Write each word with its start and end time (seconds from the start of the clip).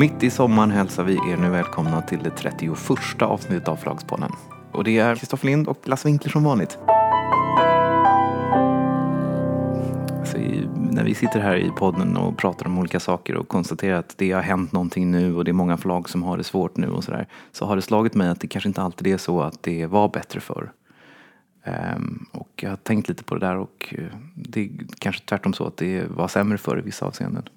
Mitt 0.00 0.22
i 0.22 0.30
sommaren 0.30 0.70
hälsar 0.70 1.04
vi 1.04 1.14
er 1.14 1.36
nu 1.36 1.50
välkomna 1.50 2.02
till 2.02 2.22
det 2.22 2.30
31 2.30 3.22
avsnittet 3.22 3.68
av 3.68 3.76
Förlagspodden. 3.76 4.32
Och 4.72 4.84
det 4.84 4.98
är 4.98 5.16
Kristoffer 5.16 5.46
Lind 5.46 5.68
och 5.68 5.88
Lasse 5.88 6.08
Winkler 6.08 6.30
som 6.30 6.44
vanligt. 6.44 6.78
Så 10.24 10.36
i, 10.36 10.68
när 10.90 11.04
vi 11.04 11.14
sitter 11.14 11.40
här 11.40 11.56
i 11.56 11.70
podden 11.70 12.16
och 12.16 12.38
pratar 12.38 12.66
om 12.66 12.78
olika 12.78 13.00
saker 13.00 13.36
och 13.36 13.48
konstaterar 13.48 13.98
att 13.98 14.18
det 14.18 14.32
har 14.32 14.42
hänt 14.42 14.72
någonting 14.72 15.10
nu 15.10 15.36
och 15.36 15.44
det 15.44 15.50
är 15.50 15.52
många 15.52 15.76
förlag 15.76 16.08
som 16.08 16.22
har 16.22 16.36
det 16.36 16.44
svårt 16.44 16.76
nu 16.76 16.88
och 16.88 17.04
sådär. 17.04 17.26
Så 17.52 17.66
har 17.66 17.76
det 17.76 17.82
slagit 17.82 18.14
mig 18.14 18.28
att 18.28 18.40
det 18.40 18.48
kanske 18.48 18.68
inte 18.68 18.82
alltid 18.82 19.06
är 19.06 19.18
så 19.18 19.42
att 19.42 19.62
det 19.62 19.86
var 19.86 20.08
bättre 20.08 20.40
förr. 20.40 20.72
Um, 21.96 22.26
och 22.32 22.50
jag 22.56 22.70
har 22.70 22.76
tänkt 22.76 23.08
lite 23.08 23.24
på 23.24 23.34
det 23.34 23.46
där 23.46 23.56
och 23.56 23.94
eh, 23.98 24.04
det 24.34 24.60
är 24.60 24.70
kanske 24.98 25.24
tvärtom 25.24 25.52
så 25.52 25.66
att 25.66 25.76
det 25.76 26.04
var 26.10 26.28
sämre 26.28 26.58
förr 26.58 26.78
i 26.78 26.82
vissa 26.82 27.06
avseenden. 27.06 27.48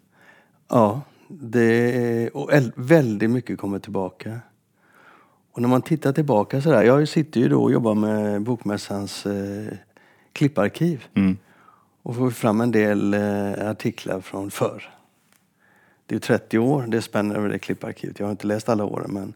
Ja, 0.69 1.01
det 1.41 2.29
och 2.29 2.49
väldigt 2.75 3.29
mycket 3.29 3.57
kommer 3.57 3.79
tillbaka. 3.79 4.39
Och 5.51 5.61
när 5.61 5.69
man 5.69 5.81
tittar 5.81 6.13
tillbaka 6.13 6.61
sådär, 6.61 6.83
jag 6.83 7.07
sitter 7.07 7.39
ju 7.39 7.49
då 7.49 7.63
och 7.63 7.71
jobbar 7.71 7.95
med 7.95 8.41
Bokmässans 8.41 9.25
eh, 9.25 9.73
klipparkiv. 10.33 11.05
Mm. 11.13 11.37
Och 12.03 12.15
får 12.15 12.31
fram 12.31 12.61
en 12.61 12.71
del 12.71 13.13
eh, 13.13 13.69
artiklar 13.69 14.21
från 14.21 14.51
förr. 14.51 14.93
Det 16.05 16.15
är 16.15 16.19
30 16.19 16.59
år 16.59 16.85
det 16.87 17.01
spänner 17.01 17.35
över 17.35 17.49
det 17.49 17.59
klipparkivet. 17.59 18.19
Jag 18.19 18.25
har 18.25 18.31
inte 18.31 18.47
läst 18.47 18.69
alla 18.69 18.85
åren 18.85 19.11
men 19.13 19.33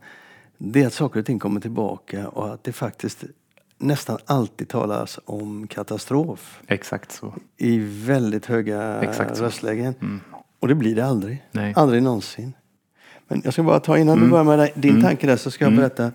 det 0.58 0.84
är 0.84 0.88
att 0.88 0.94
saker 0.94 1.20
och 1.20 1.26
ting 1.26 1.40
kommer 1.40 1.62
tillbaka 1.62 2.28
och 2.28 2.54
att 2.54 2.64
det 2.64 2.72
faktiskt 2.72 3.24
nästan 3.78 4.18
alltid 4.26 4.70
talas 4.70 5.20
om 5.26 5.68
katastrof. 5.68 6.62
Exakt 6.68 7.12
så. 7.12 7.34
I 7.58 7.80
väldigt 7.80 8.46
höga 8.46 9.02
Exakt 9.02 9.38
så. 9.38 9.44
röstlägen. 9.44 9.94
Mm. 10.02 10.22
Och 10.60 10.68
det 10.68 10.76
blir 10.76 10.96
det 10.96 11.06
aldrig. 11.06 11.44
Nej. 11.52 11.74
Aldrig 11.76 12.04
någonsin. 12.04 12.54
Men 13.28 13.42
jag 13.44 13.54
ska 13.54 13.64
bara 13.64 13.80
ta, 13.80 13.98
innan 13.98 14.18
Mm. 14.18 14.26
du 14.26 14.32
börjar 14.32 14.44
med 14.58 14.72
din 14.76 14.90
Mm. 14.92 15.04
tanke 15.04 15.28
där 15.28 15.38
så 15.38 15.52
ska 15.52 15.66
jag 15.66 15.72
Mm. 15.74 15.80
berätta. 15.82 16.12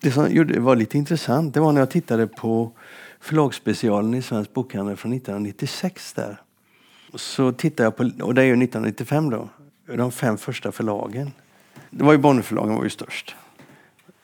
Det 0.00 0.10
som 0.10 0.24
var 0.64 0.76
lite 0.76 0.98
intressant, 0.98 1.54
det 1.54 1.60
var 1.60 1.72
när 1.72 1.80
jag 1.80 1.90
tittade 1.90 2.26
på 2.26 2.72
förlagsspecialen 3.20 4.14
i 4.14 4.22
Svensk 4.22 4.52
Bokhandel 4.54 4.96
från 4.96 5.12
1996 5.12 6.12
där. 6.12 6.40
Så 7.14 7.52
tittade 7.52 7.82
jag 7.86 7.96
på, 7.96 8.24
och 8.24 8.34
det 8.34 8.42
är 8.42 8.46
ju 8.46 8.56
1995 8.56 9.30
då, 9.30 9.48
de 9.96 10.12
fem 10.12 10.36
första 10.38 10.72
förlagen. 10.72 11.32
Det 11.90 12.04
var 12.04 12.12
ju 12.12 12.18
Bonnierförlagen 12.18 12.74
var 12.76 12.84
ju 12.84 12.90
störst. 12.90 13.36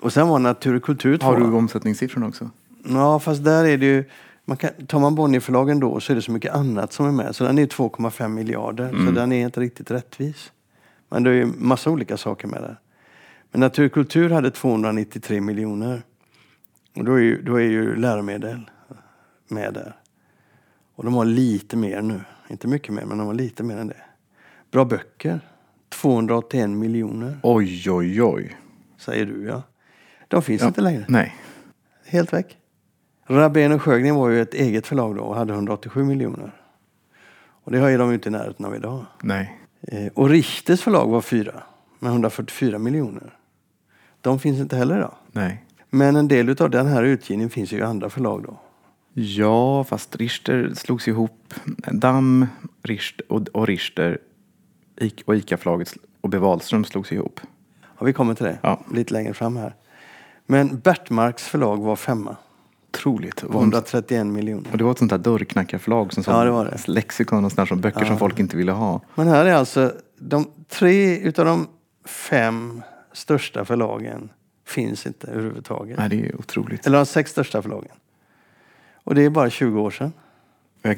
Och 0.00 0.12
sen 0.12 0.28
var 0.28 0.38
Natur 0.38 0.74
och 0.74 0.82
kultur 0.82 1.18
Har 1.18 1.36
du 1.36 1.44
omsättningssiffrorna 1.44 2.26
också? 2.26 2.50
Ja, 2.88 3.18
fast 3.18 3.44
där 3.44 3.64
är 3.64 3.78
det 3.78 3.86
ju... 3.86 4.04
Man 4.48 4.56
kan, 4.56 4.70
tar 4.86 5.00
man 5.00 5.14
Bonnierförlagen 5.14 5.80
då 5.80 6.00
så 6.00 6.12
är 6.12 6.14
det 6.14 6.22
så 6.22 6.32
mycket 6.32 6.54
annat 6.54 6.92
som 6.92 7.06
är 7.06 7.12
med. 7.12 7.36
Så 7.36 7.44
den 7.44 7.58
är 7.58 7.66
2,5 7.66 8.28
miljarder. 8.28 8.88
Så 8.88 8.94
Mm. 8.96 9.14
den 9.14 9.32
är 9.32 9.44
inte 9.44 9.60
riktigt 9.60 9.90
rättvis. 9.90 10.52
Men 11.08 11.22
det 11.22 11.30
är 11.30 11.34
ju 11.34 11.46
massa 11.46 11.90
olika 11.90 12.16
saker 12.16 12.48
med 12.48 12.62
det. 12.62 12.76
Men 13.50 13.60
Naturkultur 13.60 14.30
hade 14.30 14.50
293 14.50 15.40
miljoner. 15.40 16.02
Och 16.96 17.04
då 17.04 17.12
är 17.14 17.18
ju, 17.20 17.42
då 17.42 17.54
är 17.60 17.64
ju 17.64 17.96
läromedel 17.96 18.70
med 19.48 19.74
där. 19.74 19.96
Och 20.94 21.04
de 21.04 21.14
har 21.14 21.24
lite 21.24 21.76
mer 21.76 22.02
nu. 22.02 22.20
Inte 22.48 22.68
mycket 22.68 22.94
mer, 22.94 23.04
men 23.04 23.18
de 23.18 23.26
har 23.26 23.34
lite 23.34 23.62
mer 23.62 23.76
än 23.76 23.86
det. 23.86 24.02
Bra 24.70 24.84
böcker. 24.84 25.40
281 25.88 26.70
miljoner, 26.70 27.38
Oj, 27.42 27.90
oj, 27.90 28.22
oj. 28.22 28.56
säger 28.98 29.26
du 29.26 29.44
ja. 29.44 29.62
De 30.28 30.42
finns 30.42 30.62
Ja. 30.62 30.68
inte 30.68 30.80
längre. 30.80 31.04
Nej. 31.08 31.36
Helt 32.06 32.32
väck. 32.32 32.56
Rabén 33.26 33.72
och 33.72 33.82
Sjögren 33.82 34.14
var 34.14 34.28
ju 34.28 34.42
ett 34.42 34.54
eget 34.54 34.86
förlag 34.86 35.16
då 35.16 35.22
och 35.22 35.36
hade 35.36 35.52
187 35.52 36.04
miljoner. 36.04 36.52
Och 37.64 37.72
det 37.72 37.78
har 37.78 37.88
ju 37.88 37.98
de 37.98 38.08
ju 38.08 38.14
inte 38.14 38.28
i 38.28 38.32
närheten 38.32 38.66
av 38.66 38.74
idag. 38.76 39.04
Nej. 39.22 39.58
Eh, 39.82 40.06
och 40.14 40.28
Richters 40.28 40.80
förlag 40.80 41.08
var 41.08 41.20
fyra 41.20 41.62
med 41.98 42.10
144 42.12 42.78
miljoner. 42.78 43.34
De 44.20 44.38
finns 44.38 44.58
inte 44.60 44.76
heller 44.76 44.96
idag. 44.96 45.14
Nej. 45.32 45.64
Men 45.90 46.16
en 46.16 46.28
del 46.28 46.62
av 46.62 46.70
den 46.70 46.86
här 46.86 47.02
utgivningen 47.02 47.50
finns 47.50 47.72
ju 47.72 47.78
i 47.78 47.82
andra 47.82 48.10
förlag 48.10 48.42
då. 48.42 48.60
Ja, 49.12 49.84
fast 49.84 50.16
Richter 50.16 50.72
slogs 50.74 51.08
ihop. 51.08 51.54
Damm, 51.92 52.46
Richter 52.82 53.32
och, 53.32 53.48
och 53.48 53.66
Richter 53.66 54.18
och 55.24 55.36
ICA-förlaget 55.36 55.94
och 56.20 56.28
B. 56.30 56.38
Wahlström 56.38 56.84
slogs 56.84 57.12
ihop. 57.12 57.40
Ja, 57.98 58.04
vi 58.06 58.12
kommer 58.12 58.34
till 58.34 58.44
det 58.44 58.58
Ja. 58.62 58.80
lite 58.94 59.12
längre 59.12 59.34
fram 59.34 59.56
här. 59.56 59.74
Men 60.46 60.78
Bertmarks 60.78 61.44
förlag 61.44 61.76
var 61.76 61.96
femma. 61.96 62.36
Otroligt. 62.96 63.42
Var 63.42 63.60
131 63.60 64.26
miljoner. 64.26 64.72
Och 64.72 64.78
det 64.78 64.84
var 64.84 64.90
ett 64.90 64.98
sånt 64.98 65.10
där 65.10 65.18
dörrknackarförlag 65.18 66.12
som 66.12 66.24
Ja, 66.26 66.44
det 66.44 66.50
var 66.50 66.64
det. 66.64 66.88
lexikon 66.88 67.44
och 67.44 67.52
sånt 67.52 67.68
som 67.68 67.80
böcker 67.80 68.04
som 68.04 68.18
folk 68.18 68.38
inte 68.38 68.56
ville 68.56 68.72
ha. 68.72 69.00
Men 69.14 69.28
här 69.28 69.44
är 69.44 69.54
alltså 69.54 69.92
de 70.18 70.46
tre 70.68 71.18
utav 71.18 71.44
de 71.44 71.66
fem 72.04 72.82
största 73.12 73.64
förlagen 73.64 74.28
finns 74.66 75.06
inte 75.06 75.26
överhuvudtaget. 75.26 75.98
Nej, 75.98 76.08
det 76.08 76.26
är 76.28 76.36
otroligt. 76.36 76.86
Eller 76.86 76.98
de 76.98 77.06
sex 77.06 77.30
största 77.30 77.62
förlagen. 77.62 77.92
Och 79.04 79.14
det 79.14 79.24
är 79.24 79.30
bara 79.30 79.50
20 79.50 79.80
år 79.80 79.90
sedan. 79.90 80.12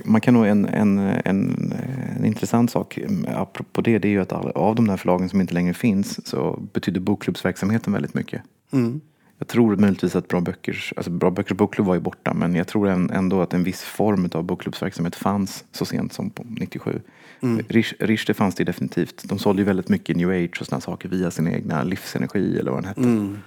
Man 0.05 0.21
kan 0.21 0.35
nog 0.35 0.47
en, 0.47 0.67
en, 0.67 0.99
en, 0.99 1.73
en 2.17 2.25
intressant 2.25 2.71
sak 2.71 2.99
eh, 2.99 3.41
apropå 3.41 3.81
det, 3.81 3.99
det 3.99 4.09
är 4.09 4.11
ju 4.11 4.21
att 4.21 4.33
av 4.33 4.75
de 4.75 4.87
där 4.87 4.97
förlagen 4.97 5.29
som 5.29 5.41
inte 5.41 5.55
längre 5.55 5.75
finns 5.75 6.27
så 6.27 6.61
betyder 6.73 7.01
bokklubbsverksamheten 7.01 7.93
väldigt 7.93 8.15
mycket. 8.15 8.43
Mm. 8.71 9.01
Jag 9.39 9.49
tror 9.49 9.77
möjligtvis 9.77 10.17
att 10.17 10.29
Bra 10.29 10.41
Böckers, 10.41 10.93
alltså 10.97 11.11
Bra 11.11 11.31
Böckers 11.31 11.57
bokklubb 11.57 11.87
var 11.87 11.95
ju 11.95 12.01
borta 12.01 12.35
men 12.35 12.55
jag 12.55 12.67
tror 12.67 12.89
än- 12.89 13.11
ändå 13.11 13.43
att 13.43 13.55
en 13.55 13.65
viss 13.65 13.83
form 13.83 14.31
av 14.35 14.45
bokklubbsverksamhet 14.45 15.17
fanns 15.17 15.65
så 15.73 15.85
sent 15.85 16.13
som 16.13 16.31
på 16.31 16.45
97. 16.49 17.01
Mm. 17.41 17.65
Rish, 17.69 17.95
Richter 18.01 18.35
fanns 18.35 18.55
det 18.55 18.65
definitivt. 18.65 19.23
De 19.29 19.39
sålde 19.39 19.63
ju 19.63 19.67
väldigt 19.67 19.89
mycket 19.89 20.17
new 20.17 20.31
age 20.31 20.59
och 20.61 20.67
sådana 20.67 20.81
saker 20.81 21.09
via 21.09 21.31
sin 21.31 21.49
egna 21.49 21.83
livsenergi 21.83 22.59
eller 22.59 22.71
vad 22.71 22.83
den 22.83 22.89
hette. 22.89 23.01
Mm. 23.01 23.39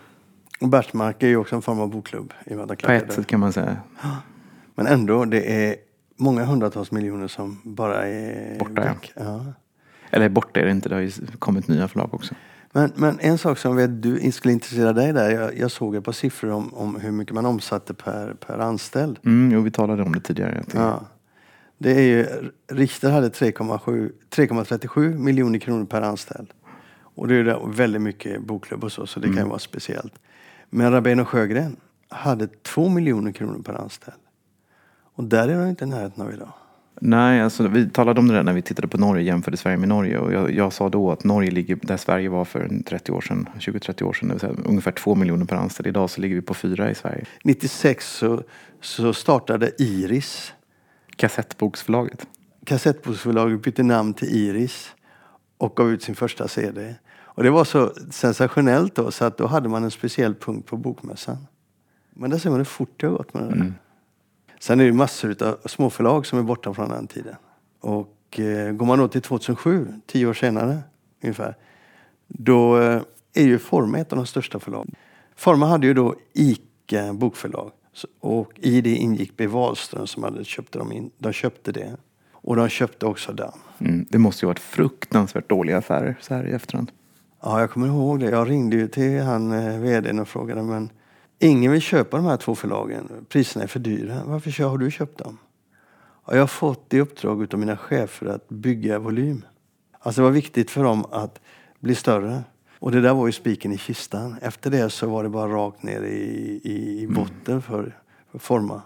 Och 0.61 0.69
Bertmark 0.69 1.23
är 1.23 1.27
ju 1.27 1.37
också 1.37 1.55
en 1.55 1.61
form 1.61 1.79
av 1.79 1.89
bokklubb. 1.89 2.33
I 2.45 2.53
På 2.53 2.91
ett 2.91 3.13
sätt 3.13 3.27
kan 3.27 3.39
man 3.39 3.53
säga. 3.53 3.77
Men 4.75 4.87
ändå, 4.87 5.25
det 5.25 5.65
är 5.65 5.75
många 6.17 6.45
hundratals 6.45 6.91
miljoner 6.91 7.27
som 7.27 7.59
bara 7.63 8.07
är 8.07 8.59
Borta, 8.59 8.95
ja. 9.15 9.45
Eller 10.09 10.29
borta 10.29 10.59
är 10.59 10.65
det 10.65 10.71
inte, 10.71 10.89
det 10.89 10.95
har 10.95 11.01
ju 11.01 11.11
kommit 11.39 11.67
nya 11.67 11.87
förlag 11.87 12.13
också. 12.13 12.35
Men, 12.71 12.91
men 12.95 13.19
en 13.19 13.37
sak 13.37 13.57
som 13.57 13.75
vet 13.75 14.03
du 14.03 14.31
skulle 14.31 14.53
intressera 14.53 14.93
dig 14.93 15.13
där. 15.13 15.29
Jag, 15.29 15.57
jag 15.57 15.71
såg 15.71 15.95
ett 15.95 16.03
par 16.03 16.11
siffror 16.11 16.51
om, 16.51 16.73
om 16.73 16.95
hur 16.95 17.11
mycket 17.11 17.35
man 17.35 17.45
omsatte 17.45 17.93
per, 17.93 18.33
per 18.33 18.59
anställd. 18.59 19.19
Mm, 19.25 19.51
jo, 19.51 19.61
vi 19.61 19.71
talade 19.71 20.03
om 20.03 20.15
det 20.15 20.21
tidigare. 20.21 20.63
Ja. 20.73 21.05
Det 21.77 21.91
är 21.91 22.01
ju, 22.01 22.27
Richter 22.67 23.11
hade 23.11 23.29
3,7 23.29 24.11
3,37 24.29 25.17
miljoner 25.17 25.59
kronor 25.59 25.85
per 25.85 26.01
anställd. 26.01 26.53
Och 27.15 27.27
det 27.27 27.35
är 27.35 27.43
ju 27.43 27.71
väldigt 27.71 28.01
mycket 28.01 28.41
bokklubb 28.41 28.83
och 28.83 28.91
så, 28.91 29.07
så 29.07 29.19
det 29.19 29.27
kan 29.27 29.37
ju 29.37 29.49
vara 29.49 29.59
speciellt. 29.59 30.13
Men 30.69 30.91
Rabén 30.91 31.19
och 31.19 31.27
Sjögren 31.27 31.77
hade 32.09 32.47
2 32.47 32.89
miljoner 32.89 33.31
kronor 33.31 33.61
per 33.61 33.73
anställd. 33.73 34.17
Och 35.15 35.23
där 35.23 35.47
är 35.47 35.59
de 35.59 35.69
inte 35.69 35.83
i 35.83 35.87
närheten 35.87 36.23
av 36.23 36.33
idag. 36.33 36.53
Nej, 36.99 37.41
alltså, 37.41 37.67
vi 37.67 37.89
talade 37.89 38.19
om 38.19 38.27
det 38.27 38.33
där 38.33 38.43
när 38.43 38.53
vi 38.53 38.61
tittade 38.61 38.87
på 38.87 38.97
Norge, 38.97 39.23
jämförde 39.23 39.57
Sverige 39.57 39.77
med 39.77 39.89
Norge. 39.89 40.17
Och 40.19 40.33
jag, 40.33 40.51
jag 40.51 40.73
sa 40.73 40.89
då 40.89 41.11
att 41.11 41.23
Norge 41.23 41.51
ligger 41.51 41.79
där 41.81 41.97
Sverige 41.97 42.29
var 42.29 42.45
för 42.45 42.59
en 42.59 42.83
30 42.83 43.11
år 43.11 43.21
sedan, 43.21 43.49
20-30 43.59 44.03
år 44.03 44.13
sedan, 44.13 44.27
det 44.27 44.33
vill 44.33 44.39
säga 44.39 44.53
ungefär 44.65 44.91
2 44.91 45.15
miljoner 45.15 45.45
per 45.45 45.55
anställd. 45.55 45.87
Idag 45.87 46.09
så 46.09 46.21
ligger 46.21 46.35
vi 46.35 46.41
på 46.41 46.53
fyra 46.53 46.91
i 46.91 46.95
Sverige. 46.95 47.25
96 47.43 48.15
så, 48.15 48.43
så 48.81 49.13
startade 49.13 49.71
Iris. 49.77 50.53
Kassettboksförlaget. 51.15 52.27
Kassettboksförlaget 52.65 53.61
bytte 53.61 53.83
namn 53.83 54.13
till 54.13 54.27
Iris 54.27 54.95
och 55.57 55.75
gav 55.75 55.91
ut 55.91 56.03
sin 56.03 56.15
första 56.15 56.47
CD. 56.47 56.95
Och 57.33 57.43
det 57.43 57.49
var 57.49 57.63
så 57.63 57.93
sensationellt 58.11 58.95
då 58.95 59.11
så 59.11 59.25
att 59.25 59.37
då 59.37 59.47
hade 59.47 59.69
man 59.69 59.83
en 59.83 59.91
speciell 59.91 60.35
punkt 60.35 60.67
på 60.67 60.77
bokmässan. 60.77 61.37
Men 62.13 62.29
där 62.29 62.37
ser 62.37 62.49
man 62.49 62.59
hur 62.59 62.65
fort 62.65 62.93
det 62.97 63.07
har 63.07 63.13
gått 63.13 63.33
med 63.33 63.43
det 63.43 63.49
där. 63.49 63.73
Sen 64.61 64.79
är 64.79 64.85
det 64.85 64.93
massor 64.93 65.43
av 65.43 65.57
småförlag 65.65 66.25
som 66.25 66.39
är 66.39 66.43
borta 66.43 66.73
från 66.73 66.89
den 66.89 67.07
tiden. 67.07 67.35
Och 67.79 68.39
eh, 68.39 68.71
går 68.71 68.85
man 68.85 68.99
då 68.99 69.07
till 69.07 69.21
2007, 69.21 69.87
tio 70.05 70.25
år 70.25 70.33
senare 70.33 70.79
ungefär, 71.23 71.55
då 72.27 72.79
eh, 72.79 73.01
är 73.33 73.43
ju 73.43 73.59
Forma 73.59 73.97
ett 73.97 74.11
av 74.11 74.17
de 74.17 74.25
största 74.25 74.59
förlagen. 74.59 74.95
Forma 75.35 75.65
hade 75.65 75.87
ju 75.87 75.93
då 75.93 76.15
ICA 76.33 77.13
bokförlag 77.13 77.71
och 78.19 78.51
i 78.55 78.81
det 78.81 78.95
ingick 78.95 79.37
B. 79.37 79.47
Wahlström 79.47 80.07
som 80.07 80.23
hade 80.23 80.45
köpt 80.45 80.71
dem 80.71 80.91
in. 80.91 81.11
De 81.17 81.33
köpte 81.33 81.71
det. 81.71 81.97
Och 82.31 82.55
de 82.55 82.69
köpte 82.69 83.05
också 83.05 83.33
Damm. 83.33 83.59
Mm, 83.79 84.05
det 84.09 84.17
måste 84.17 84.45
ju 84.45 84.47
varit 84.47 84.59
fruktansvärt 84.59 85.49
dåliga 85.49 85.77
affärer 85.77 86.17
så 86.21 86.33
här 86.33 86.47
i 86.47 86.51
efterhand. 86.51 86.91
Ja, 87.41 87.59
jag 87.59 87.71
kommer 87.71 87.87
ihåg 87.87 88.19
det. 88.19 88.29
Jag 88.29 88.49
ringde 88.49 88.75
ju 88.75 88.87
till 88.87 89.21
han 89.21 89.51
eh, 89.51 89.79
vdn 89.79 90.19
och 90.19 90.27
frågade 90.27 90.63
men 90.63 90.89
ingen 91.43 91.71
vill 91.71 91.81
köpa 91.81 92.17
de 92.17 92.25
här 92.25 92.37
två 92.37 92.55
förlagen. 92.55 93.25
Priserna 93.29 93.63
är 93.63 93.67
för 93.67 93.79
dyra. 93.79 94.21
Varför 94.25 94.63
har 94.63 94.77
du 94.77 94.91
köpt 94.91 95.17
dem? 95.17 95.37
Ja, 96.25 96.33
jag 96.33 96.41
har 96.41 96.47
fått 96.47 96.93
i 96.93 96.99
uppdrag 96.99 97.53
av 97.53 97.59
mina 97.59 97.77
chefer 97.77 98.25
att 98.25 98.49
bygga 98.49 98.99
volym. 98.99 99.45
Alltså 99.99 100.21
det 100.21 100.25
var 100.25 100.31
viktigt 100.31 100.71
för 100.71 100.83
dem 100.83 101.05
att 101.11 101.41
bli 101.79 101.95
större. 101.95 102.43
Och 102.79 102.91
det 102.91 103.01
där 103.01 103.13
var 103.13 103.25
ju 103.25 103.31
spiken 103.31 103.71
i 103.71 103.77
kistan. 103.77 104.35
Efter 104.41 104.71
det 104.71 104.89
så 104.89 105.07
var 105.07 105.23
det 105.23 105.29
bara 105.29 105.51
rakt 105.53 105.83
ner 105.83 106.01
i, 106.01 106.61
i, 106.63 107.01
i 107.01 107.07
botten 107.07 107.61
för, 107.61 107.97
för 108.31 108.39
Forma. 108.39 108.81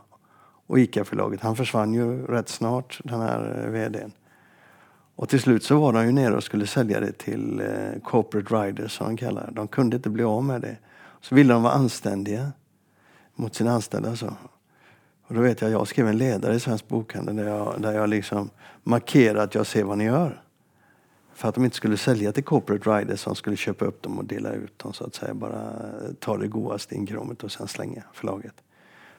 Och 0.68 0.80
ICA-förlaget. 0.80 1.42
Han 1.42 1.56
försvann 1.56 1.94
ju 1.94 2.25
rätt 2.25 2.50
snart, 2.50 3.00
den 3.04 3.22
här 3.22 3.63
eh, 3.66 3.72
vdn. 3.72 4.12
Och 5.16 5.30
till 5.30 5.40
slut 5.40 5.63
så 5.63 5.80
var 5.80 5.94
de 5.94 6.06
ju 6.06 6.12
nere 6.12 6.36
och 6.36 6.44
skulle 6.44 6.68
sälja 6.68 7.00
det 7.00 7.12
till 7.12 7.60
eh, 7.60 8.01
corporate 8.04 8.56
riders 8.56 8.92
som 8.92 9.08
de 9.08 9.18
kallar. 9.18 9.50
De 9.51 9.68
kunde 9.68 9.96
inte 9.96 10.10
bli 10.10 10.24
av 10.24 10.44
med 10.44 10.62
det. 10.62 10.78
Så 11.25 11.36
ville 11.36 11.54
de 11.54 11.63
vara 11.63 11.74
anständiga 11.74 12.51
mot 13.36 13.56
sina 13.56 13.72
anställda. 13.72 14.16
Så. 14.16 14.33
Och 15.27 15.36
då 15.36 15.42
vet 15.42 15.62
jag, 15.62 15.72
jag 15.72 15.88
skrev 15.88 16.07
en 16.07 16.18
ledare 16.18 16.56
i 16.56 16.60
Svensk 16.60 16.88
Bokhandel 16.88 17.36
där 17.36 17.48
jag, 17.48 17.81
där 17.81 17.94
jag 17.94 18.10
liksom 18.10 18.50
markerade 18.83 19.44
att 19.44 19.56
jag 19.56 19.68
ser 19.68 19.83
vad 19.83 19.98
ni 19.98 20.04
gör. 20.04 20.42
För 21.33 21.50
att 21.50 21.56
de 21.56 21.66
inte 21.66 21.77
skulle 21.77 21.98
sälja 21.98 22.31
till 22.31 22.44
corporate 22.44 22.89
riders 22.89 23.19
som 23.19 23.36
skulle 23.36 23.56
köpa 23.56 23.86
upp 23.86 24.01
dem 24.01 24.18
och 24.18 24.25
dela 24.25 24.51
ut 24.51 24.80
dem 24.80 24.94
så 24.94 25.04
att 25.04 25.16
säga. 25.16 25.33
Bara 25.33 25.62
eh, 25.62 26.13
ta 26.19 26.38
det 26.38 26.48
godaste 26.48 26.95
inkråmet 26.95 27.44
och 27.44 27.51
sen 27.51 27.68
slänga 27.68 28.04
förlaget. 28.13 28.56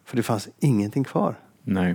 För 0.04 0.16
det 0.16 0.22
fanns 0.22 0.48
ingenting 0.58 1.04
kvar. 1.04 1.34
Nej. 1.62 1.94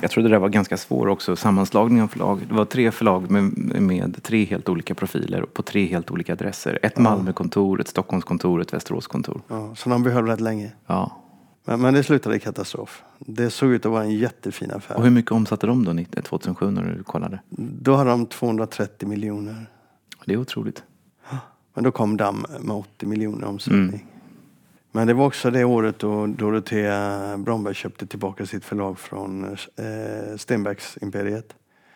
Jag 0.00 0.10
trodde 0.10 0.28
det 0.28 0.38
var 0.38 0.48
ganska 0.48 0.76
svår 0.76 1.08
också, 1.08 1.36
sammanslagning 1.36 2.02
av 2.02 2.08
förlag. 2.08 2.40
Det 2.48 2.54
var 2.54 2.64
tre 2.64 2.90
förlag 2.90 3.30
med, 3.30 3.42
med 3.82 4.22
tre 4.22 4.44
helt 4.44 4.68
olika 4.68 4.94
profiler 4.94 5.42
på 5.42 5.62
tre 5.62 5.86
helt 5.86 6.10
olika 6.10 6.32
adresser. 6.32 6.78
Ett 6.82 6.98
Malmökontor, 6.98 7.80
ett 7.80 7.88
Stockholmskontor 7.88 8.58
och 8.58 8.62
ett 8.62 8.72
Västeråskontor. 8.72 9.42
Ja, 9.48 9.74
så 9.74 9.90
de 9.90 10.02
behöll 10.02 10.26
rätt 10.26 10.40
länge. 10.40 10.72
Ja. 10.86 11.22
Men, 11.64 11.80
men 11.80 11.94
det 11.94 12.02
slutade 12.02 12.36
i 12.36 12.40
katastrof. 12.40 13.02
Det 13.18 13.50
såg 13.50 13.70
ut 13.70 13.86
att 13.86 13.92
vara 13.92 14.02
en 14.02 14.18
jättefin 14.18 14.70
affär. 14.70 14.96
Och 14.96 15.04
hur 15.04 15.10
mycket 15.10 15.32
omsatte 15.32 15.66
de 15.66 15.84
då 15.84 15.92
90 15.92 16.22
2007 16.22 16.70
när 16.70 16.82
du 16.82 17.02
kollade? 17.02 17.38
Då 17.58 17.94
hade 17.94 18.10
de 18.10 18.26
230 18.26 19.08
miljoner. 19.08 19.66
Det 20.24 20.32
är 20.32 20.36
otroligt. 20.36 20.82
Men 21.74 21.84
då 21.84 21.90
kom 21.90 22.16
Damm 22.16 22.46
med 22.60 22.76
80 22.76 23.06
miljoner 23.06 23.46
omsättning. 23.46 24.06
Men 24.94 25.06
det 25.06 25.14
var 25.14 25.26
också 25.26 25.50
det 25.50 25.64
året 25.64 25.98
då 25.98 26.26
Dorotea 26.26 27.38
Bromberg 27.38 27.74
köpte 27.74 28.06
tillbaka 28.06 28.46
sitt 28.46 28.64
förlag 28.64 28.98
från 28.98 29.44
eh, 29.44 30.36
Stenbecks-imperiet. 30.36 31.54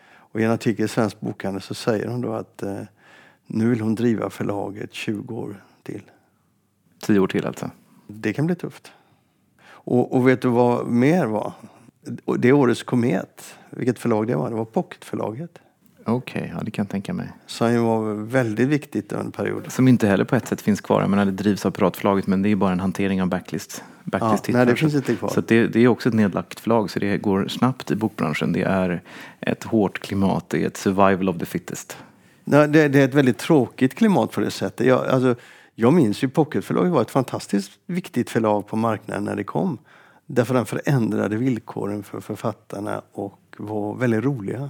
Och 0.09 0.41
i 0.41 0.43
en 0.43 0.51
artikel 0.51 0.85
i 0.85 0.87
Svensk 0.87 1.19
Bokhandel 1.19 1.61
så 1.61 1.73
säger 1.73 2.07
hon 2.07 2.21
då 2.21 2.33
att 2.33 2.63
eh, 2.63 2.81
nu 3.47 3.69
vill 3.69 3.81
hon 3.81 3.95
driva 3.95 4.29
förlaget 4.29 4.93
20 4.93 5.35
år 5.35 5.63
till. 5.83 6.01
Tio 7.01 7.19
år 7.19 7.27
till 7.27 7.45
alltså? 7.45 7.71
Det 8.07 8.33
kan 8.33 8.45
bli 8.45 8.55
tufft. 8.55 8.91
Och, 9.59 10.15
och 10.15 10.27
vet 10.27 10.41
du 10.41 10.47
vad 10.47 10.87
mer 10.87 11.25
var? 11.25 11.53
Det 12.37 12.53
årets 12.53 12.83
komet, 12.83 13.55
vilket 13.69 13.99
förlag 13.99 14.27
det 14.27 14.35
var? 14.35 14.49
Det 14.49 14.55
var 14.55 14.65
Pocketförlaget. 14.65 15.59
Okej, 16.09 16.41
okay, 16.41 16.53
ja 16.57 16.63
det 16.63 16.71
kan 16.71 16.83
jag 16.83 16.89
tänka 16.89 17.13
mig. 17.13 17.27
Som 17.45 17.71
ju 17.71 17.77
var 17.77 18.13
väldigt 18.13 18.67
viktigt 18.67 19.11
under 19.11 19.25
en 19.25 19.31
period. 19.31 19.71
Som 19.71 19.87
inte 19.87 20.07
heller 20.07 20.23
på 20.23 20.35
ett 20.35 20.47
sätt 20.47 20.61
finns 20.61 20.81
kvar. 20.81 21.01
Jag 21.01 21.09
menar, 21.09 21.25
det 21.25 21.31
drivs 21.31 21.65
av 21.65 21.71
Piratförlaget 21.71 22.27
men 22.27 22.41
det 22.41 22.49
är 22.49 22.55
bara 22.55 22.71
en 22.71 22.79
hantering 22.79 23.21
av 23.21 23.27
backlist. 23.27 23.83
backlist 24.03 24.47
ja, 24.47 24.57
nej, 24.57 24.65
det 24.65 24.75
finns 24.75 24.95
inte 24.95 25.15
kvar. 25.15 25.29
Så 25.29 25.41
det, 25.41 25.67
det, 25.67 25.79
är 25.79 25.87
också 25.87 26.09
ett 26.09 26.15
nedlagt 26.15 26.59
förlag 26.59 26.89
så 26.89 26.99
det 26.99 27.17
går 27.17 27.47
snabbt 27.47 27.91
i 27.91 27.95
bokbranschen. 27.95 28.53
Det 28.53 28.61
är 28.61 29.01
ett 29.39 29.63
hårt 29.63 29.99
klimat, 29.99 30.49
det 30.49 30.63
är 30.63 30.67
ett 30.67 30.77
survival 30.77 31.29
of 31.29 31.37
the 31.37 31.45
fittest. 31.45 31.97
Nej, 32.43 32.67
det, 32.67 32.87
det 32.87 32.99
är 32.99 33.05
ett 33.05 33.13
väldigt 33.13 33.37
tråkigt 33.37 33.95
klimat 33.95 34.31
på 34.31 34.41
det 34.41 34.51
sättet. 34.51 34.87
Jag, 34.87 35.07
alltså, 35.07 35.35
jag 35.75 35.93
minns 35.93 36.23
ju 36.23 36.29
Pocketförlaget 36.29 36.91
var 36.91 37.01
ett 37.01 37.11
fantastiskt 37.11 37.71
viktigt 37.85 38.29
förlag 38.29 38.67
på 38.67 38.75
marknaden 38.75 39.23
när 39.23 39.35
det 39.35 39.43
kom. 39.43 39.77
Därför 40.25 40.53
den 40.53 40.65
förändrade 40.65 41.37
villkoren 41.37 42.03
för 42.03 42.19
författarna 42.19 43.01
och 43.11 43.39
var 43.57 43.95
väldigt 43.95 44.23
roliga. 44.23 44.69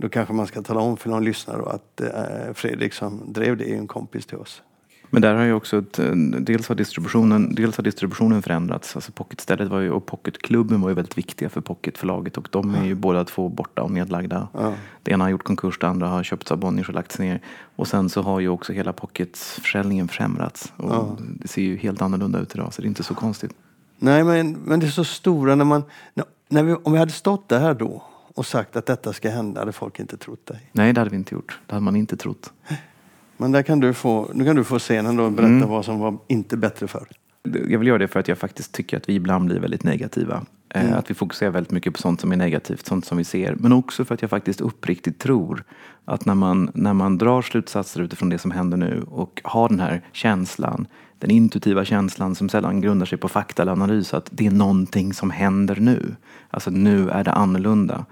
Då 0.00 0.08
kanske 0.08 0.34
man 0.34 0.46
ska 0.46 0.62
tala 0.62 0.80
om 0.80 0.96
för 0.96 1.10
någon 1.10 1.24
lyssnare 1.24 1.62
att 1.70 2.00
eh, 2.00 2.54
Fredrik 2.54 2.92
som 2.92 3.32
drev 3.32 3.56
det 3.56 3.70
är 3.70 3.76
en 3.76 3.86
kompis 3.86 4.26
till 4.26 4.38
oss. 4.38 4.62
Men 5.10 5.22
där 5.22 5.34
har 5.34 5.44
ju 5.44 5.52
också 5.52 5.78
ett, 5.78 6.00
dels, 6.38 6.68
har 6.68 6.74
distributionen, 6.74 7.54
dels 7.54 7.76
har 7.76 7.84
distributionen 7.84 8.42
förändrats. 8.42 8.96
Alltså 8.96 9.12
Pocketstället 9.12 9.68
var 9.68 9.80
ju, 9.80 9.90
och 9.90 10.06
Pocketklubben 10.06 10.80
var 10.80 10.88
ju 10.88 10.94
väldigt 10.94 11.18
viktiga 11.18 11.48
för 11.48 11.60
Pocketförlaget 11.60 12.36
och 12.36 12.48
de 12.50 12.74
är 12.74 12.84
ju 12.84 12.94
båda 12.94 13.24
två 13.24 13.48
borta 13.48 13.82
och 13.82 13.90
nedlagda. 13.90 14.48
Ja. 14.52 14.74
Det 15.02 15.12
ena 15.12 15.24
har 15.24 15.30
gjort 15.30 15.42
konkurs, 15.42 15.78
det 15.78 15.88
andra 15.88 16.08
har 16.08 16.22
köpts 16.22 16.52
av 16.52 16.58
Bonniers 16.58 16.88
och 16.88 16.94
lagts 16.94 17.18
ner. 17.18 17.40
Och 17.76 17.88
sen 17.88 18.08
så 18.08 18.22
har 18.22 18.40
ju 18.40 18.48
också 18.48 18.72
hela 18.72 18.92
Pocketförsäljningen 18.92 20.08
försämrats. 20.08 20.72
Och 20.76 20.92
Ja. 20.92 21.16
Det 21.18 21.48
ser 21.48 21.62
ju 21.62 21.76
helt 21.76 22.02
annorlunda 22.02 22.38
ut 22.38 22.54
idag 22.54 22.74
så 22.74 22.82
det 22.82 22.86
är 22.86 22.88
inte 22.88 23.02
så 23.02 23.14
konstigt. 23.14 23.52
Nej, 23.98 24.24
men, 24.24 24.52
men 24.52 24.80
det 24.80 24.86
är 24.86 24.90
så 24.90 25.04
stora 25.04 25.54
när 25.54 25.64
man... 25.64 25.82
När, 26.14 26.24
när 26.48 26.62
vi, 26.62 26.74
om 26.74 26.92
vi 26.92 26.98
hade 26.98 27.12
stått 27.12 27.48
där 27.48 27.74
då 27.74 28.02
och 28.38 28.46
sagt 28.46 28.76
att 28.76 28.86
detta 28.86 29.12
ska 29.12 29.30
hända 29.30 29.60
hade 29.60 29.72
folk 29.72 30.00
inte 30.00 30.16
trott 30.16 30.46
dig. 30.46 30.70
Nej, 30.72 30.92
det 30.92 31.00
hade 31.00 31.10
vi 31.10 31.16
inte 31.16 31.34
gjort. 31.34 31.58
Det 31.66 31.72
hade 31.74 31.84
man 31.84 31.96
inte 31.96 32.16
trott. 32.16 32.52
Men 33.36 33.52
där 33.52 33.62
kan 33.62 33.80
du 33.80 33.94
få, 33.94 34.30
nu 34.34 34.44
kan 34.44 34.56
du 34.56 34.64
få 34.64 34.78
scenen 34.78 35.16
då 35.16 35.24
och 35.24 35.32
berätta 35.32 35.48
Mm. 35.52 35.68
vad 35.68 35.84
som 35.84 35.98
var 35.98 36.18
inte 36.28 36.56
bättre 36.56 36.86
för. 36.86 37.08
Jag 37.68 37.78
vill 37.78 37.88
göra 37.88 37.98
det 37.98 38.08
för 38.08 38.20
att 38.20 38.28
jag 38.28 38.38
faktiskt 38.38 38.72
tycker 38.72 38.96
att 38.96 39.08
vi 39.08 39.14
ibland 39.14 39.46
blir 39.46 39.60
väldigt 39.60 39.84
negativa. 39.84 40.44
Eh, 40.74 40.82
Mm. 40.84 40.98
Att 40.98 41.10
vi 41.10 41.14
fokuserar 41.14 41.50
väldigt 41.50 41.72
mycket 41.72 41.92
på 41.94 41.98
sånt 42.00 42.20
som 42.20 42.32
är 42.32 42.36
negativt, 42.36 42.86
sånt 42.86 43.04
som 43.04 43.18
vi 43.18 43.24
ser. 43.24 43.54
Men 43.58 43.72
också 43.72 44.04
för 44.04 44.14
att 44.14 44.22
jag 44.22 44.30
faktiskt 44.30 44.60
uppriktigt 44.60 45.18
tror 45.18 45.64
att 46.04 46.24
när 46.26 46.34
man, 46.34 46.70
när 46.74 46.94
man 46.94 47.18
drar 47.18 47.42
slutsatser 47.42 48.00
utifrån 48.02 48.28
det 48.28 48.38
som 48.38 48.50
händer 48.50 48.76
nu 48.76 49.04
och 49.10 49.40
har 49.44 49.68
den 49.68 49.80
här 49.80 50.02
känslan, 50.12 50.86
den 51.18 51.30
intuitiva 51.30 51.84
känslan 51.84 52.34
som 52.34 52.48
sällan 52.48 52.80
grundar 52.80 53.06
sig 53.06 53.18
på 53.18 53.28
fakta 53.28 53.62
eller 53.62 53.72
analys, 53.72 54.14
att 54.14 54.28
det 54.30 54.46
är 54.46 54.50
någonting 54.50 55.12
som 55.14 55.30
händer 55.30 55.76
nu. 55.76 56.16
Alltså 56.50 56.70
nu 56.70 57.10
är 57.10 57.24
det 57.24 57.32
annorlunda. 57.32 58.04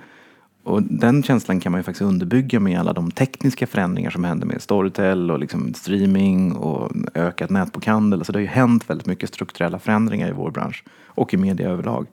Och 0.66 0.82
den 0.82 1.22
känslan 1.22 1.60
kan 1.60 1.72
man 1.72 1.78
ju 1.78 1.82
faktiskt 1.82 2.02
underbygga 2.02 2.60
med 2.60 2.80
alla 2.80 2.92
de 2.92 3.10
tekniska 3.10 3.66
förändringar 3.66 4.10
som 4.10 4.24
händer 4.24 4.46
med 4.46 4.62
Storytel 4.62 5.30
och 5.30 5.38
liksom 5.38 5.74
streaming 5.74 6.52
och 6.52 6.92
ökad 7.14 7.50
nätbokhandel. 7.50 8.20
Alltså 8.20 8.32
det 8.32 8.38
har 8.38 8.42
ju 8.42 8.46
hänt 8.46 8.90
väldigt 8.90 9.06
mycket 9.06 9.28
strukturella 9.28 9.78
förändringar 9.78 10.28
i 10.28 10.32
vår 10.32 10.50
bransch 10.50 10.84
och 11.04 11.34
i 11.34 11.36
media 11.36 11.68
överlag. 11.68 12.06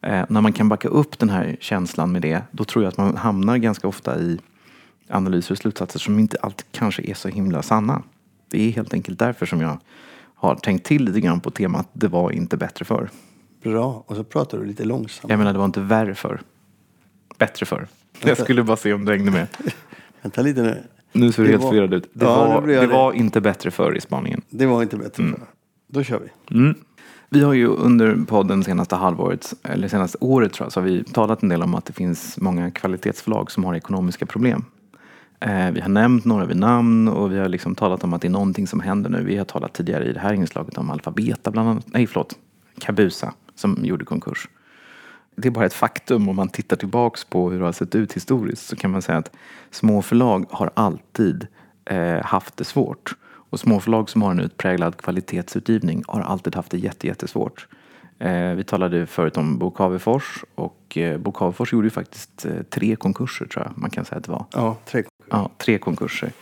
Eh, 0.00 0.24
när 0.28 0.40
man 0.40 0.52
kan 0.52 0.68
backa 0.68 0.88
upp 0.88 1.18
den 1.18 1.30
här 1.30 1.56
känslan 1.60 2.12
med 2.12 2.22
det, 2.22 2.42
då 2.50 2.64
tror 2.64 2.84
jag 2.84 2.90
att 2.90 2.96
man 2.96 3.16
hamnar 3.16 3.56
ganska 3.56 3.88
ofta 3.88 4.18
i 4.18 4.38
analyser 5.08 5.54
och 5.54 5.58
slutsatser 5.58 5.98
som 5.98 6.18
inte 6.18 6.36
alltid 6.42 6.66
kanske 6.72 7.02
är 7.10 7.14
så 7.14 7.28
himla 7.28 7.62
sanna. 7.62 8.02
Det 8.50 8.68
är 8.68 8.70
helt 8.70 8.94
enkelt 8.94 9.18
därför 9.18 9.46
som 9.46 9.60
jag 9.60 9.78
har 10.34 10.54
tänkt 10.54 10.86
till 10.86 11.04
lite 11.04 11.20
grann 11.20 11.40
på 11.40 11.50
temat 11.50 11.88
det 11.92 12.08
var 12.08 12.30
inte 12.30 12.56
bättre 12.56 12.84
för. 12.84 13.10
Bra. 13.62 14.04
Och 14.06 14.16
så 14.16 14.24
pratar 14.24 14.58
du 14.58 14.64
lite 14.64 14.84
långsamt. 14.84 15.30
Jag 15.30 15.38
menar 15.38 15.52
det 15.52 15.58
var 15.58 15.66
inte 15.66 15.80
värre 15.80 16.14
för. 16.14 16.40
Bättre 17.40 17.66
för. 17.66 17.86
Jag 18.24 18.38
skulle 18.38 18.62
bara 18.62 18.76
se 18.76 18.92
om 18.92 19.04
du 19.04 19.12
hängde 19.12 19.30
med. 19.30 19.46
Vänta 20.22 20.42
lite 20.42 20.62
nu. 20.62 20.82
Nu 21.12 21.32
ser 21.32 21.42
du 21.42 21.48
helt 21.48 21.62
var- 21.62 21.70
förvirrad 21.70 21.94
ut. 21.94 22.10
Det, 22.12 22.24
Ja, 22.24 22.48
var, 22.60 22.66
det. 22.66 22.86
var 22.86 23.12
inte 23.12 23.40
bättre 23.40 23.70
för 23.70 23.96
i 23.96 24.00
spaningen. 24.00 24.42
Det 24.50 24.66
var 24.66 24.82
inte 24.82 24.96
bättre 24.96 25.22
Mm. 25.22 25.34
för. 25.34 25.46
Då 25.86 26.02
kör 26.02 26.20
vi. 26.20 26.56
Mm. 26.56 26.74
Vi 27.30 27.40
har 27.42 27.52
ju 27.52 27.66
under 27.66 28.16
podden 28.28 28.64
senaste 28.64 28.96
halvåret, 28.96 29.54
eller 29.62 29.88
senaste 29.88 30.18
året 30.20 30.52
tror 30.52 30.64
jag, 30.64 30.72
så 30.72 30.80
har 30.80 30.84
vi 30.86 31.04
talat 31.04 31.42
en 31.42 31.48
del 31.48 31.62
om 31.62 31.74
att 31.74 31.84
det 31.84 31.92
finns 31.92 32.38
många 32.40 32.70
kvalitetsförlag 32.70 33.50
som 33.50 33.64
har 33.64 33.74
ekonomiska 33.74 34.26
problem. 34.26 34.64
Eh, 35.40 35.70
vi 35.70 35.80
har 35.80 35.88
nämnt 35.88 36.24
några 36.24 36.44
vid 36.44 36.56
namn 36.56 37.08
och 37.08 37.32
vi 37.32 37.38
har 37.38 37.48
liksom 37.48 37.74
talat 37.74 38.04
om 38.04 38.12
att 38.12 38.22
det 38.22 38.28
är 38.28 38.30
någonting 38.32 38.66
som 38.66 38.80
händer 38.80 39.10
nu. 39.10 39.22
Vi 39.24 39.36
har 39.36 39.44
talat 39.44 39.72
tidigare 39.72 40.04
i 40.04 40.12
det 40.12 40.20
här 40.20 40.32
inslaget 40.34 40.78
om 40.78 40.90
Alfabeta 40.90 41.50
bland 41.50 41.68
annat. 41.68 41.84
Nej, 41.86 42.06
förlåt. 42.06 42.34
Kabusa 42.78 43.34
som 43.54 43.78
gjorde 43.84 44.04
konkurs. 44.04 44.48
Det 45.40 45.48
är 45.48 45.50
bara 45.50 45.66
ett 45.66 45.74
faktum 45.74 46.28
om 46.28 46.36
man 46.36 46.48
tittar 46.48 46.76
tillbaks 46.76 47.24
på 47.24 47.50
hur 47.50 47.58
det 47.58 47.64
har 47.64 47.72
sett 47.72 47.94
ut 47.94 48.12
historiskt 48.12 48.66
så 48.66 48.76
kan 48.76 48.90
man 48.90 49.02
säga 49.02 49.18
att 49.18 49.30
små 49.70 50.02
förlag 50.02 50.46
har 50.50 50.70
alltid 50.74 51.46
eh, 51.84 52.22
haft 52.22 52.56
det 52.56 52.64
svårt. 52.64 53.14
Och 53.50 53.60
småförlag 53.60 54.10
som 54.10 54.22
har 54.22 54.30
en 54.30 54.40
utpräglad 54.40 54.96
kvalitetsutgivning 54.96 56.04
har 56.08 56.20
alltid 56.20 56.54
haft 56.54 56.70
det 56.70 56.78
jätte, 56.78 57.06
jättesvårt. 57.06 57.66
Eh, 58.18 58.54
vi 58.54 58.64
talade 58.64 59.06
förut 59.06 59.36
om 59.36 59.58
Bo 59.58 59.70
Cavefors 59.70 60.44
och 60.54 60.96
eh, 60.96 61.18
Bo 61.18 61.32
Cavefors 61.32 61.72
gjorde 61.72 61.86
ju 61.86 61.90
faktiskt 61.90 62.46
eh, 62.46 62.62
tre 62.62 62.96
konkurser 62.96 63.46
tror 63.46 63.64
jag 63.64 63.78
man 63.78 63.90
kan 63.90 64.04
säga 64.04 64.18
att 64.18 64.24
det 64.24 64.32
var. 64.32 64.44
Ja, 64.52 64.76
tre. 64.84 65.02
Ja, 65.30 65.50
tre 65.58 65.78
konkurser. 65.78 66.32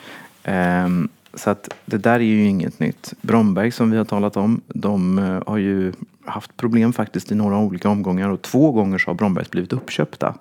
Ehm, 0.42 1.08
så 1.34 1.50
att 1.50 1.74
det 1.84 1.98
där 1.98 2.14
är 2.14 2.24
ju 2.24 2.44
inget 2.44 2.80
nytt. 2.80 3.14
Bromberg 3.20 3.70
som 3.70 3.90
vi 3.90 3.96
har 3.96 4.04
talat 4.04 4.36
om, 4.36 4.60
de 4.66 5.18
eh, 5.18 5.42
har 5.46 5.58
ju 5.58 5.92
haft 6.24 6.56
problem 6.56 6.92
faktiskt 6.92 7.32
i 7.32 7.34
några 7.34 7.58
olika 7.58 7.88
omgångar 7.88 8.28
och 8.28 8.42
två 8.42 8.72
gånger 8.72 8.98
så 8.98 9.10
har 9.10 9.14
Brombergs 9.14 9.50
blivit 9.50 9.72
uppköpta. 9.72 10.34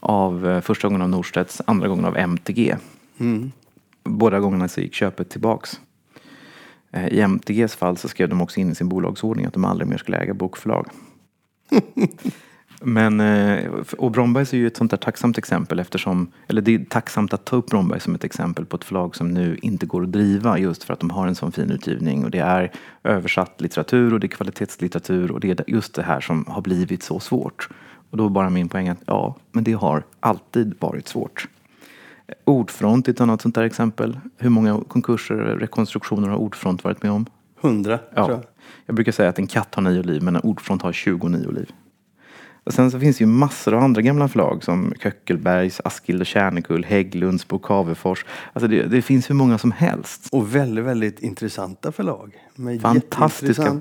Av 0.00 0.48
eh, 0.48 0.60
första 0.60 0.88
gången 0.88 1.02
av 1.02 1.08
Norstedts, 1.08 1.62
andra 1.66 1.88
gången 1.88 2.04
av 2.04 2.16
MTG. 2.16 2.76
Mm. 3.18 3.52
Båda 4.04 4.40
gångerna 4.40 4.68
så 4.68 4.80
gick 4.80 4.94
köpet 4.94 5.30
tillbaks. 5.30 5.80
Eh, 6.90 7.08
I 7.08 7.20
MTGs 7.20 7.74
fall 7.74 7.96
så 7.96 8.08
skrev 8.08 8.28
de 8.28 8.40
också 8.40 8.60
in 8.60 8.70
i 8.70 8.74
sin 8.74 8.88
bolagsordning 8.88 9.46
att 9.46 9.54
de 9.54 9.64
aldrig 9.64 9.88
mer 9.88 9.98
skulle 9.98 10.18
äga 10.18 10.34
bokförlag. 10.34 10.86
Men, 12.80 13.20
eh, 13.20 13.70
och 13.98 14.10
Brombergs 14.10 14.54
är 14.54 14.58
ju 14.58 14.66
ett 14.66 14.76
sånt 14.76 14.90
där 14.90 14.98
tacksamt 14.98 15.38
exempel 15.38 15.78
eftersom, 15.78 16.32
eller 16.48 16.62
det 16.62 16.74
är 16.74 16.84
tacksamt 16.84 17.34
att 17.34 17.44
ta 17.44 17.56
upp 17.56 17.66
Bromberg 17.66 18.00
som 18.00 18.14
ett 18.14 18.24
exempel 18.24 18.64
på 18.66 18.76
ett 18.76 18.84
förlag 18.84 19.16
som 19.16 19.28
nu 19.28 19.58
inte 19.62 19.86
går 19.86 20.02
att 20.02 20.12
driva 20.12 20.58
just 20.58 20.84
för 20.84 20.92
att 20.92 21.00
de 21.00 21.10
har 21.10 21.26
en 21.26 21.34
sån 21.34 21.52
fin 21.52 21.70
utgivning 21.70 22.24
och 22.24 22.30
det 22.30 22.38
är 22.38 22.72
översatt 23.04 23.60
litteratur 23.60 24.14
och 24.14 24.20
det 24.20 24.26
är 24.26 24.28
kvalitetslitteratur 24.28 25.30
och 25.30 25.40
det 25.40 25.50
är 25.60 25.70
just 25.70 25.94
det 25.94 26.02
här 26.02 26.20
som 26.20 26.44
har 26.48 26.62
blivit 26.62 27.02
så 27.02 27.20
svårt. 27.20 27.68
Och 28.10 28.16
då 28.16 28.26
är 28.26 28.30
bara 28.30 28.50
min 28.50 28.68
poäng 28.68 28.88
att 28.88 28.98
ja, 29.06 29.36
men 29.52 29.64
det 29.64 29.72
har 29.72 30.02
alltid 30.20 30.74
varit 30.78 31.08
svårt. 31.08 31.48
Ordfront 32.44 33.08
är 33.08 33.12
ett 33.12 33.20
annat 33.20 33.42
sånt 33.42 33.54
där 33.54 33.62
exempel. 33.62 34.20
Hur 34.36 34.50
många 34.50 34.80
konkurser 34.88 35.40
och 35.40 35.60
rekonstruktioner 35.60 36.28
har 36.28 36.36
Ordfront 36.36 36.84
varit 36.84 37.02
med 37.02 37.12
om? 37.12 37.26
Hundra, 37.60 37.98
Ja. 38.14 38.24
tror 38.24 38.36
jag. 38.36 38.44
Jag 38.86 38.94
brukar 38.94 39.12
säga 39.12 39.28
att 39.28 39.38
en 39.38 39.46
katt 39.46 39.74
har 39.74 39.82
nio 39.82 40.02
liv 40.02 40.22
men 40.22 40.36
en 40.36 40.42
ordfront 40.42 40.82
har 40.82 40.92
29 40.92 41.50
liv. 41.50 41.72
Och 42.64 42.74
sen 42.74 42.90
så 42.90 43.00
finns 43.00 43.18
det 43.18 43.22
ju 43.22 43.28
massor 43.28 43.74
av 43.74 43.82
andra 43.82 44.02
gamla 44.02 44.28
förlag 44.28 44.64
som 44.64 44.94
Köckelbergs, 45.02 45.80
Askild 45.84 46.20
och 46.20 46.26
Kärnekull, 46.26 46.84
Hägglunds, 46.84 47.48
Bo 47.48 47.58
Cavefors. 47.58 48.24
Alltså 48.52 48.68
det, 48.68 48.82
det 48.82 49.02
finns 49.02 49.30
hur 49.30 49.34
många 49.34 49.58
som 49.58 49.72
helst. 49.72 50.28
Och 50.32 50.54
väldigt, 50.54 50.84
väldigt 50.84 51.20
intressanta 51.20 51.92
förlag. 51.92 52.32
Med 52.54 52.82
Fantastiska, 52.82 53.80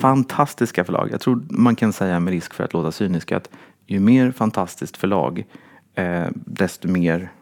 fantastiska 0.00 0.84
förlag. 0.84 1.08
Jag 1.12 1.20
tror 1.20 1.42
man 1.50 1.76
kan 1.76 1.92
säga 1.92 2.20
med 2.20 2.32
risk 2.32 2.54
för 2.54 2.64
att 2.64 2.72
låta 2.72 2.92
cynisk 2.92 3.32
att 3.32 3.48
ju 3.86 4.00
mer 4.00 4.30
fantastiskt 4.30 4.96
förlag 4.96 5.44
eh, 5.94 6.26
desto 6.34 6.88
mer 6.88 7.32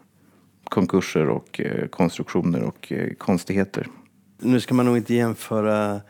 konkurser 0.63 1.29
och 1.29 1.61
eh, 1.61 1.87
konstruktioner 1.87 2.61
och 2.61 2.91
eh, 2.91 3.13
konstigheter. 3.13 3.87
Nu 4.39 4.59
ska 4.59 4.73
man 4.73 4.85
nog 4.85 4.97
inte 4.97 5.13
jämföra 5.13 6.01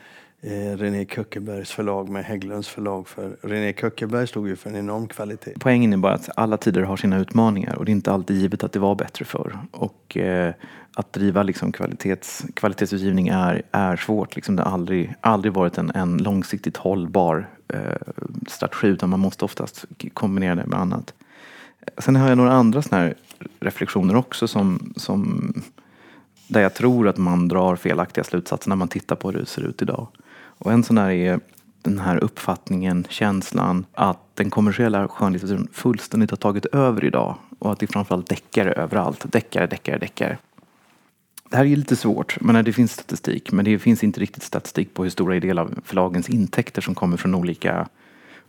eh, 0.42 0.78
René 0.78 1.06
Köckelbergs 1.06 1.72
förlag 1.72 2.10
med 2.10 2.26
Hägglunds 2.26 2.68
förlag. 2.68 3.08
För 3.08 3.38
René 3.42 3.74
Köckeberg 3.74 4.28
stod 4.28 4.48
ju 4.48 4.56
för 4.56 4.70
en 4.70 4.76
enorm 4.76 5.08
kvalitet. 5.08 5.54
Poängen 5.60 5.94
är 5.94 5.98
bara 5.98 6.14
att 6.14 6.30
alla 6.36 6.58
tider 6.58 6.82
har 6.82 6.98
sina 6.98 7.20
utmaningar 7.20 7.76
och 7.76 7.86
det 7.86 7.92
är 7.92 7.94
inte 7.94 8.12
alltid 8.12 8.38
givet 8.38 8.64
att 8.64 8.72
det 8.72 8.80
var 8.80 8.96
bättre 8.96 9.26
förr. 9.26 9.58
Och 9.72 10.18
eh, 10.18 10.54
att 10.94 11.14
driva 11.14 11.44
liksom 11.44 11.72
kvalitets, 11.72 12.46
kvalitetsutgivning 12.54 13.28
är, 13.28 13.62
är 13.72 13.96
svårt. 13.96 14.36
Liksom 14.36 14.56
det 14.56 14.64
har 14.64 14.72
aldrig, 14.72 15.14
aldrig 15.22 15.54
varit 15.54 15.78
en, 15.78 15.92
en 15.96 16.18
långsiktigt 16.18 16.78
hållbar 16.78 17.50
eh, 17.68 17.80
strategi 18.48 18.88
utan 18.88 19.10
man 19.10 19.20
måste 19.20 19.46
oftast 19.46 19.86
kombinera 20.14 20.56
det 20.56 20.66
med 20.66 20.80
annat. 20.80 21.14
Sen 21.98 22.16
har 22.16 22.30
jag 22.30 22.38
några 22.38 22.52
andra 22.52 22.82
såna 22.82 23.02
här 23.02 23.16
reflektioner 23.60 24.16
också 24.16 24.48
som, 24.48 24.94
som 24.96 25.54
där 26.48 26.62
jag 26.62 26.74
tror 26.74 27.08
att 27.08 27.18
man 27.18 27.48
drar 27.48 27.76
felaktiga 27.76 28.24
slutsatser 28.24 28.70
när 28.70 28.76
man 28.76 28.88
tittar 28.88 29.16
på 29.16 29.32
hur 29.32 29.40
det 29.40 29.46
ser 29.46 29.62
ut 29.62 29.82
idag. 29.82 30.08
Och 30.62 30.72
en 30.72 30.84
sån 30.84 30.96
där 30.96 31.10
är 31.10 31.40
den 31.82 32.00
här 32.00 32.24
uppfattningen, 32.24 33.06
känslan 33.10 33.86
att 33.94 34.20
den 34.34 34.50
kommersiella 34.50 35.08
skönlitteraturen 35.08 35.68
fullständigt 35.72 36.30
har 36.30 36.38
tagit 36.38 36.66
över 36.66 37.06
idag 37.06 37.36
och 37.60 37.72
att 37.72 37.80
det 37.80 37.86
är 37.86 37.92
framförallt 37.94 38.30
deckare 38.30 38.72
överallt. 38.72 39.32
Deckare, 39.32 39.68
deckare, 39.68 39.98
deckare. 39.98 40.38
Det 41.50 41.58
här 41.58 41.66
är 41.66 41.76
lite 41.76 41.96
svårt, 41.96 42.38
men 42.42 42.66
det 42.66 42.74
finns 42.74 42.92
statistik. 42.92 43.52
Men 43.52 43.66
det 43.66 43.80
finns 43.80 44.04
inte 44.04 44.20
riktigt 44.20 44.44
statistik 44.44 44.94
på 44.94 45.04
hur 45.04 45.10
stora 45.10 45.40
del 45.40 45.60
av 45.60 45.74
förlagens 45.86 46.30
intäkter 46.30 46.82
som 46.82 46.96
kommer 46.96 47.18
från 47.18 47.36
olika, 47.36 47.88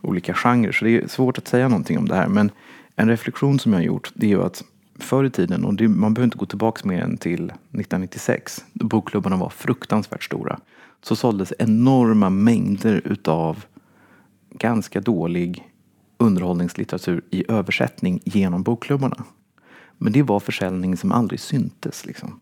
olika 0.01 0.33
genrer. 0.33 0.71
Så 0.71 0.85
det 0.85 1.03
är 1.03 1.07
svårt 1.07 1.37
att 1.37 1.47
säga 1.47 1.67
någonting 1.67 1.97
om 1.97 2.07
det 2.07 2.15
här. 2.15 2.27
Men 2.27 2.51
en 2.95 3.09
reflektion 3.09 3.59
som 3.59 3.73
jag 3.73 3.79
har 3.79 3.85
gjort 3.85 4.11
det 4.13 4.25
är 4.25 4.29
ju 4.29 4.43
att 4.43 4.63
förr 4.99 5.23
i 5.23 5.29
tiden, 5.29 5.65
och 5.65 5.73
det, 5.73 5.87
man 5.87 6.13
behöver 6.13 6.25
inte 6.25 6.37
gå 6.37 6.45
tillbaka 6.45 6.87
mer 6.87 7.01
än 7.01 7.17
till 7.17 7.43
1996, 7.43 8.65
då 8.73 8.85
bokklubbarna 8.85 9.37
var 9.37 9.49
fruktansvärt 9.49 10.23
stora, 10.23 10.59
så 11.03 11.15
såldes 11.15 11.53
enorma 11.59 12.29
mängder 12.29 13.01
utav 13.05 13.65
ganska 14.49 15.01
dålig 15.01 15.69
underhållningslitteratur 16.17 17.21
i 17.29 17.51
översättning 17.51 18.21
genom 18.23 18.63
bokklubbarna. 18.63 19.23
Men 19.97 20.13
det 20.13 20.23
var 20.23 20.39
försäljning 20.39 20.97
som 20.97 21.11
aldrig 21.11 21.39
syntes. 21.39 22.05
Liksom. 22.05 22.39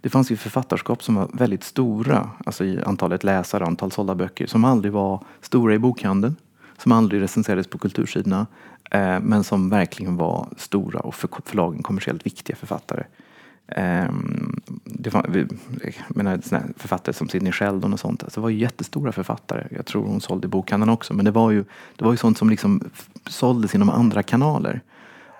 Det 0.00 0.08
fanns 0.10 0.30
ju 0.30 0.36
författarskap 0.36 1.02
som 1.02 1.14
var 1.14 1.30
väldigt 1.32 1.64
stora, 1.64 2.30
alltså 2.46 2.64
i 2.64 2.82
antalet 2.86 3.24
läsare, 3.24 3.64
antal 3.64 3.90
sålda 3.90 4.14
böcker, 4.14 4.46
som 4.46 4.64
aldrig 4.64 4.92
var 4.92 5.24
stora 5.40 5.74
i 5.74 5.78
bokhandeln, 5.78 6.36
som 6.78 6.92
aldrig 6.92 7.22
recenserades 7.22 7.66
på 7.66 7.78
kultursidorna, 7.78 8.46
eh, 8.90 9.20
men 9.20 9.44
som 9.44 9.70
verkligen 9.70 10.16
var 10.16 10.48
stora 10.56 11.00
och 11.00 11.14
för 11.14 11.28
förlagen 11.44 11.82
kommersiellt 11.82 12.26
viktiga 12.26 12.56
författare. 12.56 13.04
Eh, 13.68 14.08
det 14.84 15.14
var, 15.14 15.26
vi, 15.28 15.46
jag 15.80 16.16
menar, 16.16 16.38
såna 16.44 16.62
författare 16.76 17.12
som 17.12 17.28
Sidney 17.28 17.52
Sheldon 17.52 17.92
och 17.92 18.00
sånt, 18.00 18.22
alltså 18.22 18.40
det 18.40 18.42
var 18.42 18.48
ju 18.48 18.58
jättestora 18.58 19.12
författare. 19.12 19.66
Jag 19.70 19.86
tror 19.86 20.06
hon 20.06 20.20
sålde 20.20 20.46
i 20.46 20.48
bokhandeln 20.48 20.90
också, 20.90 21.14
men 21.14 21.24
det 21.24 21.30
var 21.30 21.50
ju, 21.50 21.64
det 21.96 22.04
var 22.04 22.12
ju 22.12 22.16
sånt 22.16 22.38
som 22.38 22.50
liksom 22.50 22.80
såldes 23.26 23.74
inom 23.74 23.90
andra 23.90 24.22
kanaler. 24.22 24.80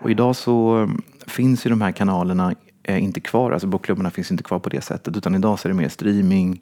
Och 0.00 0.10
idag 0.10 0.36
så 0.36 0.76
mm, 0.76 1.02
finns 1.26 1.66
ju 1.66 1.70
de 1.70 1.80
här 1.80 1.92
kanalerna 1.92 2.54
eh, 2.82 3.04
inte 3.04 3.20
kvar, 3.20 3.52
alltså 3.52 3.66
bokklubbarna 3.66 4.10
finns 4.10 4.30
inte 4.30 4.42
kvar 4.42 4.58
på 4.58 4.68
det 4.68 4.80
sättet, 4.80 5.16
utan 5.16 5.34
idag 5.34 5.58
så 5.58 5.68
är 5.68 5.70
det 5.72 5.76
mer 5.78 5.88
streaming 5.88 6.60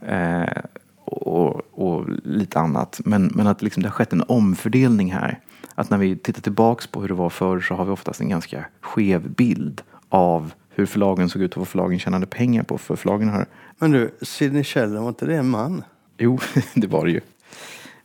eh, 0.00 0.62
och, 1.04 1.60
och, 1.72 2.08
lite 2.24 2.58
annat. 2.58 3.00
Men, 3.04 3.30
men 3.34 3.46
att 3.46 3.62
liksom 3.62 3.82
det 3.82 3.88
har 3.88 3.94
skett 3.94 4.12
en 4.12 4.24
omfördelning 4.28 5.12
här. 5.12 5.40
Att 5.74 5.90
när 5.90 5.98
vi 5.98 6.16
tittar 6.16 6.42
tillbaks 6.42 6.86
på 6.86 7.00
hur 7.00 7.08
det 7.08 7.14
var 7.14 7.30
förr 7.30 7.60
så 7.60 7.74
har 7.74 7.84
vi 7.84 7.90
oftast 7.90 8.20
en 8.20 8.28
ganska 8.28 8.64
skev 8.80 9.30
bild 9.30 9.82
av 10.08 10.52
hur 10.74 10.86
förlagen 10.86 11.28
såg 11.28 11.42
ut 11.42 11.52
och 11.52 11.58
vad 11.58 11.68
förlagen 11.68 11.98
tjänade 11.98 12.26
pengar 12.26 12.62
på. 12.62 12.78
För 12.78 12.96
förlagen 12.96 13.28
har... 13.28 13.46
Men 13.78 13.90
du, 13.90 14.10
Sidney 14.22 14.64
Sheldon, 14.64 15.02
var 15.02 15.08
inte 15.08 15.26
det 15.26 15.36
en 15.36 15.48
man? 15.48 15.84
Jo, 16.18 16.38
det 16.74 16.86
var 16.86 17.04
det 17.04 17.10
ju. 17.10 17.20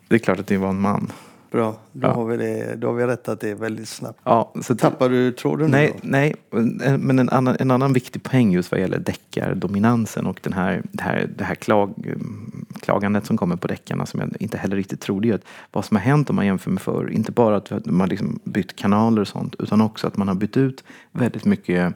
Det 0.07 0.15
är 0.15 0.19
klart 0.19 0.39
att 0.39 0.47
det 0.47 0.57
var 0.57 0.69
en 0.69 0.81
man. 0.81 1.11
Bra, 1.51 1.77
då, 1.91 2.07
Ja. 2.07 2.13
har, 2.13 2.25
vi 2.25 2.37
det, 2.37 2.75
då 2.75 2.87
har 2.87 2.93
vi 2.93 3.05
rättat 3.05 3.39
det 3.39 3.53
väldigt 3.53 3.87
snabbt. 3.89 4.19
Ja, 4.23 4.53
så 4.61 4.75
Tappar 4.75 5.09
du 5.09 5.31
tråden 5.31 5.71
Nej, 5.71 5.91
då? 5.93 5.99
nej, 6.03 6.35
men 6.99 7.19
en 7.19 7.29
annan, 7.29 7.55
en 7.59 7.71
annan 7.71 7.93
viktig 7.93 8.23
poäng 8.23 8.51
just 8.51 8.71
vad 8.71 8.81
gäller 8.81 8.99
deckardominansen 8.99 10.25
och 10.25 10.39
den 10.43 10.53
här, 10.53 10.81
det 10.91 11.03
här, 11.03 11.29
det 11.37 11.43
här 11.43 11.55
klag, 11.55 12.15
klagandet 12.81 13.25
som 13.25 13.37
kommer 13.37 13.55
på 13.55 13.67
deckarna 13.67 14.05
som 14.05 14.19
jag 14.19 14.29
inte 14.39 14.57
heller 14.57 14.75
riktigt 14.75 14.99
tror 15.01 15.21
det 15.21 15.29
är 15.29 15.33
att 15.33 15.45
vad 15.71 15.85
som 15.85 15.97
har 15.97 16.01
hänt 16.03 16.29
om 16.29 16.35
man 16.35 16.45
jämför 16.45 16.71
med 16.71 16.81
förr, 16.81 17.09
inte 17.11 17.31
bara 17.31 17.55
att 17.57 17.85
man 17.85 18.09
liksom 18.09 18.39
bytt 18.43 18.75
kanaler 18.75 19.21
och 19.21 19.27
sånt 19.27 19.55
utan 19.59 19.81
också 19.81 20.07
att 20.07 20.17
man 20.17 20.27
har 20.27 20.35
bytt 20.35 20.57
ut 20.57 20.83
väldigt 21.11 21.45
mycket 21.45 21.93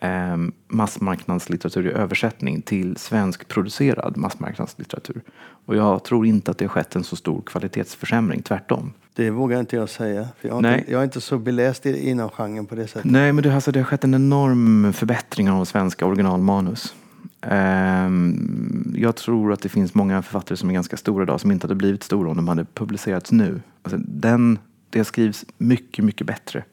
eh, 0.00 0.36
massmarknadslitteratur 0.68 1.86
i 1.86 1.90
översättning 1.90 2.62
till 2.62 2.96
svenskproducerad 2.96 4.16
massmarknadslitteratur. 4.16 5.22
Och 5.66 5.76
jag 5.76 6.04
tror 6.04 6.26
inte 6.26 6.50
att 6.50 6.58
det 6.58 6.64
har 6.64 6.70
skett 6.70 6.96
en 6.96 7.04
så 7.04 7.16
stor 7.16 7.42
kvalitetsförsämring, 7.42 8.42
tvärtom. 8.42 8.92
Det 9.14 9.30
vågar 9.30 9.60
inte 9.60 9.76
jag 9.76 9.88
säga. 9.88 10.28
Jag, 10.40 10.54
har 10.54 10.62
Nej. 10.62 10.78
inte, 10.78 10.92
jag 10.92 11.00
är 11.00 11.04
inte 11.04 11.20
så 11.20 11.38
beläst 11.38 11.86
inom 11.86 12.28
genren 12.28 12.66
på 12.66 12.74
det 12.74 12.86
sättet. 12.86 13.04
Nej, 13.04 13.32
men 13.32 13.44
det, 13.44 13.54
alltså, 13.54 13.72
det 13.72 13.78
har 13.78 13.84
skett 13.84 14.04
en 14.04 14.14
enorm 14.14 14.92
förbättring 14.92 15.50
av 15.50 15.64
svenska 15.64 16.06
originalmanus. 16.06 16.94
Ehm, 17.40 18.94
jag 18.96 19.16
tror 19.16 19.52
att 19.52 19.62
det 19.62 19.68
finns 19.68 19.94
många 19.94 20.22
författare 20.22 20.56
som 20.56 20.68
är 20.68 20.74
ganska 20.74 20.96
stora 20.96 21.22
idag 21.22 21.40
som 21.40 21.50
inte 21.50 21.64
hade 21.64 21.74
blivit 21.74 22.02
stora 22.02 22.30
om 22.30 22.36
de 22.36 22.48
hade 22.48 22.64
publicerats 22.64 23.32
nu. 23.32 23.62
Alltså, 23.82 23.98
den, 24.06 24.58
det 24.90 25.04
skrivs 25.04 25.44
mycket, 25.58 26.04
mycket 26.04 26.26
bättre. 26.26 26.64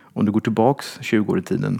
Om 0.00 0.24
du 0.24 0.32
går 0.32 0.40
tillbaks 0.40 0.98
20 1.00 1.32
år 1.32 1.38
i 1.38 1.42
tiden, 1.42 1.78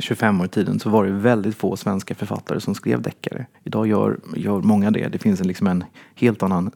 25 0.00 0.40
år 0.40 0.46
i 0.46 0.48
tiden, 0.48 0.80
så 0.80 0.90
var 0.90 1.04
det 1.04 1.12
väldigt 1.12 1.56
få 1.56 1.76
svenska 1.76 2.14
författare 2.14 2.60
som 2.60 2.74
skrev 2.74 3.02
deckare. 3.02 3.46
Idag 3.64 3.86
gör, 3.86 4.20
gör 4.36 4.60
många 4.60 4.90
det. 4.90 5.08
Det 5.08 5.18
finns 5.18 5.40
en, 5.40 5.46
liksom 5.46 5.66
en 5.66 5.84
helt 6.14 6.42
annan 6.42 6.70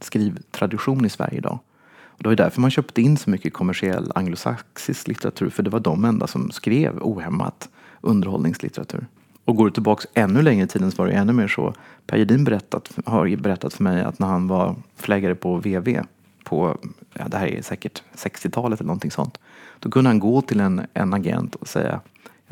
skrivtradition 0.00 1.04
i 1.04 1.08
Sverige 1.08 1.38
idag. 1.38 1.58
Och 2.16 2.22
det 2.22 2.28
var 2.28 2.36
därför 2.36 2.60
man 2.60 2.70
köpte 2.70 3.02
in 3.02 3.16
så 3.16 3.30
mycket 3.30 3.52
kommersiell 3.52 4.12
anglosaxisk 4.14 5.08
litteratur, 5.08 5.50
för 5.50 5.62
det 5.62 5.70
var 5.70 5.80
de 5.80 6.04
enda 6.04 6.26
som 6.26 6.50
skrev 6.50 6.98
ohämmat 7.00 7.68
underhållningslitteratur. 8.00 9.06
Och 9.44 9.56
går 9.56 9.64
du 9.64 9.70
tillbaks 9.70 10.06
ännu 10.14 10.42
längre 10.42 10.64
i 10.64 10.68
tiden 10.68 10.90
så 10.90 11.02
var 11.02 11.06
det 11.06 11.12
ännu 11.12 11.32
mer 11.32 11.48
så. 11.48 11.74
Per 12.06 12.16
Gedin 12.16 12.44
berättat, 12.44 12.90
har 13.06 13.36
berättat 13.36 13.74
för 13.74 13.82
mig 13.82 14.02
att 14.02 14.18
när 14.18 14.26
han 14.26 14.48
var 14.48 14.76
förläggare 14.96 15.34
på 15.34 15.56
VV, 15.56 16.00
på, 16.44 16.78
ja, 17.12 17.28
det 17.28 17.36
här 17.36 17.46
är 17.46 17.62
säkert 17.62 18.02
60-talet 18.14 18.80
eller 18.80 18.86
någonting 18.86 19.10
sånt. 19.10 19.38
Då 19.78 19.90
kunde 19.90 20.10
han 20.10 20.18
gå 20.18 20.42
till 20.42 20.60
en, 20.60 20.86
en 20.94 21.14
agent 21.14 21.54
och 21.54 21.68
säga 21.68 22.00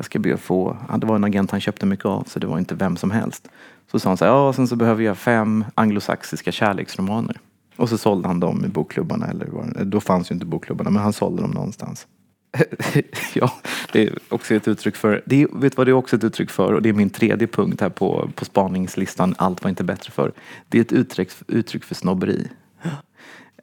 jag 0.03 0.05
ska 0.05 0.19
be 0.19 0.33
att 0.33 0.39
få, 0.39 0.77
det 0.97 1.05
var 1.05 1.15
en 1.15 1.23
agent 1.23 1.51
han 1.51 1.61
köpte 1.61 1.85
mycket 1.85 2.05
av 2.05 2.23
så 2.27 2.39
det 2.39 2.47
var 2.47 2.59
inte 2.59 2.75
vem 2.75 2.97
som 2.97 3.11
helst. 3.11 3.47
Så 3.91 3.99
sa 3.99 4.09
han 4.09 4.17
så 4.17 4.25
här, 4.25 4.31
ja 4.31 4.53
sen 4.53 4.67
så 4.67 4.75
behöver 4.75 5.03
jag 5.03 5.17
fem 5.17 5.65
anglosaxiska 5.75 6.51
kärleksromaner. 6.51 7.39
Och 7.75 7.89
så 7.89 7.97
sålde 7.97 8.27
han 8.27 8.39
dem 8.39 8.65
i 8.65 8.67
bokklubbarna, 8.67 9.27
eller 9.27 9.45
var, 9.45 9.83
då 9.83 9.99
fanns 9.99 10.31
ju 10.31 10.33
inte 10.33 10.45
bokklubbarna, 10.45 10.89
men 10.89 11.03
han 11.03 11.13
sålde 11.13 11.41
dem 11.41 11.51
någonstans. 11.51 12.07
ja, 13.33 13.51
det 13.91 14.03
är 14.07 14.17
också 14.29 14.55
ett 14.55 14.67
uttryck 14.67 14.95
för, 14.95 15.23
det 15.25 15.41
är, 15.41 15.47
vet 15.47 15.71
du 15.71 15.75
vad 15.75 15.87
det 15.87 15.91
är 15.91 15.93
också 15.93 16.15
ett 16.15 16.23
uttryck 16.23 16.49
för? 16.49 16.73
Och 16.73 16.81
det 16.81 16.89
är 16.89 16.93
min 16.93 17.09
tredje 17.09 17.47
punkt 17.47 17.81
här 17.81 17.89
på, 17.89 18.29
på 18.35 18.45
spaningslistan, 18.45 19.35
allt 19.37 19.63
var 19.63 19.69
inte 19.69 19.83
bättre 19.83 20.11
för. 20.11 20.31
Det 20.69 20.77
är 20.77 20.81
ett 20.81 20.91
uttryck, 20.91 21.29
uttryck 21.47 21.83
för 21.83 21.95
snobberi. 21.95 22.47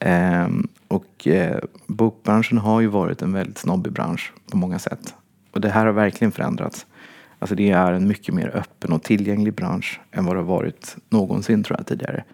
Ehm, 0.00 0.68
och 0.88 1.26
eh, 1.26 1.58
bokbranschen 1.86 2.58
har 2.58 2.80
ju 2.80 2.86
varit 2.86 3.22
en 3.22 3.32
väldigt 3.32 3.58
snobbig 3.58 3.92
bransch 3.92 4.32
på 4.50 4.56
många 4.56 4.78
sätt. 4.78 5.14
Och 5.50 5.60
det 5.60 5.68
här 5.68 5.86
har 5.86 5.92
verkligen 5.92 6.32
förändrats. 6.32 6.86
Alltså 7.38 7.54
det 7.54 7.70
är 7.70 7.92
en 7.92 8.08
mycket 8.08 8.34
mer 8.34 8.56
öppen 8.56 8.92
och 8.92 9.02
tillgänglig 9.02 9.54
bransch 9.54 10.00
än 10.10 10.24
vad 10.24 10.36
det 10.36 10.40
har 10.40 10.46
varit 10.46 10.96
någonsin 11.08 11.62
tror 11.64 11.78
jag 11.78 11.86
tidigare. 11.86 12.24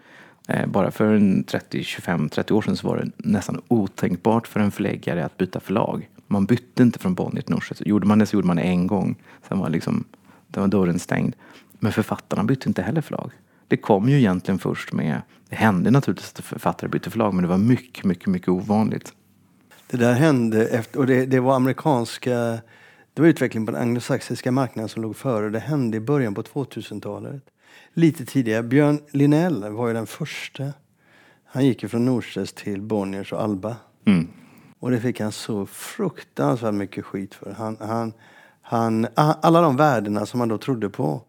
Eh, 0.47 0.67
bara 0.67 0.91
för 0.91 1.13
en 1.13 1.43
30, 1.43 1.83
25, 1.83 2.29
30 2.29 2.53
år 2.53 2.61
sedan 2.61 2.77
så 2.77 2.87
var 2.87 2.97
det 2.97 3.11
nästan 3.17 3.61
otänkbart 3.67 4.47
för 4.47 4.59
en 4.59 4.71
förläggare 4.71 5.25
att 5.25 5.37
byta 5.37 5.59
förlag. 5.59 6.09
Man 6.27 6.45
bytte 6.45 6.83
inte 6.83 6.99
från 6.99 7.13
Bonnier 7.13 7.41
till 7.41 7.53
Norstedts. 7.53 7.81
Gjorde 7.85 8.07
man 8.07 8.19
det 8.19 8.25
så 8.25 8.35
gjorde 8.35 8.47
man 8.47 8.55
det 8.55 8.61
en 8.61 8.87
gång. 8.87 9.15
Sen 9.47 9.59
var, 9.59 9.69
liksom, 9.69 10.03
den 10.47 10.61
var 10.61 10.67
dörren 10.67 10.99
stängd. 10.99 11.35
Men 11.79 11.91
författarna 11.91 12.43
bytte 12.43 12.69
inte 12.69 12.81
heller 12.81 13.01
förlag. 13.01 13.31
Det 13.67 13.77
kom 13.77 14.09
ju 14.09 14.17
egentligen 14.17 14.59
först 14.59 14.93
med, 14.93 15.21
det 15.49 15.55
hände 15.55 15.91
naturligtvis 15.91 16.33
att 16.37 16.45
författare 16.45 16.89
bytte 16.89 17.09
förlag 17.09 17.33
men 17.33 17.41
det 17.41 17.49
var 17.49 17.57
mycket, 17.57 18.05
mycket, 18.05 18.27
mycket 18.27 18.49
ovanligt. 18.49 19.13
Det 19.87 19.97
där 19.97 20.13
hände 20.13 20.67
efter, 20.67 20.99
och 20.99 21.07
det, 21.07 21.25
det 21.25 21.39
var 21.39 21.55
amerikanska, 21.55 22.59
det 23.17 23.21
var 23.21 23.29
utvecklingen 23.29 23.65
på 23.65 23.71
den 23.71 23.81
anglosaxiska 23.81 24.51
marknaden 24.51 24.89
som 24.89 25.01
låg 25.01 25.15
före. 25.15 25.49
Det 25.49 25.59
hände 25.59 25.97
i 25.97 25.99
början 25.99 26.33
på 26.33 26.41
2000-talet. 26.41 27.43
Lite 27.93 28.25
tidigare. 28.25 28.63
Björn 28.63 28.99
Linell 29.11 29.69
var 29.69 29.87
ju 29.87 29.93
den 29.93 30.07
första. 30.07 30.73
Han 31.45 31.65
gick 31.65 31.83
ju 31.83 31.89
från 31.89 32.05
Norstedts 32.05 32.53
till 32.53 32.81
Bonniers 32.81 33.33
och 33.33 33.41
Alba. 33.41 33.75
Mm. 34.05 34.27
Och 34.79 34.91
det 34.91 34.99
fick 34.99 35.19
han 35.19 35.31
så 35.31 35.65
fruktansvärt 35.65 36.73
mycket 36.73 37.05
skit 37.05 37.35
för. 37.35 37.51
Han, 37.51 37.77
han, 37.79 38.13
han, 38.61 39.07
alla 39.15 39.61
de 39.61 39.77
värdena 39.77 40.25
som 40.25 40.39
han 40.39 40.49
då 40.49 40.57
trodde 40.57 40.89
på. 40.89 41.21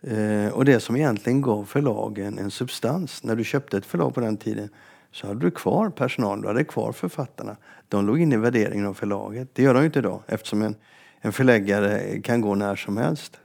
Eh, 0.00 0.48
och 0.52 0.64
det 0.64 0.80
som 0.80 0.96
egentligen 0.96 1.42
gav 1.42 1.64
förlagen 1.64 2.38
en 2.38 2.50
substans. 2.50 3.24
När 3.24 3.36
du 3.36 3.44
köpte 3.44 3.76
ett 3.76 3.86
förlag 3.86 4.14
på 4.14 4.20
den 4.20 4.36
tiden 4.36 4.68
så 5.12 5.26
hade 5.26 5.40
du 5.40 5.50
kvar 5.50 5.90
personal, 5.90 6.40
du 6.40 6.48
hade 6.48 6.64
kvar 6.64 6.92
författarna. 6.92 7.56
De 7.88 8.06
låg 8.06 8.20
inne 8.20 8.34
i 8.34 8.38
värderingen 8.38 8.86
av 8.86 8.94
förlaget. 8.94 9.48
Det 9.52 9.62
gör 9.62 9.74
de 9.74 9.80
ju 9.80 9.86
inte 9.86 9.98
idag 9.98 10.22
eftersom 10.26 10.62
en, 10.62 10.74
en 11.20 11.32
förläggare 11.32 12.20
kan 12.20 12.40
gå 12.40 12.54
när 12.54 12.76
som 12.76 12.96
helst. 12.96 13.40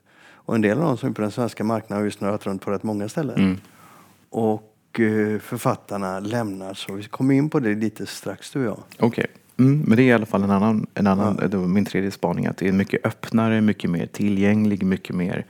Och 0.45 0.55
en 0.55 0.61
del 0.61 0.77
av 0.77 0.83
dem 0.83 0.97
som 0.97 1.09
är 1.09 1.13
på 1.13 1.21
den 1.21 1.31
svenska 1.31 1.63
marknaden 1.63 1.97
har 1.97 2.05
ju 2.05 2.11
snurrat 2.11 2.45
runt 2.45 2.61
på 2.61 2.71
rätt 2.71 2.83
många 2.83 3.09
ställen. 3.09 3.39
Mm. 3.39 3.57
Och 4.29 4.99
eh, 4.99 5.39
författarna 5.39 6.19
lämnar, 6.19 6.73
så 6.73 6.93
vi 6.93 7.03
kommer 7.03 7.33
in 7.33 7.49
på 7.49 7.59
det 7.59 7.75
lite 7.75 8.05
strax 8.05 8.51
du 8.51 8.59
och 8.59 8.65
jag. 8.65 8.83
Okej. 8.99 9.07
Okay. 9.07 9.27
Mm, 9.57 9.79
men 9.87 9.97
det 9.97 10.03
är 10.03 10.05
i 10.05 10.13
alla 10.13 10.25
fall 10.25 10.43
en 10.43 10.51
annan, 10.51 10.87
en 10.93 11.07
annan 11.07 11.49
ja. 11.51 11.57
min 11.57 11.85
tredje 11.85 12.11
spaning, 12.11 12.47
att 12.47 12.57
det 12.57 12.67
är 12.67 12.71
mycket 12.71 13.05
öppnare, 13.05 13.61
mycket 13.61 13.89
mer 13.89 14.05
tillgänglig, 14.05 14.83
mycket 14.83 15.15
mer 15.15 15.45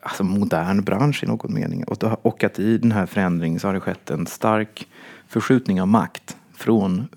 alltså, 0.00 0.24
modern 0.24 0.84
bransch 0.84 1.24
i 1.24 1.26
någon 1.26 1.54
mening. 1.54 1.84
Och, 1.84 2.04
och 2.22 2.44
att 2.44 2.58
i 2.58 2.78
den 2.78 2.92
här 2.92 3.06
förändringen 3.06 3.60
så 3.60 3.68
har 3.68 3.74
det 3.74 3.80
skett 3.80 4.10
en 4.10 4.26
stark 4.26 4.88
förskjutning 5.28 5.80
av 5.80 5.88
makt 5.88 6.36
från 6.54 7.08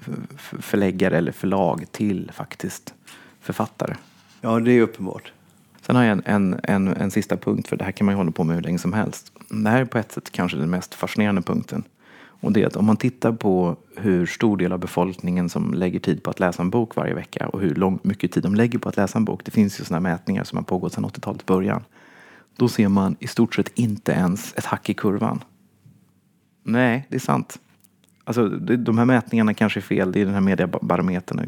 förläggare 0.59 1.17
eller 1.17 1.31
förlag 1.31 1.85
till 1.91 2.31
faktiskt 2.33 2.93
författare. 3.41 3.93
Ja, 4.41 4.59
det 4.59 4.71
är 4.71 4.81
uppenbart. 4.81 5.31
Sen 5.81 5.95
har 5.95 6.03
jag 6.03 6.11
en, 6.11 6.23
en, 6.25 6.59
en, 6.63 6.87
en 6.87 7.11
sista 7.11 7.37
punkt, 7.37 7.67
för 7.67 7.77
det 7.77 7.83
här 7.83 7.91
kan 7.91 8.05
man 8.05 8.13
ju 8.13 8.17
hålla 8.17 8.31
på 8.31 8.43
med 8.43 8.55
hur 8.55 8.63
länge 8.63 8.79
som 8.79 8.93
helst. 8.93 9.31
Det 9.49 9.69
här 9.69 9.81
är 9.81 9.85
på 9.85 9.97
ett 9.97 10.11
sätt 10.11 10.31
kanske 10.31 10.57
den 10.57 10.69
mest 10.69 10.95
fascinerande 10.95 11.41
punkten. 11.41 11.83
Och 12.41 12.51
det 12.51 12.61
är 12.63 12.67
att 12.67 12.75
om 12.75 12.85
man 12.85 12.97
tittar 12.97 13.31
på 13.31 13.75
hur 13.95 14.25
stor 14.25 14.57
del 14.57 14.71
av 14.71 14.79
befolkningen 14.79 15.49
som 15.49 15.73
lägger 15.73 15.99
tid 15.99 16.23
på 16.23 16.29
att 16.29 16.39
läsa 16.39 16.61
en 16.61 16.69
bok 16.69 16.95
varje 16.95 17.13
vecka 17.13 17.47
och 17.47 17.59
hur 17.59 17.75
lång, 17.75 17.99
mycket 18.03 18.31
tid 18.31 18.43
de 18.43 18.55
lägger 18.55 18.79
på 18.79 18.89
att 18.89 18.97
läsa 18.97 19.17
en 19.17 19.25
bok. 19.25 19.45
Det 19.45 19.51
finns 19.51 19.79
ju 19.79 19.83
sådana 19.83 20.09
mätningar 20.09 20.43
som 20.43 20.57
har 20.57 20.63
pågått 20.63 20.93
sedan 20.93 21.05
80-talets 21.05 21.45
början. 21.45 21.83
Då 22.55 22.67
ser 22.67 22.87
man 22.87 23.15
i 23.19 23.27
stort 23.27 23.55
sett 23.55 23.71
inte 23.79 24.11
ens 24.11 24.53
ett 24.57 24.65
hack 24.65 24.89
i 24.89 24.93
kurvan. 24.93 25.43
Nej, 26.63 27.07
det 27.09 27.15
är 27.15 27.19
sant. 27.19 27.59
Alltså, 28.29 28.49
de 28.49 28.97
här 28.97 29.05
mätningarna 29.05 29.53
kanske 29.53 29.79
är 29.79 29.81
fel. 29.81 30.11
Det 30.11 30.21
är 30.21 30.25
den 30.25 30.33
här 30.33 30.41
mediebarometern, 30.41 31.39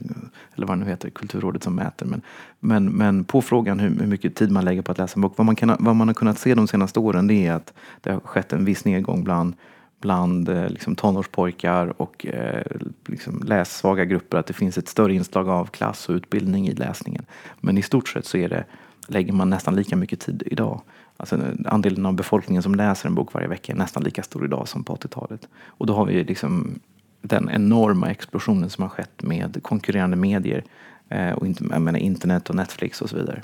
eller 0.55 0.67
vad 0.67 0.77
det 0.77 0.83
nu 0.83 0.89
heter, 0.89 1.09
Kulturrådet 1.09 1.63
som 1.63 1.75
mäter. 1.75 2.05
Men, 2.05 2.21
men, 2.59 2.85
men 2.85 3.23
på 3.23 3.41
frågan 3.41 3.79
hur, 3.79 3.89
hur 3.99 4.07
mycket 4.07 4.35
tid 4.35 4.51
man 4.51 4.65
lägger 4.65 4.81
på 4.81 4.91
att 4.91 4.97
läsa 4.97 5.15
en 5.15 5.21
bok. 5.21 5.33
Vad 5.35 5.45
man, 5.45 5.55
kan, 5.55 5.75
vad 5.79 5.95
man 5.95 6.07
har 6.07 6.15
kunnat 6.15 6.39
se 6.39 6.55
de 6.55 6.67
senaste 6.67 6.99
åren 6.99 7.27
det 7.27 7.47
är 7.47 7.53
att 7.53 7.73
det 8.01 8.11
har 8.11 8.19
skett 8.19 8.53
en 8.53 8.65
viss 8.65 8.85
nedgång 8.85 9.23
bland 9.23 9.55
bland 10.01 10.49
eh, 10.49 10.69
liksom, 10.69 10.95
tonårspojkar 10.95 12.01
och 12.01 12.25
eh, 12.25 12.63
liksom, 13.05 13.43
lässvaga 13.45 14.05
grupper 14.05 14.37
att 14.37 14.47
det 14.47 14.53
finns 14.53 14.77
ett 14.77 14.87
större 14.87 15.13
inslag 15.13 15.49
av 15.49 15.65
klass 15.65 16.09
och 16.09 16.15
utbildning 16.15 16.67
i 16.67 16.73
läsningen. 16.73 17.25
Men 17.59 17.77
i 17.77 17.81
stort 17.81 18.09
sett 18.09 18.25
så 18.25 18.37
är 18.37 18.49
det, 18.49 18.65
lägger 19.07 19.33
man 19.33 19.49
nästan 19.49 19.75
lika 19.75 19.95
mycket 19.95 20.19
tid 20.19 20.43
idag. 20.45 20.81
Alltså, 21.21 21.39
andelen 21.65 22.05
av 22.05 22.13
befolkningen 22.13 22.63
som 22.63 22.75
läser 22.75 23.09
en 23.09 23.15
bok 23.15 23.33
varje 23.33 23.47
vecka 23.47 23.71
är 23.71 23.77
nästan 23.77 24.03
lika 24.03 24.23
stor 24.23 24.45
idag 24.45 24.67
som 24.67 24.83
på 24.83 24.95
80-talet. 24.95 25.47
Och 25.65 25.85
då 25.85 25.93
har 25.93 26.05
vi 26.05 26.23
liksom 26.23 26.79
den 27.21 27.49
enorma 27.49 28.09
explosionen 28.09 28.69
som 28.69 28.81
har 28.81 28.89
skett 28.89 29.23
med 29.23 29.59
konkurrerande 29.63 30.17
medier 30.17 30.63
eh, 31.09 31.31
och 31.31 31.47
inte, 31.47 31.63
jag 31.71 31.81
menar, 31.81 31.99
internet 31.99 32.49
och 32.49 32.55
Netflix 32.55 33.01
och 33.01 33.09
så 33.09 33.15
vidare. 33.15 33.41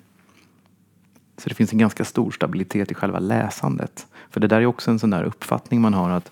Så 1.38 1.50
det 1.50 1.56
finns 1.56 1.74
en 1.74 1.80
ganska 1.80 2.06
stor 2.06 2.32
stabilitet 2.32 2.92
i 2.92 2.94
själva 2.94 3.20
läsandet. 3.20 4.08
För 4.30 4.40
det 4.40 4.48
där 4.48 4.62
är 4.62 4.66
också 4.66 4.92
en 4.92 5.00
sån 5.00 5.10
där 5.10 5.24
uppfattning 5.24 5.82
man 5.82 5.94
har 5.94 6.10
att 6.10 6.32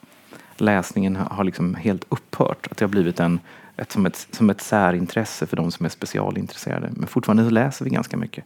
läsningen 0.58 1.16
har 1.16 1.44
liksom 1.44 1.76
helt 1.76 2.06
upphört. 2.10 2.68
Att 2.72 2.78
det 2.78 2.86
har 2.86 2.90
blivit 2.90 3.20
en, 3.20 3.40
ett, 3.78 3.92
som, 3.92 4.06
ett, 4.06 4.28
som 4.32 4.50
ett 4.50 4.62
särintresse 4.62 5.46
för 5.46 5.58
de 5.58 5.72
som 5.72 5.86
är 5.86 5.90
specialintresserade. 5.90 6.90
Men 6.92 7.08
fortfarande 7.08 7.44
så 7.44 7.50
läser 7.50 7.86
vi 7.86 7.92
ganska 7.92 8.18
mycket. 8.18 8.46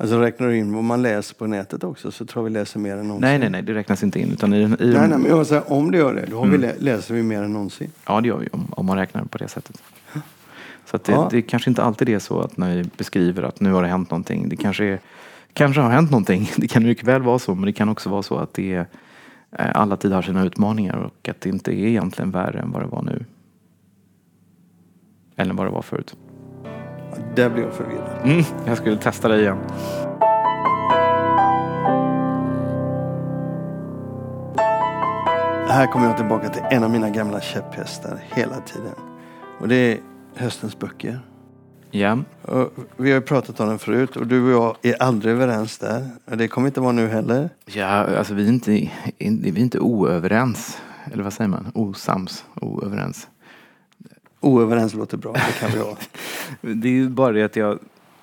Alltså 0.00 0.20
räknar 0.20 0.48
du 0.48 0.56
in 0.56 0.74
vad 0.74 0.84
man 0.84 1.02
läser 1.02 1.34
på 1.34 1.46
nätet 1.46 1.84
också 1.84 2.10
så 2.10 2.26
tror 2.26 2.42
vi 2.42 2.50
läser 2.50 2.80
mer 2.80 2.96
än 2.96 3.08
någonsin. 3.08 3.20
Nej, 3.20 3.38
nej, 3.38 3.50
nej, 3.50 3.62
det 3.62 3.74
räknas 3.74 4.02
inte 4.02 4.20
in. 4.20 4.32
Utan 4.32 4.54
i, 4.54 4.56
i 4.56 4.66
nej, 4.66 4.76
nej, 4.78 5.08
men 5.08 5.24
jag 5.24 5.46
säga, 5.46 5.62
om 5.62 5.90
det 5.90 5.98
gör 5.98 6.14
det, 6.14 6.26
då 6.30 6.42
mm. 6.42 6.60
vi, 6.60 6.72
läser 6.78 7.14
vi 7.14 7.22
mer 7.22 7.42
än 7.42 7.52
någonsin. 7.52 7.90
Ja, 8.06 8.20
det 8.20 8.28
gör 8.28 8.36
vi 8.36 8.48
om, 8.52 8.66
om 8.70 8.86
man 8.86 8.96
räknar 8.96 9.24
på 9.24 9.38
det 9.38 9.48
sättet. 9.48 9.82
Så 10.84 10.96
det, 10.96 11.12
ja. 11.12 11.28
det 11.30 11.42
kanske 11.42 11.70
inte 11.70 11.82
alltid 11.82 12.08
är 12.08 12.18
så 12.18 12.40
att 12.40 12.56
när 12.56 12.76
vi 12.76 12.90
beskriver 12.96 13.42
att 13.42 13.60
nu 13.60 13.72
har 13.72 13.82
det 13.82 13.88
hänt 13.88 14.10
någonting. 14.10 14.48
Det 14.48 14.56
kanske, 14.56 14.84
är, 14.84 15.00
kanske 15.52 15.80
har 15.80 15.90
hänt 15.90 16.10
någonting. 16.10 16.50
Det 16.56 16.68
kan 16.68 16.82
mycket 16.82 17.04
väl 17.04 17.22
vara 17.22 17.38
så, 17.38 17.54
men 17.54 17.66
det 17.66 17.72
kan 17.72 17.88
också 17.88 18.10
vara 18.10 18.22
så 18.22 18.36
att 18.36 18.54
det 18.54 18.74
är, 18.74 18.86
eh, 19.52 19.70
alla 19.74 19.96
tider 19.96 20.14
har 20.14 20.22
sina 20.22 20.44
utmaningar 20.44 20.96
och 20.96 21.28
att 21.28 21.40
det 21.40 21.48
inte 21.48 21.72
är 21.72 21.86
egentligen 21.86 22.30
värre 22.30 22.60
än 22.60 22.70
vad 22.72 22.82
det 22.82 22.88
var 22.88 23.02
nu. 23.02 23.24
Eller 25.36 25.54
vad 25.54 25.66
det 25.66 25.70
var 25.70 25.82
förut. 25.82 26.16
Där 27.34 27.50
blir 27.50 27.62
jag 27.64 27.72
förvirrad. 27.72 28.20
Mm, 28.24 28.44
jag 28.66 28.76
skulle 28.76 28.96
testa 28.96 29.28
dig 29.28 29.40
igen. 29.40 29.58
Här 35.68 35.86
kommer 35.92 36.06
jag 36.06 36.16
tillbaka 36.16 36.48
till 36.48 36.62
en 36.70 36.84
av 36.84 36.90
mina 36.90 37.10
gamla 37.10 37.40
käpphästar 37.40 38.20
hela 38.34 38.60
tiden. 38.60 38.94
Och 39.60 39.68
det 39.68 39.74
är 39.74 39.98
höstens 40.36 40.78
böcker. 40.78 41.20
Ja. 41.90 42.18
Och 42.42 42.72
vi 42.96 43.10
har 43.10 43.20
ju 43.20 43.26
pratat 43.26 43.60
om 43.60 43.68
den 43.68 43.78
förut 43.78 44.16
och 44.16 44.26
du 44.26 44.54
och 44.54 44.76
jag 44.82 44.92
är 44.92 45.02
aldrig 45.02 45.34
överens 45.34 45.78
där. 45.78 46.08
Det 46.24 46.48
kommer 46.48 46.68
inte 46.68 46.80
vara 46.80 46.92
nu 46.92 47.08
heller. 47.08 47.50
Ja, 47.66 47.86
alltså 47.86 48.34
vi 48.34 48.44
är 48.44 48.48
inte, 48.48 48.70
vi 49.18 49.50
är 49.50 49.58
inte 49.58 49.78
oöverens. 49.78 50.78
Eller 51.12 51.22
vad 51.22 51.32
säger 51.32 51.48
man? 51.48 51.70
Osams, 51.74 52.44
oöverens. 52.54 53.28
Oöverens 54.40 54.94
låter 54.94 55.16
bra, 55.16 55.32
det 55.32 55.58
kan 55.60 55.70
vi 55.70 55.78
ha. 55.78 55.96
det 56.60 56.88
är 56.88 56.92
ju 56.92 57.08
bara 57.08 57.32
det 57.32 57.42
att 57.42 57.56
jag, 57.56 57.78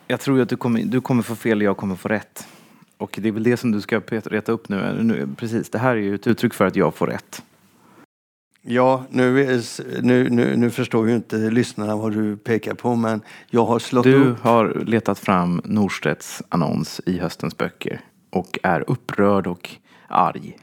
jag 0.07 0.19
tror 0.19 0.41
att 0.41 0.49
du 0.49 0.57
kommer, 0.57 0.81
du 0.81 1.01
kommer 1.01 1.23
få 1.23 1.35
fel 1.35 1.57
och 1.57 1.63
jag 1.63 1.77
kommer 1.77 1.95
få 1.95 2.07
rätt. 2.07 2.47
Och 2.97 3.19
det 3.21 3.27
är 3.27 3.31
väl 3.31 3.43
det 3.43 3.57
som 3.57 3.71
du 3.71 3.81
ska 3.81 3.99
reta 3.99 4.51
upp 4.51 4.69
nu. 4.69 5.03
nu. 5.03 5.27
Precis, 5.37 5.69
det 5.69 5.79
här 5.79 5.91
är 5.91 6.01
ju 6.01 6.15
ett 6.15 6.27
uttryck 6.27 6.53
för 6.53 6.65
att 6.65 6.75
jag 6.75 6.95
får 6.95 7.07
rätt. 7.07 7.43
Ja, 8.61 9.05
nu, 9.09 9.61
nu, 10.01 10.29
nu, 10.29 10.55
nu 10.57 10.69
förstår 10.69 11.07
ju 11.07 11.15
inte 11.15 11.37
lyssnarna 11.37 11.95
vad 11.95 12.13
du 12.13 12.37
pekar 12.37 12.73
på, 12.73 12.95
men 12.95 13.21
jag 13.49 13.65
har 13.65 13.79
slått 13.79 14.03
du 14.03 14.15
upp. 14.15 14.37
Du 14.37 14.49
har 14.49 14.83
letat 14.85 15.19
fram 15.19 15.61
Norstedts 15.63 16.43
annons 16.49 17.01
i 17.05 17.19
höstens 17.19 17.57
böcker 17.57 18.01
och 18.29 18.59
är 18.63 18.83
upprörd 18.87 19.47
och 19.47 19.69
arg. 20.07 20.57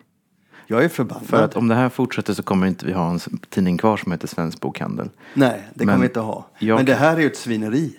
Jag 0.67 0.85
är 0.85 0.89
förbannad. 0.89 1.27
För 1.27 1.43
att 1.43 1.57
om 1.57 1.69
det 1.69 1.75
här 1.75 1.89
fortsätter 1.89 2.35
så 2.35 2.43
kommer 2.43 2.67
inte 2.67 2.87
vi 2.87 2.93
ha 2.93 3.11
en 3.11 3.21
tidning 3.51 3.79
kvar 3.79 3.97
som 3.97 4.13
heter 4.13 4.29
Svensk 4.29 4.61
Bokhandel. 4.61 5.11
Nej, 5.35 5.63
det 5.75 5.85
kommer 5.85 5.99
vi 5.99 6.05
inte 6.05 6.21
ha. 6.21 6.47
Jag... 6.59 6.77
Men 6.77 6.85
det 6.85 6.95
här 6.95 7.17
är 7.17 7.21
ju 7.21 7.27
ett 7.27 7.37
svineri. 7.37 7.97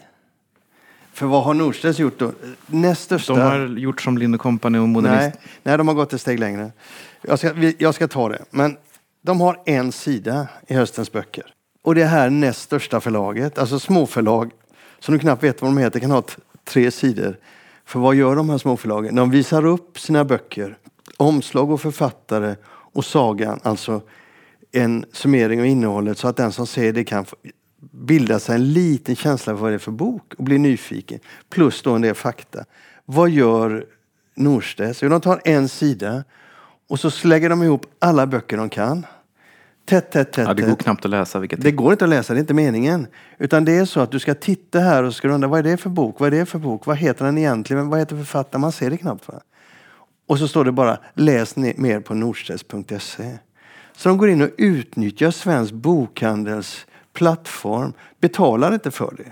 För 1.13 1.25
vad 1.25 1.43
har 1.43 1.54
Norstedts 1.54 1.99
gjort 1.99 2.19
då? 2.19 2.32
Näst 2.67 3.01
största... 3.01 3.34
De 3.34 3.41
har 3.41 3.78
gjort 3.78 4.01
som 4.01 4.17
Lind 4.17 4.39
Company 4.39 4.78
och 4.78 4.89
Modernist. 4.89 5.21
Nej, 5.21 5.49
nej, 5.63 5.78
de 5.78 5.88
har 5.88 5.95
gått 5.95 6.13
ett 6.13 6.21
steg 6.21 6.39
längre. 6.39 6.71
Jag 7.21 7.39
ska, 7.39 7.71
jag 7.78 7.95
ska 7.95 8.08
ta 8.08 8.30
det. 8.30 8.45
Men 8.49 8.78
de 9.21 9.41
har 9.41 9.60
en 9.65 9.91
sida 9.91 10.47
i 10.67 10.73
höstens 10.73 11.12
böcker. 11.12 11.43
Och 11.82 11.95
det 11.95 12.06
här 12.06 12.30
näst 12.30 12.62
största 12.62 13.01
förlaget, 13.01 13.58
alltså 13.58 13.80
småförlag 13.80 14.51
som 14.99 15.13
du 15.13 15.19
knappt 15.19 15.43
vet 15.43 15.62
vad 15.62 15.71
de 15.71 15.78
heter, 15.78 15.99
kan 15.99 16.12
ha 16.12 16.23
tre 16.63 16.91
sidor. 16.91 17.38
För 17.86 17.99
vad 17.99 18.15
gör 18.15 18.36
de 18.36 18.49
här 18.49 18.58
småförlagen? 18.58 19.15
De 19.15 19.32
visar 19.32 19.65
upp 19.65 19.99
sina 19.99 20.25
böcker, 20.25 20.78
omslag 21.17 21.71
och 21.71 21.81
författare 21.81 22.55
och 22.67 23.05
sagan, 23.05 23.59
alltså 23.63 24.01
en 24.71 25.05
summering 25.11 25.59
av 25.59 25.65
innehållet 25.65 26.17
så 26.17 26.27
att 26.27 26.37
den 26.37 26.51
som 26.51 26.67
ser 26.67 26.93
det 26.93 27.03
kan 27.03 27.25
bilda 27.91 28.39
sig 28.39 28.55
en 28.55 28.73
liten 28.73 29.15
känsla 29.15 29.53
för 29.53 29.61
vad 29.61 29.71
det 29.71 29.75
är 29.75 29.79
för 29.79 29.91
bok 29.91 30.33
och 30.37 30.43
bli 30.43 30.57
nyfiken. 30.57 31.19
Plus 31.49 31.81
då 31.81 31.93
en 31.93 32.01
del 32.01 32.15
fakta. 32.15 32.65
Vad 33.05 33.29
gör 33.29 33.85
Norstedts? 34.35 34.99
de 34.99 35.21
tar 35.21 35.41
en 35.45 35.69
sida 35.69 36.23
och 36.89 36.99
så 36.99 37.27
lägger 37.27 37.49
de 37.49 37.63
ihop 37.63 37.85
alla 37.99 38.27
böcker 38.27 38.57
de 38.57 38.69
kan. 38.69 39.05
Tätt, 39.85 40.11
tätt, 40.11 40.33
tätt. 40.33 40.47
Ja, 40.47 40.53
det 40.53 40.61
går 40.61 40.75
knappt 40.75 41.05
att 41.05 41.11
läsa. 41.11 41.39
Vilket 41.39 41.61
det 41.61 41.71
går 41.71 41.91
inte 41.91 42.05
att 42.05 42.09
läsa, 42.09 42.33
det 42.33 42.37
är 42.37 42.41
inte 42.41 42.53
meningen. 42.53 43.07
Utan 43.37 43.65
det 43.65 43.71
är 43.71 43.85
så 43.85 43.99
att 43.99 44.11
du 44.11 44.19
ska 44.19 44.35
titta 44.35 44.79
här 44.79 45.03
och 45.03 45.15
ska 45.15 45.29
undra 45.29 45.47
vad 45.47 45.59
är 45.59 45.63
det 45.63 45.77
för 45.77 45.89
bok? 45.89 46.19
Vad 46.19 46.33
är 46.33 46.39
det 46.39 46.45
för 46.45 46.59
bok? 46.59 46.85
Vad 46.85 46.97
heter 46.97 47.25
den 47.25 47.37
egentligen? 47.37 47.89
Vad 47.89 47.99
heter 47.99 48.15
författaren? 48.15 48.61
Man 48.61 48.71
ser 48.71 48.89
det 48.89 48.97
knappt. 48.97 49.27
Va? 49.27 49.41
Och 50.27 50.39
så 50.39 50.47
står 50.47 50.65
det 50.65 50.71
bara 50.71 50.97
läs 51.13 51.55
mer 51.55 51.99
på 51.99 52.13
nordstedts.se. 52.13 53.38
Så 53.97 54.09
de 54.09 54.17
går 54.17 54.29
in 54.29 54.41
och 54.41 54.49
utnyttjar 54.57 55.31
Svensk 55.31 55.73
Bokhandels 55.73 56.85
plattform, 57.13 57.93
betalar 58.19 58.73
inte 58.73 58.91
för 58.91 59.13
det. 59.17 59.31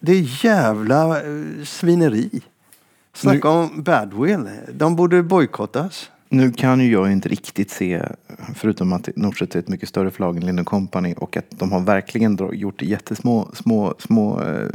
Det 0.00 0.12
är 0.12 0.44
jävla 0.44 1.22
eh, 1.22 1.64
svineri. 1.64 2.40
Snacka 3.12 3.48
nu, 3.48 3.54
om 3.54 3.82
badwill. 3.82 4.48
De 4.72 4.96
borde 4.96 5.22
bojkottas. 5.22 6.10
Nu 6.28 6.52
kan 6.52 6.80
ju 6.80 6.92
jag 6.92 7.12
inte 7.12 7.28
riktigt 7.28 7.70
se, 7.70 8.02
förutom 8.54 8.92
att 8.92 9.08
Norstedts 9.16 9.56
är 9.56 9.60
ett 9.60 9.68
mycket 9.68 9.88
större 9.88 10.10
förlag 10.10 10.36
än 10.36 10.46
Lind 10.46 10.66
Company 10.66 11.14
och 11.16 11.36
att 11.36 11.46
de 11.50 11.72
har 11.72 11.80
verkligen 11.80 12.38
gjort 12.52 12.82
jättesmå 12.82 13.48
små, 13.54 13.94
små, 13.98 14.40
eh, 14.40 14.68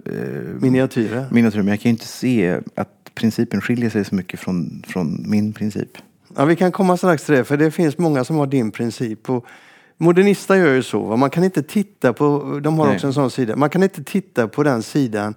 miniatyrer. 0.60 1.28
miniatyrer. 1.32 1.64
Men 1.64 1.72
jag 1.72 1.80
kan 1.80 1.90
ju 1.90 1.94
inte 1.94 2.08
se 2.08 2.60
att 2.76 2.99
principen 3.16 3.62
skiljer 3.62 3.90
sig 3.90 4.06
så 4.06 4.16
mycket 4.16 4.40
från, 4.40 4.84
från 4.88 5.30
min 5.30 5.54
princip. 5.54 5.98
Ja, 6.36 6.46
vi 6.46 6.56
kan 6.56 6.72
komma 6.72 6.98
strax 6.98 7.26
till 7.26 7.36
det, 7.36 7.44
för 7.44 7.58
det 7.58 7.72
finns 7.72 7.98
många 7.98 8.24
som 8.24 8.36
har 8.36 8.48
din 8.48 8.72
princip. 8.72 9.30
Och 9.30 9.46
Modernista 9.98 10.58
gör 10.58 10.74
ju 10.74 10.84
så. 10.84 11.00
Va? 11.00 11.16
Man 11.16 11.30
kan 11.30 11.44
inte 11.44 11.64
titta 11.64 12.14
på, 12.14 12.60
de 12.64 12.80
har 12.80 12.86
Nej. 12.86 12.96
också 12.96 13.08
en 13.08 13.14
sån 13.14 13.32
sida. 13.32 13.56
Man 13.56 13.70
kan 13.70 13.84
inte 13.84 14.04
titta 14.04 14.48
på 14.48 14.64
den 14.64 14.84
sidan 14.84 15.36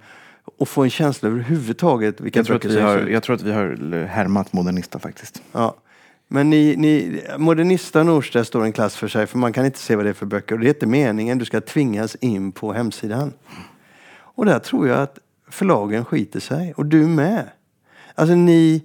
och 0.58 0.68
få 0.68 0.82
en 0.82 0.90
känsla 0.90 1.28
överhuvudtaget 1.28 2.20
vilka 2.20 2.38
Jag 2.38 2.46
tror, 2.46 2.56
att 2.56 2.64
vi 2.64 2.80
har, 2.80 2.98
jag 2.98 3.22
tror 3.22 3.36
att 3.36 3.42
vi 3.42 3.52
har 3.52 4.04
härmat 4.06 4.52
Modernista 4.52 4.98
faktiskt. 4.98 5.42
Ja. 5.52 5.76
Men 6.28 6.50
ni, 6.50 6.76
ni, 6.76 7.22
Modernista 7.38 8.00
och 8.00 8.06
Norstedts 8.06 8.48
står 8.48 8.64
en 8.64 8.72
klass 8.72 8.96
för 8.96 9.08
sig 9.08 9.26
för 9.26 9.38
man 9.38 9.52
kan 9.52 9.66
inte 9.66 9.78
se 9.78 9.96
vad 9.96 10.04
det 10.04 10.08
är 10.08 10.14
för 10.14 10.26
böcker. 10.26 10.54
Och 10.54 10.60
det 10.60 10.66
är 10.66 10.68
inte 10.68 10.86
meningen, 10.86 11.38
du 11.38 11.44
ska 11.44 11.60
tvingas 11.60 12.14
in 12.14 12.52
på 12.52 12.72
hemsidan. 12.72 13.32
Och 14.14 14.46
där 14.46 14.58
tror 14.58 14.88
jag 14.88 14.98
att 14.98 15.18
förlagen 15.50 16.04
skiter 16.04 16.40
sig, 16.40 16.72
och 16.76 16.86
du 16.86 17.06
med. 17.06 17.48
Alltså 18.14 18.34
ni 18.34 18.82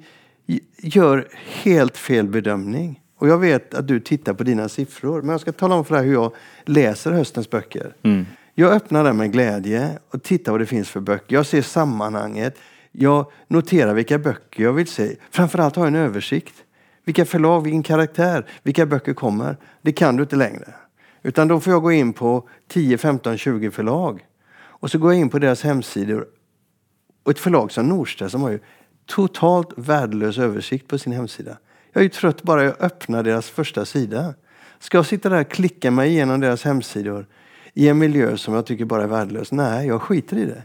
gör 0.77 1.27
helt 1.63 1.97
fel 1.97 2.27
bedömning. 2.27 3.01
Och 3.17 3.27
jag 3.27 3.37
vet 3.37 3.73
att 3.73 3.87
du 3.87 3.99
tittar 3.99 4.33
på 4.33 4.43
dina 4.43 4.69
siffror, 4.69 5.21
men 5.21 5.29
jag 5.29 5.41
ska 5.41 5.51
tala 5.51 5.75
om 5.75 5.85
för 5.85 5.95
dig 5.95 6.05
hur 6.05 6.13
jag 6.13 6.35
läser 6.65 7.11
höstens 7.11 7.49
böcker. 7.49 7.95
Jag 8.55 8.71
öppnar 8.73 9.03
den 9.03 9.17
med 9.17 9.31
glädje 9.31 9.99
och 10.09 10.23
tittar 10.23 10.51
vad 10.51 10.61
det 10.61 10.65
finns 10.65 10.89
för 10.89 10.99
böcker. 10.99 11.35
Jag 11.35 11.45
ser 11.45 11.61
sammanhanget. 11.61 12.57
Jag 12.91 13.31
noterar 13.47 13.93
vilka 13.93 14.19
böcker 14.19 14.63
jag 14.63 14.73
vill 14.73 14.87
se. 14.87 15.15
Framförallt 15.31 15.75
har 15.75 15.83
jag 15.83 15.87
en 15.87 15.99
översikt. 15.99 16.53
Vilka 17.05 17.25
förlag, 17.25 17.61
vilken 17.61 17.83
karaktär, 17.83 18.45
vilka 18.63 18.85
böcker 18.85 19.13
kommer. 19.13 19.57
Det 19.81 19.91
kan 19.91 20.15
du 20.15 20.23
inte 20.23 20.35
längre. 20.35 20.73
Utan 21.23 21.47
då 21.47 21.59
får 21.59 21.73
jag 21.73 21.81
gå 21.81 21.91
in 21.91 22.13
på 22.13 22.49
10, 22.67 22.97
15, 22.97 23.37
20 23.37 23.71
förlag. 23.71 24.25
Och 24.59 24.91
så 24.91 24.97
går 24.97 25.13
jag 25.13 25.21
in 25.21 25.29
på 25.29 25.39
deras 25.39 25.63
hemsidor. 25.63 26.27
Och 27.23 27.31
ett 27.31 27.39
förlag 27.39 27.71
som 27.71 27.89
Norstedts 27.89 28.31
som 28.31 28.41
har 28.41 28.49
ju 28.49 28.59
totalt 29.07 29.69
värdelös 29.75 30.37
översikt 30.37 30.87
på 30.87 30.97
sin 30.97 31.13
hemsida. 31.13 31.57
Jag 31.93 32.01
är 32.01 32.03
ju 32.03 32.09
trött 32.09 32.43
bara 32.43 32.63
jag 32.63 32.81
öppnar 32.81 33.23
deras 33.23 33.49
första 33.49 33.85
sida. 33.85 34.33
Ska 34.79 34.97
jag 34.97 35.05
sitta 35.05 35.29
där 35.29 35.41
och 35.41 35.49
klicka 35.49 35.91
mig 35.91 36.09
igenom 36.09 36.39
deras 36.39 36.63
hemsidor 36.63 37.25
i 37.73 37.87
en 37.87 37.97
miljö 37.97 38.37
som 38.37 38.53
jag 38.53 38.65
tycker 38.65 38.85
bara 38.85 39.03
är 39.03 39.07
värdelös? 39.07 39.51
Nej, 39.51 39.87
jag 39.87 40.01
skiter 40.01 40.37
i 40.37 40.45
det. 40.45 40.63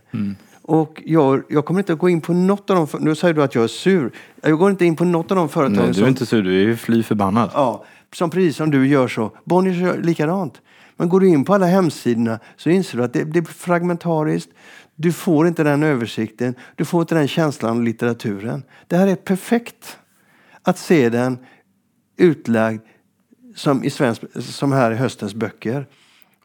Och 0.62 1.02
jag, 1.04 1.42
jag 1.48 1.64
kommer 1.64 1.80
inte 1.80 1.92
att 1.92 1.98
gå 1.98 2.08
in 2.08 2.20
på 2.20 2.32
något 2.32 2.70
av 2.70 2.76
de... 2.76 3.04
Nu 3.04 3.14
säger 3.14 3.34
du 3.34 3.42
att 3.42 3.54
jag 3.54 3.64
är 3.64 3.68
sur. 3.68 4.10
Jag 4.42 4.58
går 4.58 4.70
inte 4.70 4.84
in 4.84 4.96
på 4.96 5.04
något 5.04 5.30
av 5.30 5.36
de 5.36 5.48
företagen 5.48 5.78
Nej, 5.78 5.88
du 5.88 5.94
som... 5.94 6.04
är 6.04 6.08
inte 6.08 6.26
sur, 6.26 6.42
du 6.42 6.70
är 6.70 6.76
fly 6.76 7.02
förbannad. 7.02 7.50
Ja, 7.54 7.84
som 8.12 8.30
precis 8.30 8.56
som 8.56 8.70
du 8.70 8.88
gör 8.88 9.08
så. 9.08 9.36
Bonniers 9.44 9.76
gör 9.76 9.98
likadant. 9.98 10.60
Men 10.96 11.08
går 11.08 11.20
du 11.20 11.28
in 11.28 11.44
på 11.44 11.54
alla 11.54 11.66
hemsidorna 11.66 12.38
så 12.56 12.70
inser 12.70 12.98
du 12.98 13.04
att 13.04 13.12
det, 13.12 13.24
det 13.24 13.38
är 13.38 13.44
fragmentariskt. 13.44 14.50
Du 14.96 15.12
får 15.12 15.46
inte 15.46 15.62
den 15.64 15.82
översikten. 15.82 16.54
Du 16.76 16.84
får 16.84 17.00
inte 17.00 17.14
den 17.14 17.28
känslan 17.28 17.76
av 17.76 17.82
litteraturen. 17.82 18.62
Det 18.86 18.96
här 18.96 19.06
är 19.06 19.16
perfekt. 19.16 19.98
Att 20.62 20.78
se 20.78 21.08
den 21.08 21.38
utlagd 22.16 22.82
som, 23.56 23.84
i 23.84 23.90
svensk, 23.90 24.22
som 24.40 24.72
här 24.72 24.90
i 24.90 24.94
höstens 24.94 25.34
böcker. 25.34 25.86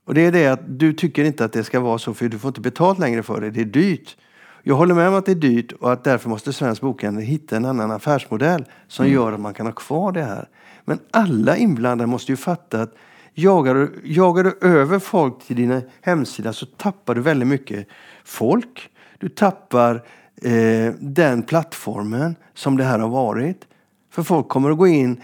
Och 0.06 0.14
det 0.14 0.22
är 0.22 0.32
det 0.32 0.48
att 0.48 0.80
du 0.80 0.94
tycker 0.94 1.24
inte 1.24 1.46
att 1.46 1.54
det 1.54 1.64
ska 1.64 1.80
vara 1.80 1.98
så 1.98 2.14
för 2.14 2.30
du 2.30 2.40
får 2.40 2.48
inte 2.48 2.62
betalt 2.62 3.00
längre 3.00 3.24
för 3.24 3.42
det. 3.42 3.50
Det 3.50 3.62
är 3.62 3.66
dyrt. 3.66 4.18
Jag 4.64 4.76
håller 4.76 4.96
med 4.96 5.08
om 5.08 5.16
att 5.16 5.26
det 5.26 5.32
är 5.32 5.36
dyrt 5.36 5.72
och 5.72 5.94
att 5.94 6.04
därför 6.04 6.30
måste 6.30 6.54
Svensk 6.54 6.82
Bokhandel 6.82 7.24
hitta 7.24 7.58
en 7.58 7.66
annan 7.66 7.92
affärsmodell 7.92 8.66
som 8.88 9.10
gör 9.10 9.32
att 9.32 9.40
man 9.40 9.54
kan 9.54 9.66
ha 9.66 9.74
kvar 9.74 10.12
det 10.12 10.24
här. 10.24 10.50
Men 10.86 11.00
alla 11.12 11.58
inblandade 11.58 12.08
måste 12.08 12.32
ju 12.32 12.36
fatta 12.36 12.82
att 12.82 12.96
jagar 13.38 13.76
du, 13.76 14.02
jagar 14.04 14.44
du 14.44 14.58
över 14.62 15.00
folk 15.00 15.44
till 15.44 15.56
dina 15.56 15.82
hemsida 16.02 16.54
så 16.54 16.66
tappar 16.66 17.16
du 17.16 17.22
väldigt 17.22 17.48
mycket 17.48 17.88
folk. 18.24 18.90
Du 19.18 19.30
tappar 19.30 19.96
eh, 20.42 20.94
den 21.00 21.44
plattformen 21.44 22.36
som 22.54 22.78
det 22.78 22.84
här 22.84 23.00
har 23.00 23.10
varit. 23.10 23.68
För 24.12 24.24
folk 24.24 24.48
kommer 24.48 24.72
att 24.72 24.78
gå 24.78 24.88
in 24.88 25.22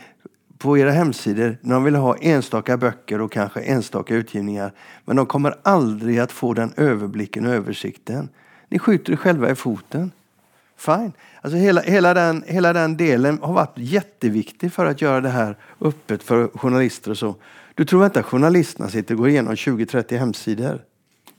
på 0.58 0.78
era 0.78 0.92
hemsidor 0.92 1.58
när 1.62 1.74
de 1.74 1.84
vill 1.84 1.96
ha 1.96 2.16
enstaka 2.16 2.78
böcker 2.78 3.22
och 3.22 3.32
kanske 3.32 3.62
enstaka 3.62 4.16
utgivningar. 4.16 4.72
Men 5.06 5.16
de 5.16 5.26
kommer 5.26 5.56
aldrig 5.64 6.20
att 6.20 6.32
få 6.32 6.54
den 6.54 6.74
överblicken 6.78 7.46
och 7.46 7.54
översikten. 7.54 8.30
Ni 8.70 8.80
skjuter 8.80 9.14
er 9.14 9.18
själva 9.18 9.52
i 9.52 9.56
foten. 9.56 10.12
Fine. 10.78 11.12
Alltså 11.42 11.58
hela, 11.58 11.82
hela, 11.82 12.14
den, 12.14 12.44
hela 12.48 12.74
den 12.74 12.98
delen 12.98 13.40
har 13.42 13.54
varit 13.54 13.74
jätteviktig 13.76 14.74
för 14.74 14.86
att 14.86 15.02
göra 15.02 15.22
det 15.22 15.30
här 15.30 15.58
öppet 15.82 16.24
för 16.24 16.48
journalister 16.48 17.12
och 17.12 17.18
så. 17.18 17.36
Du 17.76 17.86
tror 17.86 18.06
inte 18.06 18.20
att 18.20 18.26
journalisterna 18.26 18.90
sitter 18.90 19.14
och 19.14 19.20
går 19.20 19.30
igenom 19.30 19.56
20-30 19.56 20.18
hemsidor? 20.18 20.82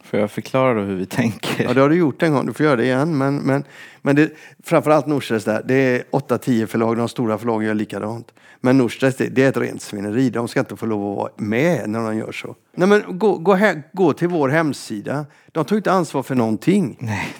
Får 0.05 0.20
jag 0.20 0.31
förklara 0.31 0.75
då 0.75 0.81
hur 0.81 0.97
vi 0.97 1.07
tänker? 1.07 1.64
Ja, 1.64 1.75
det 1.75 1.81
har 1.81 1.88
du 1.88 1.97
gjort 1.97 2.23
en 2.23 2.33
gång. 2.33 2.47
Du 2.47 2.53
får 2.53 2.66
göra 2.66 2.77
det 2.77 2.85
igen. 2.85 3.18
Men, 3.18 3.37
men, 3.37 3.64
men 4.03 4.16
det, 4.16 4.31
framförallt 4.62 5.07
Norstedts 5.07 5.44
där. 5.44 5.62
Det 5.64 5.75
är 5.75 6.03
8-10 6.11 6.66
förlag. 6.66 6.97
De 6.97 7.09
stora 7.09 7.38
förlagen 7.38 7.66
gör 7.66 7.75
likadant. 7.75 8.33
Men 8.61 8.79
Norstedts, 8.79 9.16
det, 9.16 9.29
det 9.29 9.44
är 9.44 9.49
ett 9.49 9.57
rent 9.57 9.83
svineri. 9.83 10.31
De 10.31 10.49
ska 10.49 10.61
inte 10.61 10.77
få 10.77 10.87
lov 10.87 11.11
att 11.11 11.16
vara 11.16 11.31
med 11.37 11.90
när 11.90 12.01
de 12.01 12.16
gör 12.16 12.33
så. 12.33 12.55
Nej, 12.75 12.88
men 12.88 13.18
gå, 13.18 13.38
gå, 13.38 13.55
he, 13.55 13.83
gå 13.92 14.12
till 14.12 14.29
vår 14.29 14.49
hemsida. 14.49 15.27
De 15.53 15.64
tar 15.64 15.77
inte 15.77 15.92
ansvar 15.92 16.23
för 16.23 16.35
någonting. 16.35 16.97
Nej. 17.01 17.35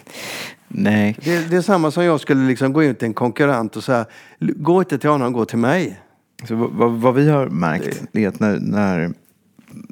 Nej. 0.67 1.17
Det, 1.23 1.49
det 1.49 1.57
är 1.57 1.61
samma 1.61 1.91
som 1.91 2.03
jag 2.03 2.19
skulle 2.19 2.47
liksom 2.47 2.73
gå 2.73 2.83
ut 2.83 2.99
till 2.99 3.05
en 3.05 3.13
konkurrent 3.13 3.75
och 3.75 3.83
säga 3.83 4.05
gå 4.39 4.79
inte 4.79 4.97
till 4.97 5.09
honom, 5.09 5.33
gå 5.33 5.45
till 5.45 5.57
mig. 5.57 6.01
Så 6.47 6.55
vad- 6.55 6.91
vad, 6.91 7.15
vi 7.15 7.29
har 7.29 7.47
märkt 7.47 8.03
är 8.13 8.27
att 8.27 8.39
när, 8.39 8.59
när 8.59 9.13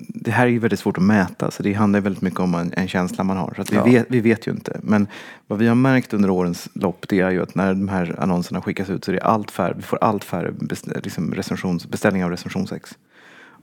det 0.08 0.32
här 0.32 0.46
är 0.46 0.50
ju 0.50 0.60
väldigt 0.60 0.80
svårt 0.80 0.98
att 0.98 1.04
mäta 1.04 1.52
så 1.52 1.64
det 1.64 1.74
handlar 1.74 2.02
väldigt 2.02 2.22
mycket 2.22 2.40
om 2.40 2.56
en, 2.56 2.74
en 2.78 2.88
känsla 2.88 3.24
man 3.24 3.38
har. 3.38 3.54
Så 3.58 3.64
vi, 3.72 3.76
Ja. 3.76 3.84
vet, 3.84 4.06
vi 4.10 4.20
vet 4.22 4.48
ju 4.48 4.52
inte. 4.52 4.80
Men 4.84 5.08
vad 5.48 5.60
vi 5.60 5.68
har 5.68 5.76
märkt 5.76 6.14
under 6.14 6.30
årens 6.30 6.70
lopp 6.74 7.06
det 7.10 7.20
är 7.20 7.30
ju 7.32 7.42
att 7.44 7.56
när 7.56 7.70
de 7.74 7.88
här 7.88 8.16
annonserna 8.20 8.62
skickas 8.62 8.90
ut 8.90 9.06
så 9.06 9.12
är 9.12 9.16
det 9.16 9.22
allt 9.24 9.52
färre, 9.52 9.74
vi 9.78 9.82
får 9.82 9.98
allt 10.02 10.24
färre 10.24 10.52
bes, 10.52 10.86
liksom 11.04 11.34
recensions, 11.34 11.88
beställningar 11.90 12.26
av 12.26 12.32
recensionsex. 12.32 12.98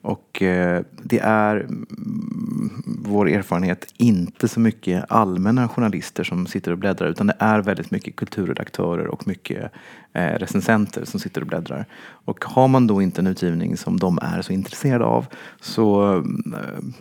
Och 0.02 0.42
eh, 0.42 0.82
det 1.02 1.18
är 1.18 1.56
mm, 1.56 2.82
vår 2.86 3.28
erfarenhet 3.28 3.94
inte 3.96 4.48
så 4.48 4.60
mycket 4.60 5.04
allmänna 5.08 5.68
journalister 5.68 6.24
som 6.24 6.46
sitter 6.46 6.72
och 6.72 6.78
bläddrar 6.78 7.08
utan 7.08 7.26
det 7.26 7.36
är 7.38 7.60
väldigt 7.60 7.90
mycket 7.90 8.16
kulturredaktörer 8.16 9.06
och 9.06 9.26
mycket 9.26 9.72
eh, 10.12 10.22
recensenter 10.22 11.04
som 11.04 11.20
sitter 11.20 11.40
och 11.40 11.46
bläddrar. 11.46 11.86
Och 12.24 12.44
har 12.44 12.68
man 12.68 12.86
då 12.86 13.02
inte 13.02 13.20
en 13.20 13.26
utgivning 13.26 13.76
som 13.76 13.98
de 13.98 14.18
är 14.22 14.42
så 14.42 14.52
intresserade 14.52 15.04
av 15.04 15.26
så 15.60 16.16
eh, 16.16 16.22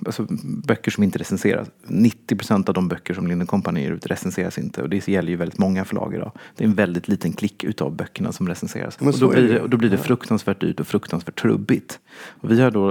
alltså, 0.06 0.28
böcker 0.44 0.92
som 0.92 1.04
inte 1.04 1.20
recenseras. 1.20 1.68
90 1.88 2.36
procent 2.36 2.70
av 2.70 2.76
de 2.76 2.88
böcker 2.88 3.14
som 3.14 3.28
Lind 3.28 3.48
Company 3.48 3.82
ger 3.82 3.92
ut 3.92 4.06
recenseras 4.06 4.58
inte 4.58 4.82
och 4.82 4.90
det 4.90 5.08
gäller 5.08 5.30
ju 5.30 5.36
väldigt 5.36 5.58
många 5.58 5.86
förlag 5.86 6.14
idag. 6.16 6.32
Det 6.56 6.64
är 6.64 6.68
en 6.68 6.76
väldigt 6.76 7.08
liten 7.08 7.34
klick 7.34 7.64
utav 7.64 7.96
böckerna 7.96 8.32
som 8.32 8.48
recenseras. 8.48 8.98
Och 8.98 9.20
då 9.20 9.30
blir 9.30 9.48
det 9.48 9.68
då 9.68 9.78
blir 9.78 9.90
det 9.90 9.98
fruktansvärt 9.98 10.62
dyrt 10.62 10.80
och 10.80 10.88
fruktansvärt 10.88 11.42
trubbigt. 11.42 12.00
Och 12.42 12.52
vi 12.52 12.62
har 12.62 12.72
då 12.72 12.89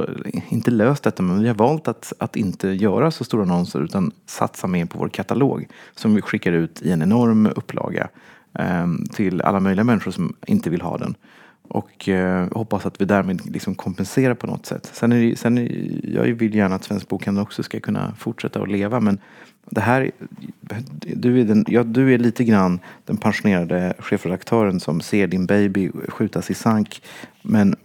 inte 0.49 0.71
löst 0.71 1.03
detta 1.03 1.23
men 1.23 1.43
vi 1.43 1.49
har 1.49 1.55
valt 1.55 1.89
att, 1.89 2.13
att 2.19 2.37
inte 2.37 2.69
göra 2.69 3.11
så 3.11 3.25
stora 3.25 3.43
annonser 3.43 3.81
utan 3.81 4.13
satsa 4.27 4.67
mer 4.67 4.87
på 4.87 4.99
vår 4.99 5.09
katalog 5.09 5.69
som 5.95 6.15
vi 6.15 6.23
skickar 6.23 6.53
ut 6.53 6.83
i 6.83 6.91
en 6.91 7.03
enorm 7.03 7.47
upplaga 7.47 8.09
eh, 8.59 8.87
till 9.13 9.43
alla 9.43 9.61
möjliga 9.61 9.85
människor 9.85 10.11
som 10.11 10.37
inte 10.47 10.71
vill 10.71 10.83
ha 10.83 10.99
den. 10.99 11.15
Och 11.69 12.09
eh, 12.09 12.49
hoppas 12.53 12.87
att 12.87 13.01
vi 13.01 13.05
därmed 13.05 13.47
liksom 13.53 13.75
kompenserar 13.75 14.35
på 14.35 14.47
något 14.47 14.67
sätt. 14.67 14.91
Sen 14.93 15.13
är 15.13 15.21
det, 15.21 15.39
sen 15.39 15.59
är, 15.59 15.91
jag 16.15 16.25
vill 16.25 16.55
gärna 16.55 16.75
att 16.75 16.85
Svensk 16.85 17.09
Bokhandel 17.09 17.43
också 17.43 17.63
ska 17.63 17.81
kunna 17.81 18.15
fortsätta 18.19 18.63
att 18.63 18.71
leva 18.71 19.01
men 19.01 19.19
det 19.71 19.81
här, 19.81 20.11
du 21.01 21.41
är, 21.41 21.45
den, 21.45 21.65
ja, 21.69 21.83
du 21.83 22.15
är 22.15 22.19
lite 22.19 22.45
grann 22.45 22.81
den 23.05 23.17
pensionerade 23.17 23.95
chefredaktören 23.99 24.81
som 24.81 25.01
ser 25.01 25.27
din 25.27 25.47
baby 25.47 25.91
skjutas 26.09 26.51
i 26.51 26.55
sank. 26.55 27.03
Men 27.43 27.77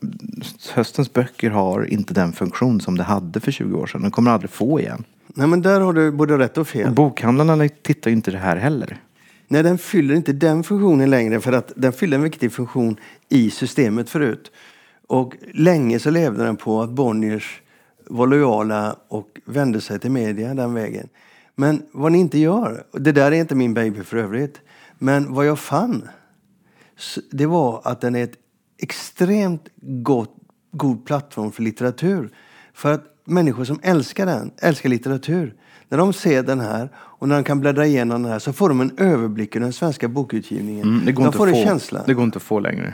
höstens 0.74 1.14
böcker 1.14 1.50
har 1.50 1.86
inte 1.86 2.14
den 2.14 2.34
funktion 2.34 2.82
som 2.82 2.98
det 2.98 3.04
hade 3.04 3.40
för 3.40 3.52
20 3.52 3.78
år 3.78 3.88
sedan. 3.88 4.02
Den 4.02 4.12
kommer 4.12 4.32
aldrig 4.32 4.50
få 4.52 4.80
igen. 4.80 5.04
Nej, 5.28 5.48
men 5.48 5.62
där 5.62 5.82
har 5.82 5.94
du 5.94 6.12
både 6.12 6.38
rätt 6.38 6.58
och 6.58 6.62
Och 6.62 6.68
fel. 6.68 6.94
bokhandlarna 6.94 7.70
tittar 7.82 8.10
ju 8.10 8.16
inte 8.16 8.32
det 8.32 8.38
här 8.38 8.56
heller. 8.56 8.98
Nej, 9.48 9.64
den 9.64 9.78
fyller 9.78 10.16
inte 10.16 10.34
den 10.34 10.64
funktionen 10.64 11.10
längre 11.10 11.42
för 11.42 11.52
att 11.52 11.72
den 11.76 11.94
fyller 11.94 12.18
en 12.18 12.24
viktig 12.24 12.52
funktion 12.52 13.00
i 13.30 13.50
systemet 13.50 14.10
förut. 14.10 14.52
Och 15.08 15.36
länge 15.54 16.00
så 16.00 16.10
levde 16.10 16.44
den 16.44 16.56
på 16.56 16.82
att 16.82 16.90
Bonniers 16.90 17.62
var 18.06 18.28
lojala 18.28 18.96
och 19.08 19.42
vände 19.46 19.82
sig 19.82 20.00
till 20.00 20.12
media 20.12 20.54
den 20.54 20.74
vägen. 20.74 21.10
Men 21.56 21.82
vad 21.92 22.12
ni 22.12 22.20
inte 22.20 22.40
gör, 22.40 22.86
och 22.92 23.02
det 23.02 23.12
där 23.12 23.32
är 23.32 23.36
inte 23.36 23.56
min 23.56 23.74
baby 23.74 24.04
för 24.04 24.18
övrigt, 24.18 24.62
men 25.00 25.34
vad 25.34 25.46
jag 25.46 25.60
fann, 25.60 26.08
det 27.32 27.46
var 27.46 27.82
att 27.84 28.02
den 28.02 28.16
är 28.16 28.24
ett 28.24 28.38
extremt 28.78 29.68
gott, 29.82 30.36
god 30.72 31.06
plattform 31.06 31.52
för 31.52 31.64
litteratur. 31.64 32.30
För 32.74 32.92
att 32.92 33.04
människor 33.26 33.66
som 33.66 33.80
älskar 33.84 34.26
den, 34.26 34.52
älskar 34.58 34.90
litteratur, 34.90 35.56
när 35.94 35.98
de 35.98 36.14
ser 36.14 36.44
den 36.44 36.60
här 36.60 36.90
och 36.96 37.28
när 37.28 37.36
de 37.36 37.44
kan 37.44 37.60
bläddra 37.60 37.86
igenom 37.86 38.24
den 38.24 38.32
här 38.32 38.40
så 38.40 38.54
får 38.54 38.70
de 38.70 38.82
en 38.82 38.92
överblick 38.98 39.56
över 39.56 39.64
den 39.64 39.74
svenska 39.74 40.08
bokutgivningen. 40.08 40.88
Mm, 40.88 41.06
det, 41.06 41.12
går 41.12 41.24
de 41.24 41.26
inte 41.26 41.38
får 41.38 41.48
en 41.48 41.54
få, 41.54 41.64
känsla. 41.64 42.04
det 42.06 42.14
går 42.14 42.24
inte 42.24 42.38
att 42.38 42.44
få 42.44 42.60
längre. 42.60 42.94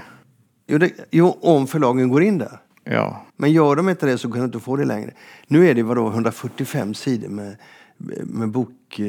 Jo, 0.68 0.78
det, 0.78 0.92
jo, 1.12 1.38
om 1.42 1.68
förlagen 1.68 2.10
går 2.10 2.24
in 2.24 2.38
där. 2.38 2.60
Ja. 2.84 3.26
Men 3.38 3.52
gör 3.52 3.76
de 3.76 3.90
inte 3.90 4.06
det 4.06 4.18
så 4.18 4.32
kan 4.32 4.40
du 4.40 4.46
inte 4.46 4.60
få 4.60 4.76
det 4.76 4.86
längre. 4.86 5.12
Nu 5.48 5.70
är 5.70 5.76
det 5.76 5.84
vadå, 5.84 6.08
145 6.08 6.94
sidor 6.94 7.30
med, 7.30 7.56
med 8.24 8.50
bok... 8.50 9.00
Eh, 9.00 9.06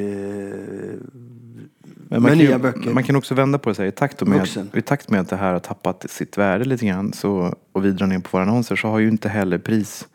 Men 2.09 2.23
med 2.23 2.31
kan, 2.31 2.39
nya 2.39 2.59
böcker. 2.59 2.95
man 2.95 3.03
kan 3.03 3.17
också 3.17 3.35
vända 3.35 3.59
på 3.59 3.71
det. 3.71 3.75
Så 3.75 3.83
här, 3.83 3.89
I, 3.89 3.93
takt 3.93 4.27
med, 4.27 4.39
Vuxen. 4.39 4.71
I 4.75 4.83
takt 4.83 5.11
med 5.11 5.21
att 5.21 5.29
det 5.29 5.37
här 5.37 5.53
har 5.53 5.59
tappat 5.59 6.11
sitt 6.11 6.39
värde 6.39 6.65
lite 6.65 6.87
grann 6.87 7.13
så, 7.13 7.55
och 7.73 7.85
vi 7.85 7.91
drar 7.91 8.07
ner 8.07 8.19
på 8.19 8.29
våra 8.33 8.43
annonser 8.43 8.77
så 8.77 8.89
har 8.89 8.99
ju 8.99 9.09
inte 9.09 9.29
heller 9.29 9.59
pris 9.59 10.09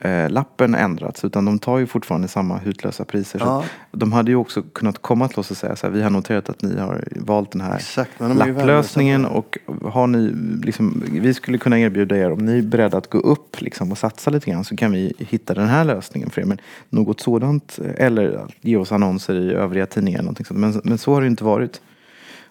eh, 0.00 0.30
lappen 0.30 0.74
ändrats 0.74 1.24
utan 1.24 1.44
de 1.44 1.58
tar 1.58 1.78
ju 1.78 1.86
fortfarande 1.86 2.28
samma 2.28 2.58
hutlösa 2.58 3.04
priser. 3.04 3.38
Så 3.38 3.44
Ja. 3.44 3.64
De 3.92 4.12
hade 4.12 4.30
ju 4.30 4.36
också 4.36 4.62
kunnat 4.62 5.02
komma 5.02 5.28
till 5.28 5.38
oss 5.38 5.50
och 5.50 5.56
säga 5.56 5.76
så 5.76 5.86
här, 5.86 5.94
vi 5.94 6.02
har 6.02 6.10
noterat 6.10 6.48
att 6.48 6.62
ni 6.62 6.78
har 6.78 7.04
valt 7.16 7.50
den 7.50 7.60
här 7.60 7.76
Exakt, 7.76 8.10
de 8.18 8.36
lapplösningen 8.36 9.24
och 9.26 9.58
har 9.82 10.06
ni, 10.06 10.32
liksom, 10.64 11.02
vi 11.12 11.34
skulle 11.34 11.58
kunna 11.58 11.78
erbjuda 11.78 12.16
er 12.16 12.32
om 12.32 12.38
ni 12.38 12.58
är 12.58 12.62
beredda 12.62 12.98
att 12.98 13.10
gå 13.10 13.18
upp 13.18 13.60
liksom, 13.60 13.92
och 13.92 13.98
satsa 13.98 14.30
lite 14.30 14.50
grann 14.50 14.64
så 14.64 14.76
kan 14.76 14.92
vi 14.92 15.12
hitta 15.18 15.54
den 15.54 15.68
här 15.68 15.84
lösningen 15.84 16.30
för 16.30 16.40
er. 16.40 16.46
Men 16.46 16.58
något 16.88 17.20
sådant, 17.20 17.78
eller 17.96 18.46
ge 18.60 18.76
oss 18.76 18.92
annonser 18.92 19.34
i 19.34 19.52
övriga 19.52 19.86
tidningar. 19.86 20.18
eller 20.18 20.24
någonting 20.24 20.46
sånt. 20.46 20.60
Men, 20.60 20.80
men 20.84 20.98
så 20.98 21.14
har 21.14 21.20
det 21.20 21.26
inte 21.26 21.44
varit. 21.44 21.80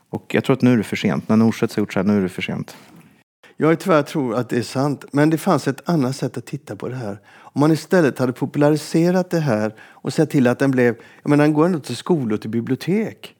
Och 0.09 0.31
jag 0.33 0.43
tror 0.43 0.55
att 0.55 0.61
nu 0.61 0.73
är 0.73 0.77
det 0.77 0.83
för 0.83 0.95
sent. 0.95 1.29
När 1.29 1.37
Norstedts 1.37 1.75
har 1.75 1.81
gjort 1.81 1.93
så 1.93 1.99
här, 1.99 2.07
nu 2.07 2.17
är 2.17 2.21
det 2.21 2.29
för 2.29 2.41
sent. 2.41 2.75
Jag 3.59 3.79
tyvärr 3.79 4.03
tror 4.03 4.35
att 4.35 4.49
det 4.49 4.57
är 4.57 4.61
sant. 4.61 5.05
Men 5.11 5.29
det 5.29 5.37
fanns 5.37 5.67
ett 5.67 5.89
annat 5.89 6.15
sätt 6.15 6.37
att 6.37 6.45
titta 6.45 6.75
på 6.75 6.89
det 6.89 6.95
här. 6.95 7.19
Om 7.35 7.59
man 7.59 7.71
istället 7.71 8.19
hade 8.19 8.33
populariserat 8.33 9.29
det 9.29 9.39
här 9.39 9.73
och 9.81 10.13
sett 10.13 10.29
till 10.29 10.47
att 10.47 10.59
den 10.59 10.71
blev... 10.71 10.95
Jag 11.21 11.29
menar, 11.29 11.43
den 11.43 11.53
går 11.53 11.65
ändå 11.65 11.79
till 11.79 11.95
skolor 11.95 12.33
och 12.33 12.41
till 12.41 12.49
bibliotek. 12.49 13.35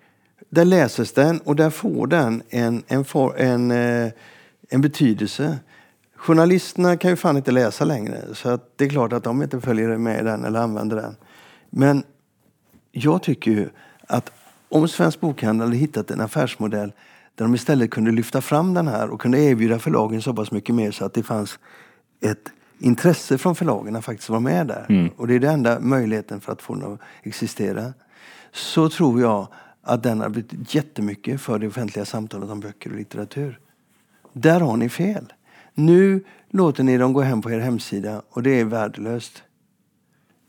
Där 0.50 0.66
läses 0.66 1.12
den 1.14 1.40
och 1.40 1.56
där 1.56 1.70
får 1.70 2.08
den 2.08 2.44
en, 2.50 2.84
en, 2.88 3.06
for, 3.06 3.40
en, 3.40 3.72
eh, 3.72 4.12
en 4.70 4.82
betydelse. 4.82 5.58
Journalisterna 6.16 6.98
kan 6.98 7.10
ju 7.10 7.16
fan 7.16 7.38
inte 7.38 7.52
läsa 7.52 7.86
längre. 7.86 8.22
Så 8.34 8.50
att 8.50 8.78
det 8.78 8.86
är 8.86 8.90
klart 8.90 9.14
att 9.14 9.24
de 9.24 9.44
inte 9.44 9.62
följer 9.62 9.98
med 9.98 10.26
den 10.26 10.46
eller 10.46 10.60
använder 10.60 10.96
den. 10.96 11.16
Men 11.70 12.04
jag 12.92 13.24
tycker 13.24 13.52
ju 13.52 13.70
att 14.08 14.32
om 14.70 14.88
Svensk 14.88 15.20
Bokhandel 15.20 15.68
hade 15.68 15.78
hittat 15.78 16.12
en 16.12 16.22
affärsmodell 16.22 16.92
där 17.38 17.46
de 17.46 17.56
istället 17.56 17.92
kunde 17.92 18.12
lyfta 18.12 18.42
fram 18.42 18.74
den 18.74 18.88
här 18.88 19.10
och 19.10 19.22
kunde 19.22 19.40
erbjuda 19.40 19.80
förlagen 19.80 20.22
så 20.22 20.34
pass 20.34 20.52
mycket 20.52 20.76
mer 20.76 20.92
så 20.92 21.06
att 21.06 21.14
det 21.14 21.24
fanns 21.24 21.60
ett 22.22 22.52
intresse 22.80 23.38
från 23.38 23.56
förlagen 23.56 23.96
att 23.96 24.06
faktiskt 24.06 24.30
vara 24.30 24.40
med 24.40 24.68
där. 24.68 25.12
Och 25.18 25.28
det 25.28 25.36
är 25.36 25.40
den 25.40 25.54
enda 25.54 25.80
möjligheten 25.80 26.42
för 26.42 26.52
att 26.52 26.62
få 26.62 26.76
den 26.76 26.94
att 26.94 27.00
existera. 27.24 27.94
Så 28.52 28.90
tror 28.90 29.22
jag 29.22 29.48
att 29.82 30.04
den 30.04 30.22
har 30.22 30.30
blivit 30.30 30.76
jättemycket 30.76 31.42
för 31.42 31.60
det 31.60 31.68
offentliga 31.68 32.06
samtalet 32.06 32.50
om 32.50 32.60
böcker 32.60 32.90
och 32.90 32.96
litteratur. 32.96 33.60
Där 34.34 34.60
har 34.60 34.78
ni 34.78 34.90
fel. 34.90 35.34
Nu 35.74 36.24
låter 36.50 36.84
ni 36.84 36.98
dem 36.98 37.14
gå 37.14 37.22
hem 37.22 37.42
på 37.42 37.52
er 37.52 37.60
hemsida 37.60 38.22
och 38.30 38.44
det 38.44 38.60
är 38.60 38.66
värdelöst. 38.66 39.44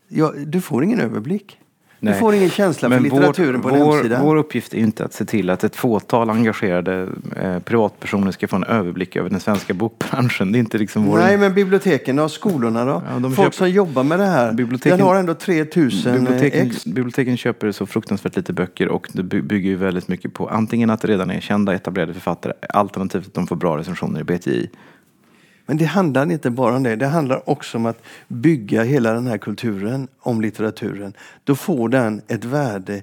Ja, 0.09 0.33
du 0.47 0.61
får 0.61 0.85
ingen 0.85 1.01
överblick. 1.01 1.59
Du 2.01 2.11
Nej. 2.11 2.21
får 2.21 2.35
ingen 2.35 2.51
känsla 2.51 2.89
för 2.89 2.97
Men 2.97 3.03
litteraturen 3.03 3.61
på 3.63 3.69
vår, 3.69 3.77
en 3.77 3.83
vår, 3.85 3.93
hemsida. 3.95 4.21
vår 4.23 4.37
uppgift 4.37 4.75
är 4.75 4.79
inte 4.79 5.05
att 5.05 5.13
se 5.13 5.25
till 5.25 5.51
att 5.51 5.65
ett 5.65 5.77
fåtal 5.77 6.31
engagerade 6.31 7.09
eh, 7.43 7.59
privatpersoner 7.59 8.33
ska 8.33 8.49
få 8.49 8.57
en 8.57 8.65
överblick 8.65 9.17
över 9.17 9.31
den 9.31 9.41
svenska 9.41 9.75
bokbranschen. 9.75 10.53
Det 10.53 10.59
är 10.59 10.61
inte 10.61 10.79
liksom 10.79 11.05
vår... 11.05 11.19
Nej, 11.19 11.39
men 11.39 11.55
biblioteken 11.55 12.17
då? 12.17 12.29
Skolorna 12.29 12.85
då? 12.85 13.03
Ja, 13.09 13.21
Folk 13.21 13.37
köper- 13.37 13.51
som 13.51 13.71
jobbar 13.71 14.03
med 14.03 14.19
det 14.19 14.27
här. 14.27 14.53
Biblioteken- 14.53 14.97
Den 14.99 15.01
har 15.07 15.15
ändå 15.17 15.35
3000 15.35 16.13
Biblioteken, 16.13 16.67
ex. 16.67 16.85
biblioteken 16.87 17.37
köper 17.37 17.73
så 17.73 17.87
fruktansvärt 17.87 18.37
lite 18.37 18.53
böcker 18.53 18.89
och 18.89 19.09
det 19.13 19.23
by- 19.23 19.43
bygger 19.43 19.71
ju 19.71 19.77
väldigt 19.77 20.09
mycket 20.09 20.35
på 20.35 20.49
antingen 20.49 20.91
att 20.91 21.01
det 21.01 21.09
redan 21.09 21.31
är 21.31 21.41
kända 21.41 21.75
etablerade 21.75 22.15
författare 22.15 22.53
alternativt 22.69 23.27
att 23.27 23.35
de 23.35 23.47
får 23.47 23.57
bra 23.57 23.79
recensioner 23.79 24.21
i 24.21 24.25
BTI. 24.25 24.71
Men 25.69 25.77
det 25.77 25.85
handlar 25.85 26.33
inte 26.33 26.51
bara 26.51 26.77
om 26.77 26.83
det. 26.83 26.97
Det 26.97 27.07
handlar 27.07 27.51
också 27.51 27.79
om 27.79 27.87
att 27.87 28.03
bygga 28.29 28.83
hela 28.83 29.13
den 29.13 29.27
här 29.27 29.39
kulturen 29.39 30.09
om 30.21 30.41
litteraturen. 30.41 31.13
Då 31.45 31.55
får 31.55 31.89
den 31.89 32.23
ett 32.29 32.45
värde 32.45 33.03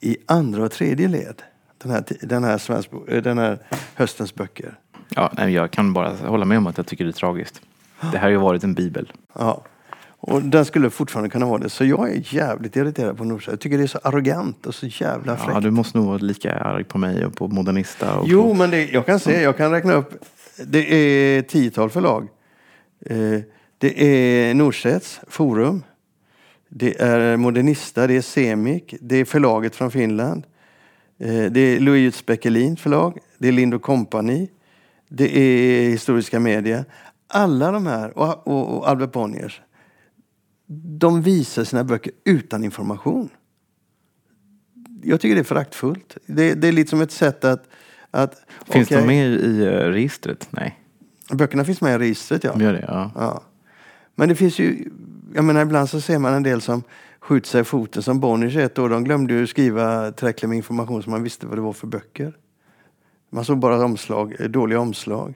i 0.00 0.16
andra 0.26 0.64
och 0.64 0.72
tredje 0.72 1.08
led. 1.08 1.42
Den 1.82 1.92
här, 1.92 2.04
den 2.20 2.44
här, 2.44 2.58
svensk, 2.58 2.90
eh, 3.08 3.22
den 3.22 3.38
här 3.38 3.58
höstens 3.94 4.34
böcker. 4.34 4.78
Ja, 5.08 5.32
nej, 5.36 5.52
jag 5.52 5.70
kan 5.70 5.92
bara 5.92 6.14
hålla 6.14 6.44
med 6.44 6.58
om 6.58 6.66
att 6.66 6.76
jag 6.76 6.86
tycker 6.86 7.04
det 7.04 7.10
är 7.10 7.12
tragiskt. 7.12 7.60
Det 8.00 8.18
här 8.18 8.20
har 8.20 8.30
ju 8.30 8.36
varit 8.36 8.64
en 8.64 8.74
bibel. 8.74 9.12
Ja. 9.32 9.62
Och 10.18 10.42
den 10.42 10.64
skulle 10.64 10.90
fortfarande 10.90 11.30
kunna 11.30 11.46
vara 11.46 11.58
det. 11.58 11.68
Så 11.68 11.84
jag 11.84 12.10
är 12.10 12.34
jävligt 12.34 12.76
irriterad 12.76 13.18
på 13.18 13.24
Norsa. 13.24 13.50
Jag 13.50 13.60
tycker 13.60 13.78
det 13.78 13.84
är 13.84 13.88
så 13.88 13.98
arrogant 14.04 14.66
och 14.66 14.74
så 14.74 14.86
jävla 14.86 15.36
fräckt. 15.36 15.54
Ja, 15.54 15.60
du 15.60 15.70
måste 15.70 15.98
nog 15.98 16.06
vara 16.06 16.18
lika 16.18 16.54
arg 16.58 16.84
på 16.84 16.98
mig 16.98 17.26
och 17.26 17.34
på 17.34 17.48
Modernista. 17.48 18.18
Och 18.18 18.28
Jo, 18.28 18.42
på... 18.42 18.54
men 18.54 18.70
det, 18.70 18.84
jag 18.84 19.06
kan 19.06 19.20
se, 19.20 19.42
jag 19.42 19.56
kan 19.56 19.70
räkna 19.70 19.92
upp. 19.92 20.24
Det 20.58 20.94
är 20.94 21.42
tiotal 21.42 21.90
förlag. 21.90 22.28
Eh, 23.00 23.40
det 23.78 24.02
är 24.04 24.54
Norstedts 24.54 25.20
Forum. 25.28 25.82
Det 26.68 27.00
är 27.00 27.36
Modernista, 27.36 28.06
det 28.06 28.16
är 28.16 28.22
Semik, 28.22 28.94
det 29.00 29.16
är 29.16 29.24
förlaget 29.24 29.76
från 29.76 29.90
Finland. 29.90 30.46
Eh, 31.18 31.44
det 31.44 31.60
är 31.60 31.80
Louis 31.80 32.26
Beckelin 32.26 32.76
förlag, 32.76 33.18
det 33.38 33.48
är 33.48 33.52
Lind 33.52 33.82
Company, 33.82 34.48
det 35.08 35.38
är 35.38 35.88
Historiska 35.90 36.40
Media. 36.40 36.84
Alla 37.28 37.70
de 37.70 37.86
här, 37.86 38.18
och, 38.18 38.46
och, 38.46 38.76
och 38.76 38.88
Albert 38.88 39.12
Bonniers, 39.12 39.60
de 40.98 41.22
visar 41.22 41.64
sina 41.64 41.84
böcker 41.84 42.12
utan 42.24 42.64
information. 42.64 43.28
Jag 45.02 45.20
tycker 45.20 45.34
det 45.34 45.40
är 45.40 45.44
föraktfullt. 45.44 46.16
Det, 46.26 46.54
det 46.54 46.68
är 46.68 46.72
liksom 46.72 47.00
ett 47.00 47.12
sätt 47.12 47.44
att 47.44 47.68
att 48.16 48.42
Finns 48.68 48.88
okej, 48.88 48.98
de 49.00 49.06
med 49.06 49.26
i 49.26 49.66
eh, 49.66 49.70
registret? 49.70 50.48
Nej, 50.50 50.80
Böckerna 51.32 51.64
finns 51.64 51.80
med 51.80 51.94
i 51.94 51.98
registret, 51.98 52.44
ja. 52.44 52.60
gör 52.60 52.72
det? 52.72 52.84
Ja. 52.88 53.10
ja. 53.14 53.42
Men 54.14 54.28
det 54.28 54.34
finns 54.34 54.58
ju... 54.58 54.90
Jag 55.34 55.44
menar, 55.44 55.62
ibland 55.62 55.88
så 55.88 56.00
ser 56.00 56.18
man 56.18 56.34
en 56.34 56.42
del 56.42 56.60
som 56.60 56.82
skjuter 57.20 57.48
sig 57.48 57.60
i 57.60 57.64
foten. 57.64 58.02
Som 58.02 58.20
Bonniers 58.20 58.56
ett 58.56 58.78
år, 58.78 58.88
de 58.88 59.04
glömde 59.04 59.34
ju 59.34 59.46
skriva 59.46 60.12
tillräckligt 60.12 60.48
med 60.48 60.56
information 60.56 61.02
så 61.02 61.10
man 61.10 61.22
visste 61.22 61.46
vad 61.46 61.58
det 61.58 61.62
var 61.62 61.72
för 61.72 61.86
böcker. 61.86 62.36
Man 63.30 63.44
såg 63.44 63.58
bara 63.58 63.84
omslag, 63.84 64.36
eh, 64.40 64.48
dåliga 64.48 64.80
omslag. 64.80 65.34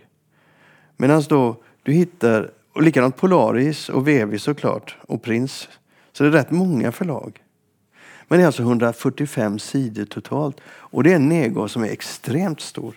Medan 0.97 1.23
då 1.29 1.57
du 1.83 1.93
hittar, 1.93 2.51
och 2.75 2.83
likadant 2.83 3.16
Polaris 3.16 3.88
och 3.88 4.09
Vevi 4.09 4.38
såklart, 4.38 4.97
och 5.03 5.23
Prins. 5.23 5.69
Så 6.12 6.23
det 6.23 6.29
är 6.29 6.33
rätt 6.33 6.51
många 6.51 6.93
förlag. 6.93 7.40
Men 8.31 8.38
det 8.38 8.43
är 8.45 8.47
alltså 8.47 8.62
145 8.62 9.59
sidor 9.59 10.05
totalt. 10.05 10.61
Och 10.66 11.03
det 11.03 11.12
är 11.12 11.16
en 11.16 11.29
nedgång 11.29 11.69
som 11.69 11.85
är 11.85 11.88
extremt 11.88 12.61
stor. 12.61 12.95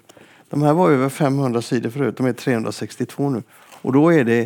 De 0.49 0.61
här 0.61 0.73
var 0.73 0.91
över 0.91 1.09
500 1.09 1.61
sidor 1.61 1.89
förut, 1.89 2.17
de 2.17 2.25
är 2.25 2.33
362 2.33 3.29
nu. 3.29 3.43
Och 3.81 3.93
då 3.93 4.13
är 4.13 4.23
det 4.23 4.41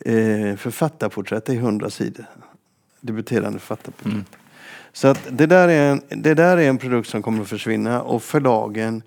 eh, 0.00 0.56
författarporträtt 0.56 1.48
i 1.48 1.56
100 1.56 1.90
sidor. 1.90 2.24
Debuterande 3.00 3.58
författarporträtt. 3.58 4.36
Så 4.92 5.08
att 5.08 5.18
det, 5.30 5.46
där 5.46 5.68
är 5.68 5.90
en, 5.90 6.22
det 6.22 6.34
där 6.34 6.56
är 6.56 6.68
en 6.68 6.78
produkt 6.78 7.08
som 7.08 7.22
kommer 7.22 7.42
att 7.42 7.48
försvinna 7.48 8.02
och 8.02 8.22
förlagen 8.22 9.02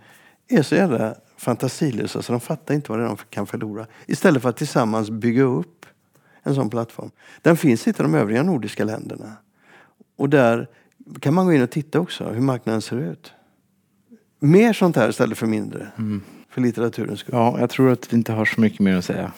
är 0.47 0.61
så 0.61 0.75
jävla 0.75 1.15
fantasilösa 1.37 2.21
så 2.21 2.31
de 2.31 2.41
fattar 2.41 2.73
inte 2.73 2.91
vad 2.91 3.01
är 3.01 3.05
de 3.05 3.17
kan 3.29 3.47
förlora. 3.47 3.85
Istället 4.05 4.41
för 4.41 4.49
att 4.49 4.57
tillsammans 4.57 5.09
bygga 5.09 5.43
upp 5.43 5.85
en 6.43 6.55
sån 6.55 6.69
plattform. 6.69 7.11
Den 7.41 7.57
finns 7.57 7.87
inte 7.87 8.01
i 8.01 8.03
de 8.03 8.15
övriga 8.15 8.43
nordiska 8.43 8.83
länderna. 8.83 9.33
Och 10.17 10.29
där 10.29 10.67
kan 11.19 11.33
man 11.33 11.45
gå 11.45 11.53
in 11.53 11.61
och 11.61 11.71
titta 11.71 11.99
också 11.99 12.29
hur 12.29 12.41
marknaden 12.41 12.81
ser 12.81 12.97
ut. 12.97 13.33
Mer 14.39 14.73
sånt 14.73 14.95
här 14.95 15.09
istället 15.09 15.37
för 15.37 15.47
mindre. 15.47 15.87
För 16.49 16.61
litteraturens 16.61 17.19
skull. 17.19 17.35
ja, 17.35 17.59
jag 17.59 17.69
tror 17.69 17.91
att 17.91 18.13
vi 18.13 18.17
inte 18.17 18.31
har 18.31 18.45
så 18.45 18.61
mycket 18.61 18.79
mer 18.79 18.95
att 18.95 19.05
säga. 19.05 19.31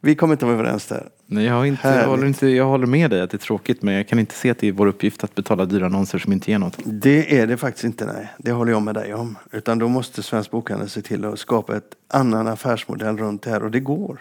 Vi 0.00 0.14
kommer 0.14 0.34
inte 0.34 0.44
vara 0.44 0.54
överens 0.54 0.86
där. 0.86 1.08
Nej, 1.26 1.44
jag, 1.44 1.54
har 1.54 1.64
inte, 1.64 1.88
jag, 1.88 2.08
håller 2.08 2.26
inte, 2.26 2.48
jag 2.48 2.66
håller 2.66 2.86
med 2.86 3.10
dig 3.10 3.20
att 3.20 3.30
det 3.30 3.36
är 3.36 3.38
tråkigt 3.38 3.82
men 3.82 3.94
jag 3.94 4.08
kan 4.08 4.18
inte 4.18 4.34
se 4.34 4.50
att 4.50 4.58
det 4.58 4.68
är 4.68 4.72
vår 4.72 4.86
uppgift 4.86 5.24
att 5.24 5.34
betala 5.34 5.64
dyra 5.64 5.86
annonser 5.86 6.18
som 6.18 6.32
inte 6.32 6.50
ger 6.50 6.58
något. 6.58 6.78
Det 6.84 7.38
är 7.38 7.46
det 7.46 7.56
faktiskt 7.56 7.84
inte, 7.84 8.06
nej. 8.06 8.32
Det 8.38 8.52
håller 8.52 8.72
jag 8.72 8.82
med 8.82 8.94
dig 8.94 9.14
om. 9.14 9.38
Utan 9.50 9.78
då 9.78 9.88
måste 9.88 10.22
Svensk 10.22 10.50
Bokhandel 10.50 10.88
se 10.88 11.02
till 11.02 11.24
att 11.24 11.38
skapa 11.38 11.76
ett 11.76 11.94
annan 12.08 12.48
affärsmodell 12.48 13.18
runt 13.18 13.42
det 13.42 13.50
här. 13.50 13.62
Och 13.62 13.70
det 13.70 13.80
går. 13.80 14.20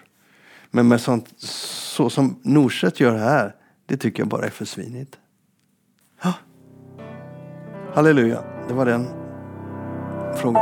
Men 0.72 0.88
med 0.88 1.02
sånt, 1.02 1.34
så 1.38 2.10
som 2.10 2.40
Norset 2.42 3.00
gör 3.00 3.18
här, 3.18 3.56
det 3.86 3.98
tycker 3.98 4.22
jag 4.22 4.28
bara 4.28 4.46
är 4.46 4.50
för 4.50 4.66
svinigt. 4.66 5.18
Ja. 7.92 7.96
Halleluja, 7.96 8.44
det 8.68 8.74
var 8.74 8.86
den 8.86 9.08
frågan. 10.36 10.62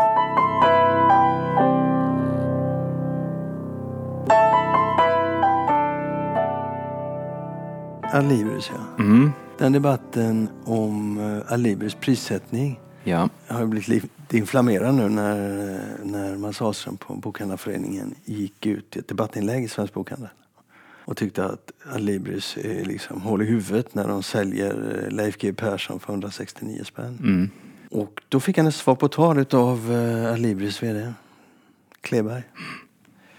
Adlibris, 8.13 8.72
ja. 8.76 9.04
Mm. 9.04 9.32
Den 9.58 9.72
debatten 9.72 10.50
om 10.65 11.18
uh, 11.18 11.54
Adlibris 11.54 11.96
prissättning 11.96 12.80
Ja. 13.04 13.30
har 13.48 13.65
blivit 13.65 13.88
lite 13.88 14.38
inflammerad 14.38 14.96
nu 14.96 15.10
när, 15.10 15.60
eh, 15.74 15.80
när 16.04 16.38
Mats 16.38 16.62
Ahlström 16.62 16.98
på 16.98 17.13
Bokhandlarföreningen 17.13 18.15
gick 18.26 18.65
ut 18.65 18.96
i 18.96 19.00
ett 19.00 19.08
debattinlägg 19.08 19.63
i 19.63 19.68
Svensk 19.68 19.94
Bokhandel 19.94 20.30
och 21.10 21.17
tyckte 21.17 21.45
att 21.45 21.72
Adlibris 21.93 22.58
är 22.58 22.86
liksom 22.86 23.22
hål 23.22 23.41
i 23.41 23.45
huvudet 23.45 23.95
när 23.95 24.08
de 24.08 24.24
säljer 24.24 25.04
eh, 25.04 25.15
Leif 25.15 25.38
G 25.38 25.54
Persson 25.54 26.00
för 26.00 26.13
169 26.13 26.84
spänn. 26.84 27.17
Mm. 27.19 27.50
Och 27.91 28.22
då 28.30 28.39
fick 28.39 28.58
han 28.58 28.67
ett 28.67 28.76
svar 28.76 28.95
på 28.95 29.08
tal 29.08 29.45
av 29.52 29.91
Adlibris 30.34 30.84
VD 30.84 31.13
Kleberg. 32.02 32.43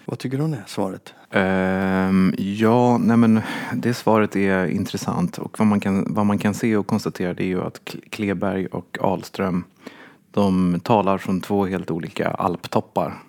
Vad 0.05 0.19
tycker 0.19 0.39
du 0.39 0.45
om 0.45 0.51
det 0.51 0.65
svaret? 0.67 1.15
Ehm, 1.31 2.35
ja, 2.39 2.99
nej 2.99 3.17
men 3.17 3.41
det 3.75 3.95
svaret 3.95 4.37
är 4.37 4.67
intressant 4.67 5.39
och 5.39 5.59
vad 5.59 5.69
man 5.69 5.81
kan, 5.81 6.15
vad 6.15 6.27
man 6.27 6.39
kan 6.39 6.55
se 6.55 6.77
och 6.77 6.87
konstatera 6.87 7.35
det 7.35 7.43
är 7.43 7.49
ju 7.49 7.63
att 7.63 7.97
Kleberg 8.11 8.67
och 8.67 8.99
Ahlström 9.01 9.65
de 10.31 10.81
talar 10.81 11.19
från 11.19 11.41
två 11.41 11.67
helt 11.67 11.91
olika 11.91 12.31
alptoppar. 12.31 13.23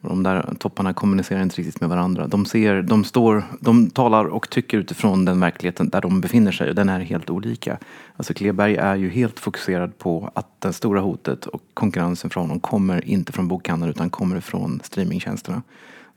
De 0.00 0.22
där 0.22 0.54
topparna 0.58 0.92
kommunicerar 0.92 1.42
inte 1.42 1.56
riktigt 1.56 1.80
med 1.80 1.90
varandra. 1.90 2.26
De, 2.26 2.46
ser, 2.46 2.82
de, 2.82 3.04
står, 3.04 3.44
de 3.60 3.90
talar 3.90 4.24
och 4.24 4.50
tycker 4.50 4.78
utifrån 4.78 5.24
den 5.24 5.40
verkligheten 5.40 5.88
där 5.88 6.00
de 6.00 6.20
befinner 6.20 6.52
sig 6.52 6.68
och 6.68 6.74
den 6.74 6.88
är 6.88 7.00
helt 7.00 7.30
olika. 7.30 7.78
Alltså 8.16 8.34
Kleberg 8.34 8.76
är 8.76 8.96
ju 8.96 9.08
helt 9.08 9.40
fokuserad 9.40 9.98
på 9.98 10.30
att 10.34 10.60
det 10.60 10.72
stora 10.72 11.00
hotet 11.00 11.46
och 11.46 11.62
konkurrensen 11.74 12.30
från 12.30 12.42
honom 12.42 12.60
kommer 12.60 13.08
inte 13.08 13.32
från 13.32 13.48
bokhandeln 13.48 13.90
utan 13.90 14.10
kommer 14.10 14.40
från 14.40 14.80
streamingtjänsterna. 14.84 15.62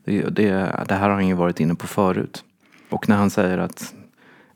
Det, 0.04 0.22
det, 0.22 0.84
det 0.88 0.94
här 0.94 1.08
har 1.08 1.14
han 1.14 1.28
ju 1.28 1.34
varit 1.34 1.60
inne 1.60 1.74
på 1.74 1.86
förut. 1.86 2.44
Och 2.88 3.08
när 3.08 3.16
han 3.16 3.30
säger 3.30 3.58
att 3.58 3.94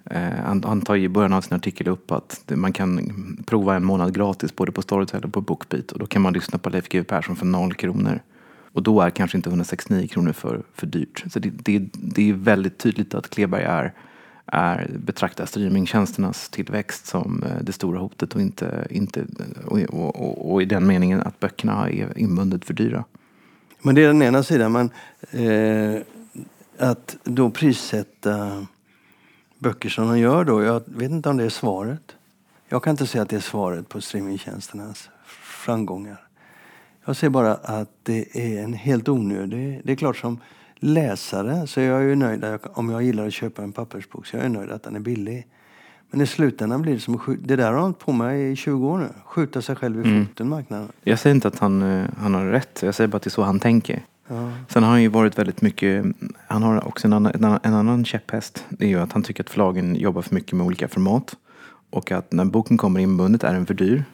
eh, 0.05 0.21
han, 0.47 0.65
han 0.65 0.81
tar 0.81 0.97
i 0.97 1.09
början 1.09 1.33
av 1.33 1.41
sin 1.41 1.57
artikel 1.57 1.89
upp 1.89 2.13
att 2.13 2.43
man 2.55 2.73
kan 2.73 3.01
prova 3.47 3.77
en 3.77 3.85
månad 3.85 4.15
gratis 4.15 4.57
både 4.57 4.73
på 4.73 4.83
Storytel 4.83 5.25
och 5.25 5.33
på 5.33 5.41
Bookbeat 5.41 5.93
och 5.93 5.99
då 5.99 6.07
kan 6.07 6.23
man 6.23 6.33
lyssna 6.33 6.59
på 6.59 6.71
Leif 6.71 6.89
GW 6.89 7.05
Persson 7.05 7.37
för 7.37 7.47
noll 7.47 7.75
kronor. 7.75 8.21
Och 8.79 8.85
då 8.85 9.01
är 9.01 9.11
kanske 9.11 9.37
inte 9.37 9.49
169 9.49 10.09
kronor 10.09 10.33
för, 10.33 10.63
för 10.75 10.87
dyrt. 10.87 11.25
Så 11.31 11.39
det, 11.39 11.51
det, 11.51 11.89
det 11.93 12.31
är 12.31 12.33
väldigt 12.33 12.79
tydligt 12.79 13.15
att 13.15 13.31
Kleberg 13.31 13.63
är, 13.63 13.93
är 14.47 14.91
betraktar 14.99 15.47
streamingtjänsternas 15.47 16.49
tillväxt 16.49 17.07
som 17.07 17.43
eh, 17.43 17.63
det 17.63 17.73
stora 17.73 17.99
hotet 17.99 18.35
och 18.35 18.41
inte, 18.41 18.87
inte 18.91 19.25
och, 19.65 19.79
och, 19.79 20.17
och, 20.17 20.53
och 20.53 20.63
i 20.63 20.65
den 20.65 20.87
meningen 20.87 21.21
att 21.21 21.41
böckerna 21.41 21.91
är 21.91 22.19
inbundet 22.19 22.65
för 22.65 22.75
dyra. 22.75 23.05
Men 23.83 23.95
det 23.95 24.03
är 24.03 24.07
den 24.07 24.23
ena 24.23 24.43
sidan. 24.43 24.73
Men, 24.73 24.91
eh, 25.31 26.03
att 26.79 27.17
då 27.25 27.51
prissätta 27.51 28.67
böcker 29.59 29.89
som 29.89 30.09
de 30.09 30.19
gör 30.19 30.45
då. 30.45 30.63
Jag 30.63 30.83
vet 30.87 31.11
inte 31.11 31.29
om 31.29 31.37
det 31.37 31.45
är 31.45 31.49
svaret. 31.49 32.17
Jag 32.69 32.83
kan 32.83 32.91
inte 32.91 33.07
säga 33.07 33.23
att 33.23 33.29
det 33.29 33.37
är 33.37 33.41
svaret 33.41 33.89
på 33.89 34.01
streamingtjänsternas 34.01 35.11
framgångar. 35.65 36.28
Jag 37.09 37.17
ser 37.17 37.29
bara 37.29 37.55
att 37.55 37.91
det 38.03 38.37
är 38.37 38.63
en 38.65 38.73
helt 38.73 39.09
onödig... 39.09 39.81
Det 39.85 39.93
är 39.93 39.97
klart 39.97 40.17
som 40.17 40.41
läsare 40.77 41.67
så 41.67 41.81
är 41.81 41.85
jag 41.85 42.03
ju 42.03 42.15
nöjd 42.15 42.45
om 42.73 42.91
jag 42.91 43.03
gillar 43.03 43.27
att 43.27 43.33
köpa 43.33 43.63
en 43.63 43.73
pappersbok 43.73 44.27
så 44.27 44.37
jag 44.37 44.45
är 44.45 44.49
nöjd 44.49 44.71
att 44.71 44.83
den 44.83 44.97
är 44.97 45.01
billig. 45.01 45.47
Men 46.11 46.21
i 46.21 46.27
slutändan 46.27 46.83
blir 46.83 46.95
det 46.95 47.01
som 47.01 47.19
skjuta, 47.19 47.43
Det 47.47 47.57
där 47.57 47.73
har 47.73 47.81
han 47.81 47.95
på 47.95 48.13
mig 48.13 48.53
i 48.53 48.57
20 48.57 48.89
år 48.89 48.99
nu. 48.99 49.09
Skjuta 49.25 49.63
sig 49.63 49.77
själv 49.77 50.07
i 50.07 50.09
Mm. 50.09 50.27
foten, 50.27 50.49
marknaden. 50.49 50.89
Jag 51.03 51.19
säger 51.19 51.35
inte 51.35 51.49
att 51.49 51.59
han, 51.59 51.83
eh, 51.83 52.05
han 52.19 52.35
har 52.35 52.45
rätt, 52.47 52.83
jag 52.83 52.95
säger 52.95 53.09
bara 53.09 53.17
att 53.17 53.23
det 53.23 53.29
är 53.29 53.31
så 53.31 53.43
han 53.43 53.61
tänker. 53.61 54.03
Ja. 54.29 54.53
Sen 54.69 54.83
har 54.83 54.91
han 54.91 55.03
ju 55.03 55.09
varit 55.09 55.39
väldigt 55.39 55.63
mycket, 55.63 56.05
han 56.47 56.63
har 56.63 56.89
också 56.89 57.07
en 57.07 57.13
annan, 57.13 57.33
en 57.35 57.45
annan, 57.45 57.61
en 57.63 57.75
annan 57.75 58.05
käpphäst. 58.05 58.65
Det 58.69 58.85
är 58.85 58.89
ju 58.89 59.01
att 59.01 59.13
han 59.13 59.23
tycker 59.23 59.43
att 59.45 59.51
förlagen 59.51 59.97
jobbar 59.97 60.23
för 60.23 60.35
mycket 60.35 60.53
med 60.53 60.67
olika 60.67 60.89
format. 60.89 61.37
Och 61.91 62.13
att 62.13 62.33
när 62.33 62.45
boken 62.45 62.77
kommer 62.77 63.01
inbundet 63.01 63.45
är 63.45 63.53
den 63.53 63.67
för 63.67 63.75
dyr. 63.75 64.05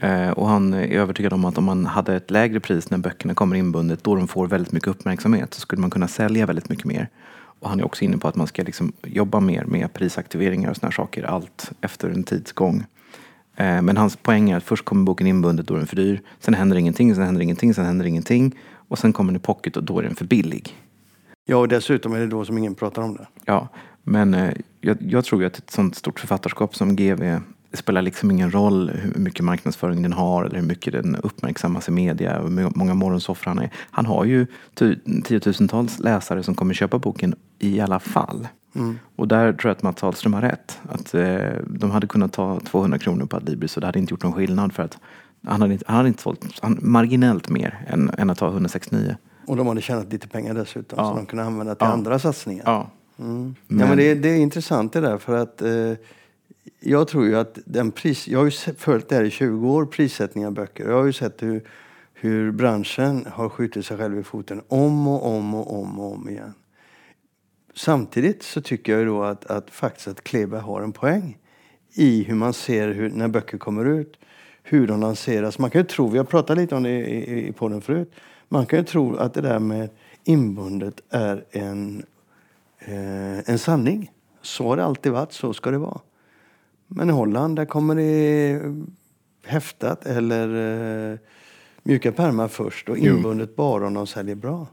Eh, 0.00 0.30
och 0.30 0.48
han 0.48 0.74
är 0.74 0.86
övertygad 0.86 1.32
om 1.32 1.44
att 1.44 1.58
om 1.58 1.64
man 1.64 1.86
hade 1.86 2.16
ett 2.16 2.30
lägre 2.30 2.60
pris 2.60 2.90
när 2.90 2.98
böckerna 2.98 3.34
kommer 3.34 3.56
inbundet, 3.56 4.04
då 4.04 4.14
de 4.14 4.28
får 4.28 4.46
väldigt 4.46 4.72
mycket 4.72 4.88
uppmärksamhet, 4.88 5.54
så 5.54 5.60
skulle 5.60 5.80
man 5.80 5.90
kunna 5.90 6.08
sälja 6.08 6.46
väldigt 6.46 6.68
mycket 6.68 6.84
mer. 6.84 7.08
Och 7.60 7.68
han 7.68 7.80
är 7.80 7.84
också 7.84 8.04
inne 8.04 8.18
på 8.18 8.28
att 8.28 8.36
man 8.36 8.46
ska 8.46 8.62
liksom 8.62 8.92
jobba 9.02 9.40
mer 9.40 9.64
med 9.64 9.92
prisaktiveringar 9.92 10.70
och 10.70 10.76
såna 10.76 10.86
här 10.86 10.94
saker, 10.94 11.22
allt 11.22 11.72
efter 11.80 12.10
en 12.10 12.24
tids 12.24 12.52
gång. 12.52 12.84
Eh, 13.56 13.82
men 13.82 13.96
hans 13.96 14.16
poäng 14.16 14.50
är 14.50 14.56
att 14.56 14.64
först 14.64 14.84
kommer 14.84 15.04
boken 15.04 15.26
inbundet, 15.26 15.66
då 15.66 15.74
är 15.74 15.78
den 15.78 15.86
för 15.86 15.96
dyr. 15.96 16.20
Sen 16.40 16.54
händer 16.54 16.76
ingenting, 16.76 17.14
sen 17.14 17.24
händer 17.24 17.42
ingenting, 17.42 17.74
sen 17.74 17.84
händer 17.84 18.06
ingenting. 18.06 18.58
Och 18.88 18.98
sen 18.98 19.12
kommer 19.12 19.32
den 19.32 19.40
i 19.40 19.44
pocket 19.44 19.76
och 19.76 19.84
då 19.84 19.98
är 19.98 20.02
den 20.02 20.14
för 20.14 20.24
billig. 20.24 20.76
ja, 21.44 21.56
och 21.56 21.68
dessutom 21.68 22.12
är 22.12 22.18
det 22.18 22.26
då 22.26 22.44
som 22.44 22.58
ingen 22.58 22.74
pratar 22.74 23.02
om 23.02 23.14
det. 23.14 23.26
Ja, 23.44 23.68
men 24.02 24.34
eh, 24.34 24.52
jag, 24.80 24.96
jag 25.00 25.24
tror 25.24 25.40
ju 25.40 25.46
att 25.46 25.58
ett 25.58 25.70
sånt 25.70 25.94
stort 25.94 26.20
författarskap 26.20 26.76
som 26.76 26.96
GV 26.96 27.40
det 27.70 27.76
spelar 27.76 28.02
liksom 28.02 28.30
ingen 28.30 28.50
roll 28.50 28.90
hur 28.90 29.20
mycket 29.20 29.44
marknadsföring 29.44 30.02
den 30.02 30.12
har 30.12 30.44
eller 30.44 30.58
hur 30.60 30.66
mycket 30.66 30.92
den 30.92 31.16
uppmärksammas 31.16 31.88
i 31.88 31.90
media 31.92 32.40
och 32.40 32.50
hur 32.50 32.70
många 32.78 32.94
morgonsoffor 32.94 33.50
han 33.50 33.58
är. 33.58 33.70
Han 33.90 34.06
har 34.06 34.24
ju 34.24 34.46
tu- 34.74 35.22
tiotusentals 35.24 35.98
läsare 35.98 36.42
som 36.42 36.54
kommer 36.54 36.74
köpa 36.74 36.98
boken 36.98 37.34
i 37.58 37.80
alla 37.80 38.00
fall. 38.00 38.48
Och 39.16 39.28
där 39.28 39.52
tror 39.52 39.68
jag 39.70 39.76
att 39.76 39.82
Mats 39.82 40.04
Ahlström 40.04 40.34
har 40.34 40.40
rätt. 40.42 40.78
Att 40.88 41.14
eh, 41.14 41.38
de 41.66 41.90
hade 41.90 42.06
kunnat 42.06 42.32
ta 42.32 42.60
200 42.60 42.98
kronor 42.98 43.26
på 43.26 43.36
Adlibris 43.36 43.76
och 43.76 43.80
det 43.80 43.86
hade 43.86 43.98
inte 43.98 44.12
gjort 44.14 44.22
någon 44.22 44.32
skillnad 44.32 44.72
för 44.72 44.82
att 44.82 44.98
han 45.46 45.60
hade 45.60 45.72
inte, 45.72 45.84
han 45.88 45.96
hade 45.96 46.08
inte 46.08 46.22
sålt 46.22 46.58
han, 46.62 46.78
marginellt 46.82 47.48
mer 47.48 47.78
än, 47.86 48.10
än 48.18 48.30
att 48.30 48.38
ta 48.38 48.48
169. 48.48 49.16
Och 49.46 49.56
de 49.56 49.66
hade 49.66 49.80
tjänat 49.80 50.12
lite 50.12 50.28
pengar 50.28 50.54
dessutom 50.54 50.98
Ja. 50.98 51.08
som 51.08 51.16
de 51.16 51.26
kunde 51.26 51.44
använda 51.44 51.74
till 51.74 51.86
Ja. 51.86 51.92
andra 51.92 52.18
satsningar. 52.18 52.62
Ja, 52.66 52.90
Mm. 53.20 53.54
Men- 53.66 53.78
Ja, 53.80 53.86
men 53.86 53.96
det, 53.96 54.10
är- 54.10 54.14
det 54.16 54.28
är 54.28 54.36
intressant 54.36 54.92
det 54.92 55.00
där 55.00 55.18
för 55.18 55.36
att 55.36 55.62
eh, 55.62 55.68
jag 56.80 57.08
tror 57.08 57.26
ju 57.26 57.36
att 57.36 57.58
den 57.64 57.90
pris... 57.90 58.28
Jag 58.28 58.38
har 58.38 58.44
ju 58.44 58.50
följt 58.76 59.08
det 59.08 59.14
här 59.14 59.24
i 59.24 59.30
20 59.30 59.70
år, 59.70 59.86
prissättning 59.86 60.46
av 60.46 60.52
böcker. 60.52 60.88
Jag 60.88 60.96
har 60.96 61.04
ju 61.04 61.12
sett 61.12 61.42
hur, 61.42 61.68
hur 62.14 62.52
branschen 62.52 63.26
har 63.30 63.48
skjutit 63.48 63.86
sig 63.86 63.98
själv 63.98 64.18
i 64.18 64.22
foten 64.22 64.62
om 64.68 65.08
och 65.08 65.26
om 65.26 65.54
och 65.54 65.80
om 65.80 66.00
och 66.00 66.12
om 66.12 66.28
igen. 66.28 66.54
Samtidigt 67.74 68.42
så 68.42 68.60
tycker 68.60 68.92
jag 68.92 69.00
ju 69.00 69.06
då 69.06 69.22
att, 69.22 69.44
att 69.44 69.70
faktiskt 69.70 70.08
att 70.08 70.24
Kleber 70.24 70.58
har 70.58 70.82
en 70.82 70.92
poäng 70.92 71.38
i 71.94 72.22
hur 72.22 72.34
man 72.34 72.52
ser 72.52 72.88
hur, 72.88 73.10
när 73.10 73.28
böcker 73.28 73.58
kommer 73.58 73.84
ut, 73.84 74.18
hur 74.62 74.86
de 74.86 75.00
lanseras. 75.00 75.58
Man 75.58 75.70
kan 75.70 75.80
ju 75.80 75.86
tro, 75.86 76.08
vi 76.08 76.18
har 76.18 76.24
pratat 76.24 76.56
lite 76.56 76.74
om 76.74 76.82
det 76.82 76.90
i, 76.90 77.34
i, 77.34 77.48
i 77.48 77.52
podden 77.52 77.80
förut, 77.80 78.12
man 78.48 78.66
kan 78.66 78.78
ju 78.78 78.84
tro 78.84 79.16
att 79.16 79.34
det 79.34 79.40
där 79.40 79.58
med 79.58 79.90
inbundet 80.24 81.00
är 81.10 81.44
en 81.50 82.04
eh, 82.78 83.50
en 83.50 83.58
sanning. 83.58 84.10
Så 84.42 84.68
har 84.68 84.76
det 84.76 84.84
alltid 84.84 85.12
varit, 85.12 85.32
så 85.32 85.52
ska 85.52 85.70
det 85.70 85.78
vara. 85.78 86.00
Men 86.88 87.10
i 87.10 87.12
Holland 87.12 87.56
där 87.56 87.64
kommer 87.64 87.94
det 87.94 88.60
häftat 89.46 90.06
eller 90.06 90.48
eh, 91.12 91.18
mjuka 91.82 92.12
pärmar 92.12 92.48
först 92.48 92.88
och 92.88 92.98
Jo. 92.98 93.16
inbundet 93.16 93.56
bara 93.56 93.86
om 93.86 93.94
de 93.94 94.06
säljer 94.06 94.34
bra. 94.34 94.66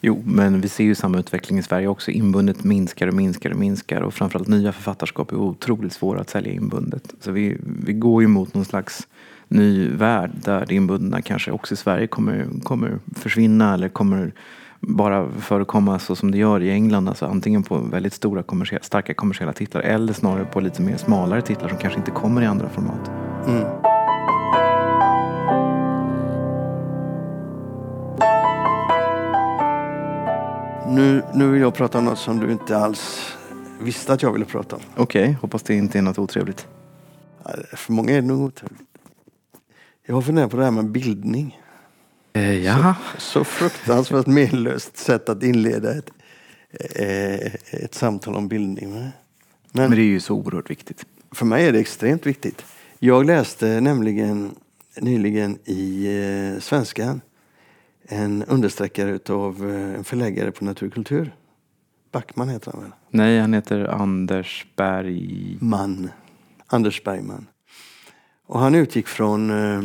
Jo, 0.00 0.22
men 0.26 0.60
vi 0.60 0.68
ser 0.68 0.84
ju 0.84 0.94
samma 0.94 1.18
utveckling 1.18 1.58
i 1.58 1.62
Sverige 1.62 1.88
också. 1.88 2.10
Inbundet 2.10 2.64
minskar 2.64 3.06
och 3.08 3.14
minskar 3.14 3.50
och 3.50 3.56
minskar 3.56 4.00
och 4.00 4.14
framförallt 4.14 4.48
nya 4.48 4.72
författarskap 4.72 5.32
är 5.32 5.36
otroligt 5.36 5.92
svåra 5.92 6.20
att 6.20 6.30
sälja 6.30 6.52
inbundet. 6.52 7.14
Så 7.20 7.30
vi, 7.32 7.58
vi 7.84 7.92
går 7.92 8.22
ju 8.22 8.28
mot 8.28 8.54
någon 8.54 8.64
slags 8.64 9.08
ny 9.48 9.88
värld 9.88 10.30
där 10.34 10.66
det 10.68 10.74
inbundna 10.74 11.22
kanske 11.22 11.50
också 11.50 11.74
i 11.74 11.76
Sverige 11.76 12.06
kommer, 12.06 12.46
kommer 12.62 12.98
försvinna 13.16 13.74
eller 13.74 13.88
kommer 13.88 14.32
bara 14.86 15.30
förekomma 15.30 15.98
så 15.98 16.16
som 16.16 16.30
det 16.30 16.38
gör 16.38 16.62
i 16.62 16.70
England. 16.70 17.08
Alltså 17.08 17.26
antingen 17.26 17.62
på 17.62 17.78
väldigt 17.78 18.12
stora 18.12 18.42
kommersiella, 18.42 18.82
starka 18.82 19.14
kommersiella 19.14 19.52
titlar 19.52 19.82
eller 19.82 20.12
snarare 20.12 20.44
på 20.44 20.60
lite 20.60 20.82
mer 20.82 20.96
smalare 20.96 21.42
titlar 21.42 21.68
som 21.68 21.78
kanske 21.78 21.98
inte 21.98 22.10
kommer 22.10 22.42
i 22.42 22.46
andra 22.46 22.68
format. 22.68 23.10
Mm. 23.46 23.64
Nu, 30.94 31.22
nu 31.34 31.50
vill 31.50 31.60
jag 31.60 31.74
prata 31.74 31.98
om 31.98 32.04
något 32.04 32.18
som 32.18 32.40
du 32.40 32.52
inte 32.52 32.76
alls 32.76 33.32
visste 33.80 34.12
att 34.12 34.22
jag 34.22 34.32
ville 34.32 34.44
prata 34.44 34.76
om. 34.76 34.82
Okej, 34.96 35.36
hoppas 35.40 35.62
det 35.62 35.74
inte 35.74 35.98
är 35.98 36.02
något 36.02 36.18
otrevligt. 36.18 36.66
För 37.72 37.92
många 37.92 38.12
är 38.12 38.20
det 38.20 38.26
nog 38.26 38.40
otrevligt. 38.40 38.82
Jag 40.06 40.14
har 40.14 40.22
funderat 40.22 40.50
på 40.50 40.56
det 40.56 40.64
här 40.64 40.70
med 40.70 40.90
bildning. 40.90 41.61
Eh, 42.32 42.64
ja. 42.64 42.94
Så 43.18 43.44
fruktansvärt 43.44 44.26
menlöst 44.26 44.96
sätt 44.96 45.28
att 45.28 45.42
inleda 45.42 45.98
ett, 45.98 46.10
eh, 46.70 47.54
ett 47.84 47.94
samtal 47.94 48.34
om 48.36 48.48
bildning. 48.48 48.94
Men, 48.94 49.10
Men 49.72 49.90
det 49.90 50.00
är 50.02 50.04
ju 50.04 50.20
så 50.20 50.34
oerhört 50.34 50.70
viktigt. 50.70 51.06
för 51.30 51.46
mig 51.46 51.66
är 51.66 51.72
det 51.72 51.78
extremt 51.78 52.26
viktigt. 52.26 52.64
Jag 52.98 53.26
läste 53.26 53.80
nämligen 53.80 54.54
nyligen 55.00 55.58
i 55.64 56.06
eh, 56.06 56.60
Svenskan 56.60 57.20
en 58.08 58.44
understreckare 58.44 59.10
utav 59.10 59.70
eh, 59.70 59.94
en 59.94 60.04
förläggare 60.04 60.50
på 60.50 60.64
Naturkultur. 60.64 61.34
Backman 62.12 62.48
heter 62.48 62.72
han 62.72 62.82
väl? 62.82 62.90
Nej, 63.10 63.40
han 63.40 63.54
heter 63.54 63.84
Anders 63.84 64.66
Berg... 64.76 65.58
Man. 65.60 66.10
Anders 66.66 67.04
Bergman. 67.04 67.46
Och 68.46 68.60
han 68.60 68.74
utgick 68.74 69.06
från, 69.08 69.50
eh, 69.50 69.82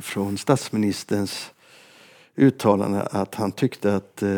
från 0.00 0.38
statsministerns 0.38 1.50
uttalande 2.36 3.02
att 3.02 3.34
han 3.34 3.52
tyckte 3.52 3.96
att 3.96 4.22
eh, 4.22 4.28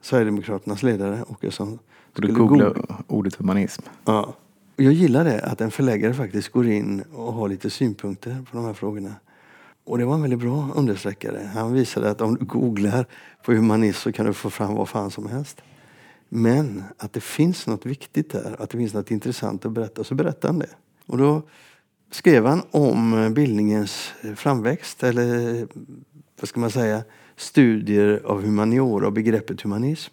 Sverigedemokraternas 0.00 0.82
ledare 0.82 1.24
Åkesson 1.28 1.68
Borde 1.68 1.78
skulle 2.12 2.32
googla 2.32 2.64
googla- 2.64 3.02
ordet 3.06 3.34
humanism. 3.34 3.82
Ja. 4.04 4.34
Jag 4.76 4.92
gillar 4.92 5.24
det, 5.24 5.40
att 5.40 5.60
en 5.60 5.70
förläggare 5.70 6.14
faktiskt 6.14 6.48
går 6.48 6.66
in 6.66 7.04
och 7.14 7.32
har 7.32 7.48
lite 7.48 7.70
synpunkter 7.70 8.44
på 8.50 8.56
de 8.56 8.66
här 8.66 8.72
frågorna. 8.72 9.14
Och 9.84 9.98
det 9.98 10.04
var 10.04 10.14
en 10.14 10.22
väldigt 10.22 10.38
bra 10.38 10.70
understreckare. 10.74 11.50
Han 11.54 11.72
visade 11.72 12.10
att 12.10 12.20
om 12.20 12.34
du 12.34 12.44
googlar 12.44 13.06
på 13.44 13.52
humanism 13.52 13.98
så 13.98 14.12
kan 14.12 14.26
du 14.26 14.32
få 14.32 14.50
fram 14.50 14.74
vad 14.74 14.88
fan 14.88 15.10
som 15.10 15.26
helst. 15.26 15.62
Men 16.28 16.84
att 16.96 17.12
det 17.12 17.20
finns 17.20 17.66
något 17.66 17.86
viktigt 17.86 18.30
där, 18.30 18.56
att 18.58 18.70
det 18.70 18.78
finns 18.78 18.94
något 18.94 19.10
intressant 19.10 19.66
att 19.66 19.72
berätta, 19.72 20.04
så 20.04 20.14
berättar 20.14 20.48
han 20.48 20.58
det. 20.58 20.70
Och 21.06 21.18
då 21.18 21.42
skrev 22.10 22.46
han 22.46 22.62
om 22.70 23.12
eh, 23.18 23.30
bildningens 23.30 24.12
eh, 24.22 24.34
framväxt, 24.34 25.02
eller 25.02 25.66
vad 26.40 26.48
ska 26.48 26.60
man 26.60 26.70
säga, 26.70 27.04
studier 27.36 28.22
av 28.24 28.42
humaniora 28.42 29.06
och 29.06 29.12
begreppet 29.12 29.62
humanism 29.62 30.12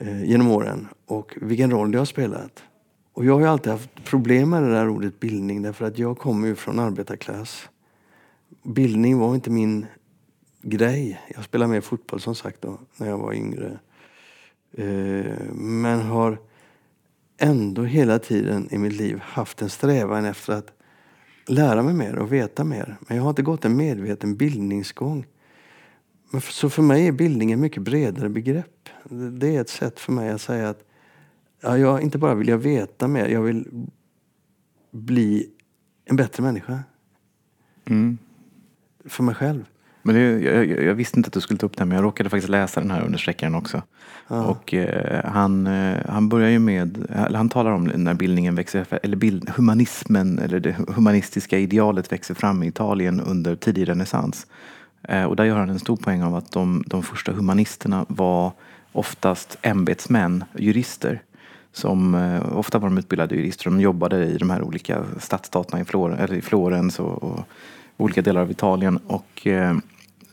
eh, 0.00 0.24
genom 0.24 0.50
åren 0.50 0.88
och 1.06 1.36
vilken 1.40 1.70
roll 1.70 1.92
det 1.92 1.98
har 1.98 2.04
spelat. 2.04 2.62
Och 3.12 3.24
jag 3.24 3.32
har 3.32 3.40
ju 3.40 3.46
alltid 3.46 3.72
haft 3.72 4.04
problem 4.04 4.50
med 4.50 4.62
det 4.62 4.70
där 4.70 4.88
ordet 4.88 5.20
bildning 5.20 5.62
därför 5.62 5.84
att 5.84 5.98
jag 5.98 6.18
kommer 6.18 6.48
ju 6.48 6.54
från 6.54 6.78
arbetarklass. 6.78 7.68
Bildning 8.62 9.18
var 9.18 9.34
inte 9.34 9.50
min 9.50 9.86
grej. 10.62 11.20
Jag 11.34 11.44
spelade 11.44 11.70
mer 11.70 11.80
fotboll 11.80 12.20
som 12.20 12.34
sagt 12.34 12.62
då, 12.62 12.78
när 12.96 13.08
jag 13.08 13.18
var 13.18 13.32
yngre. 13.32 13.78
Eh, 14.72 15.54
men 15.54 16.00
har 16.00 16.38
ändå 17.38 17.82
hela 17.82 18.18
tiden 18.18 18.68
i 18.70 18.78
mitt 18.78 18.92
liv 18.92 19.18
haft 19.22 19.62
en 19.62 19.70
strävan 19.70 20.24
efter 20.24 20.52
att 20.52 20.75
lära 21.46 21.82
mig 21.82 21.94
mer 21.94 22.18
och 22.18 22.32
veta 22.32 22.64
mer. 22.64 22.96
Men 23.00 23.16
jag 23.16 23.24
har 23.24 23.30
inte 23.30 23.42
gått 23.42 23.64
en 23.64 23.76
medveten 23.76 24.36
bildningsgång. 24.36 25.26
Så 26.42 26.70
för 26.70 26.82
mig 26.82 27.06
är 27.06 27.12
bildning 27.12 27.52
ett 27.52 27.58
mycket 27.58 27.82
bredare 27.82 28.28
begrepp. 28.28 28.88
Det 29.10 29.56
är 29.56 29.60
ett 29.60 29.68
sätt 29.68 30.00
för 30.00 30.12
mig 30.12 30.30
att 30.30 30.40
säga 30.40 30.68
att 30.68 30.84
ja, 31.60 31.78
jag 31.78 32.02
inte 32.02 32.18
bara 32.18 32.34
vill 32.34 32.48
jag 32.48 32.58
veta 32.58 33.08
mer, 33.08 33.26
jag 33.28 33.42
vill 33.42 33.86
bli 34.90 35.50
en 36.04 36.16
bättre 36.16 36.42
människa. 36.42 36.82
Mm. 37.84 38.18
För 39.04 39.22
mig 39.22 39.34
själv. 39.34 39.64
Men 40.06 40.14
det, 40.14 40.20
jag, 40.20 40.66
jag, 40.66 40.94
visste 40.94 41.18
inte 41.18 41.26
att 41.26 41.32
du 41.32 41.40
skulle 41.40 41.58
ta 41.58 41.66
upp 41.66 41.76
det 41.76 41.84
men 41.84 41.96
jag 41.96 42.04
råkade 42.04 42.30
faktiskt 42.30 42.48
läsa 42.48 42.80
den 42.80 42.90
här 42.90 43.04
understreckaren 43.04 43.54
också. 43.54 43.82
Ja. 44.28 44.44
Och 44.44 44.74
eh, 44.74 45.24
han, 45.24 45.66
eh, 45.66 45.96
han 46.08 46.28
börjar 46.28 46.50
ju 46.50 46.58
med, 46.58 47.06
han 47.34 47.48
talar 47.48 47.70
om 47.70 47.84
när 47.84 48.14
bildningen 48.14 48.54
växer, 48.54 48.86
eller 49.02 49.16
bild, 49.16 49.50
humanismen 49.50 50.38
eller 50.38 50.60
det 50.60 50.76
humanistiska 50.88 51.58
idealet 51.58 52.12
växer 52.12 52.34
fram 52.34 52.62
i 52.62 52.66
Italien 52.66 53.20
under 53.20 53.56
tidig 53.56 53.88
renässans. 53.88 54.46
Eh, 55.08 55.24
och 55.24 55.36
där 55.36 55.44
gör 55.44 55.58
han 55.58 55.70
en 55.70 55.78
stor 55.78 55.96
poäng 55.96 56.22
av 56.22 56.34
att 56.34 56.52
de, 56.52 56.84
de 56.86 57.02
första 57.02 57.32
humanisterna 57.32 58.06
var 58.08 58.52
oftast 58.92 59.58
ämbetsmän, 59.62 60.44
jurister. 60.58 61.22
Som, 61.72 62.14
eh, 62.14 62.58
ofta 62.58 62.78
var 62.78 62.88
de 62.88 62.98
utbildade 62.98 63.34
jurister, 63.34 63.64
de 63.64 63.80
jobbade 63.80 64.26
i 64.26 64.36
de 64.38 64.50
här 64.50 64.62
olika 64.62 65.04
stadsstaterna 65.18 65.80
i, 65.80 65.84
Flor, 65.84 66.32
i 66.34 66.42
Florens 66.42 67.00
och, 67.00 67.22
och 67.22 67.40
olika 67.96 68.22
delar 68.22 68.40
av 68.40 68.50
Italien. 68.50 68.96
Och 68.96 69.46
eh, 69.46 69.76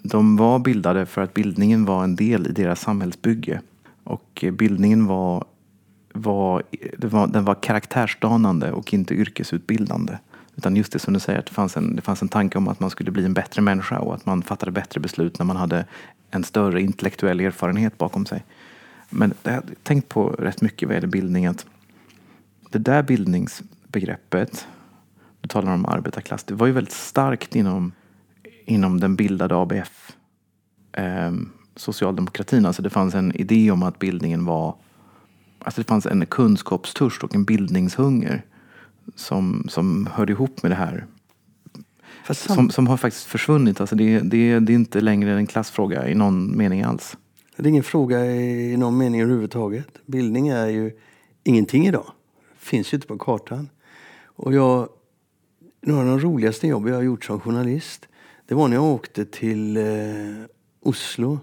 de 0.04 0.38
var 0.38 0.60
bildade 0.60 1.06
för 1.06 1.22
att 1.22 1.34
bildningen 1.34 1.86
var 1.86 2.04
en 2.04 2.16
del 2.16 2.48
i 2.48 2.52
deras 2.52 2.82
samhällsbygge. 2.82 3.62
Och 4.04 4.44
eh, 4.44 4.52
bildningen 4.52 5.06
var, 5.06 5.46
var, 6.14 6.64
var, 6.98 7.28
den 7.28 7.46
var 7.46 7.56
karaktärsdanande 7.56 8.72
och 8.72 8.94
inte 8.94 9.14
yrkesutbildande. 9.14 10.18
Utan 10.56 10.76
just 10.76 10.94
det 10.94 11.00
som 11.00 11.14
du 11.14 11.20
säger, 11.20 11.40
att 11.40 11.46
det 11.46 11.54
fanns, 11.54 11.78
en, 11.78 11.96
det 11.96 12.02
fanns 12.02 12.22
en 12.22 12.28
tanke 12.28 12.58
om 12.58 12.68
att 12.68 12.80
man 12.80 12.90
skulle 12.90 13.12
bli 13.12 13.26
en 13.26 13.34
bättre 13.34 13.62
människa 13.62 14.00
och 14.00 14.16
att 14.16 14.26
man 14.26 14.42
fattade 14.42 14.72
bättre 14.72 15.00
beslut 15.00 15.40
när 15.40 15.46
man 15.46 15.58
hade 15.58 15.86
en 16.32 16.44
större 16.44 16.82
intellektuell 16.82 17.40
erfarenhet 17.40 17.98
bakom 17.98 18.26
sig. 18.26 18.44
Men 19.10 19.34
jag 19.44 19.52
har 19.52 19.64
tänkt 19.84 20.10
på 20.10 20.30
rätt 20.30 20.62
mycket 20.62 20.88
vad 20.88 20.96
gäller 20.96 21.08
bildning 21.08 21.46
att 21.46 21.66
det 22.70 22.80
där 22.80 23.04
bildningsbegreppet, 23.04 24.68
du 25.42 25.48
talar 25.48 25.74
om 25.74 25.86
arbetarklass, 25.86 26.44
det 26.44 26.54
var 26.54 26.68
ju 26.68 26.74
väldigt 26.74 26.94
starkt 26.94 27.56
inom 27.56 27.92
inom 28.66 29.00
den 29.00 29.16
bildade 29.16 29.56
ABF 29.56 30.12
eh, 30.92 31.32
socialdemokratin. 31.76 32.66
Alltså 32.66 32.82
det 32.82 32.90
fanns 32.90 33.16
en 33.16 33.36
idé 33.36 33.72
om 33.72 33.84
att 33.84 34.00
bildningen 34.00 34.46
var 34.46 34.76
Alltså 35.64 35.82
det 35.82 35.88
fanns 35.88 36.06
en 36.06 36.26
kunskapstörst 36.26 37.24
och 37.24 37.36
en 37.36 37.44
bildningshunger 37.44 38.46
som, 39.16 39.66
som 39.70 40.10
hörde 40.14 40.32
ihop 40.34 40.64
med 40.64 40.72
det 40.72 40.76
här. 40.76 41.06
Som, 42.30 42.70
som 42.70 42.88
har 42.88 42.98
faktiskt 42.98 43.26
försvunnit. 43.26 43.82
Alltså 43.82 43.96
det, 43.96 44.20
det, 44.20 44.60
det 44.60 44.74
är 44.74 44.76
inte 44.76 45.02
längre 45.02 45.34
en 45.34 45.48
klassfråga 45.48 46.08
i 46.08 46.16
någon 46.16 46.58
mening 46.58 46.82
alls. 46.82 47.18
Det 47.58 47.64
är 47.64 47.68
ingen 47.68 47.84
fråga 47.84 48.26
i 48.26 48.78
någon 48.78 48.98
mening 48.98 49.22
överhuvudtaget. 49.22 49.88
Bildning 50.06 50.48
är 50.48 50.68
ju 50.68 50.92
ingenting 51.44 51.88
idag. 51.88 52.06
Finns 52.58 52.94
ju 52.94 52.96
inte 52.96 53.08
på 53.08 53.18
kartan. 53.18 53.70
Och 54.26 54.54
jag, 54.54 54.90
några 55.82 56.02
av 56.02 56.08
de 56.08 56.20
roligaste 56.20 56.68
jobb 56.68 56.88
jag 56.88 56.96
har 56.96 57.02
gjort 57.02 57.26
som 57.26 57.40
journalist 57.40 58.08
det 58.46 58.56
var 58.56 58.68
när 58.68 58.76
jag 58.76 58.86
åkte 58.86 59.26
till 59.26 59.78
eh, 59.78 59.84
Oslo 60.80 61.40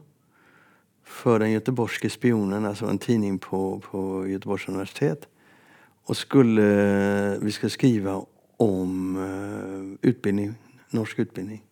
för 1.04 1.38
den 1.38 1.50
göteborgske 1.50 2.10
spionen, 2.10 2.64
alltså 2.64 2.86
en 2.86 2.98
tidning 2.98 3.38
på, 3.38 3.80
på 3.80 4.28
Göteborgs 4.28 4.68
universitet. 4.68 5.28
Och 6.04 6.16
skulle, 6.16 7.32
eh, 7.32 7.38
vi 7.40 7.52
skulle 7.52 7.70
skriva 7.70 8.24
om 8.56 9.16
eh, 9.16 10.08
utbildning, 10.08 10.54
norsk 10.90 11.18
utbildning. 11.18 11.64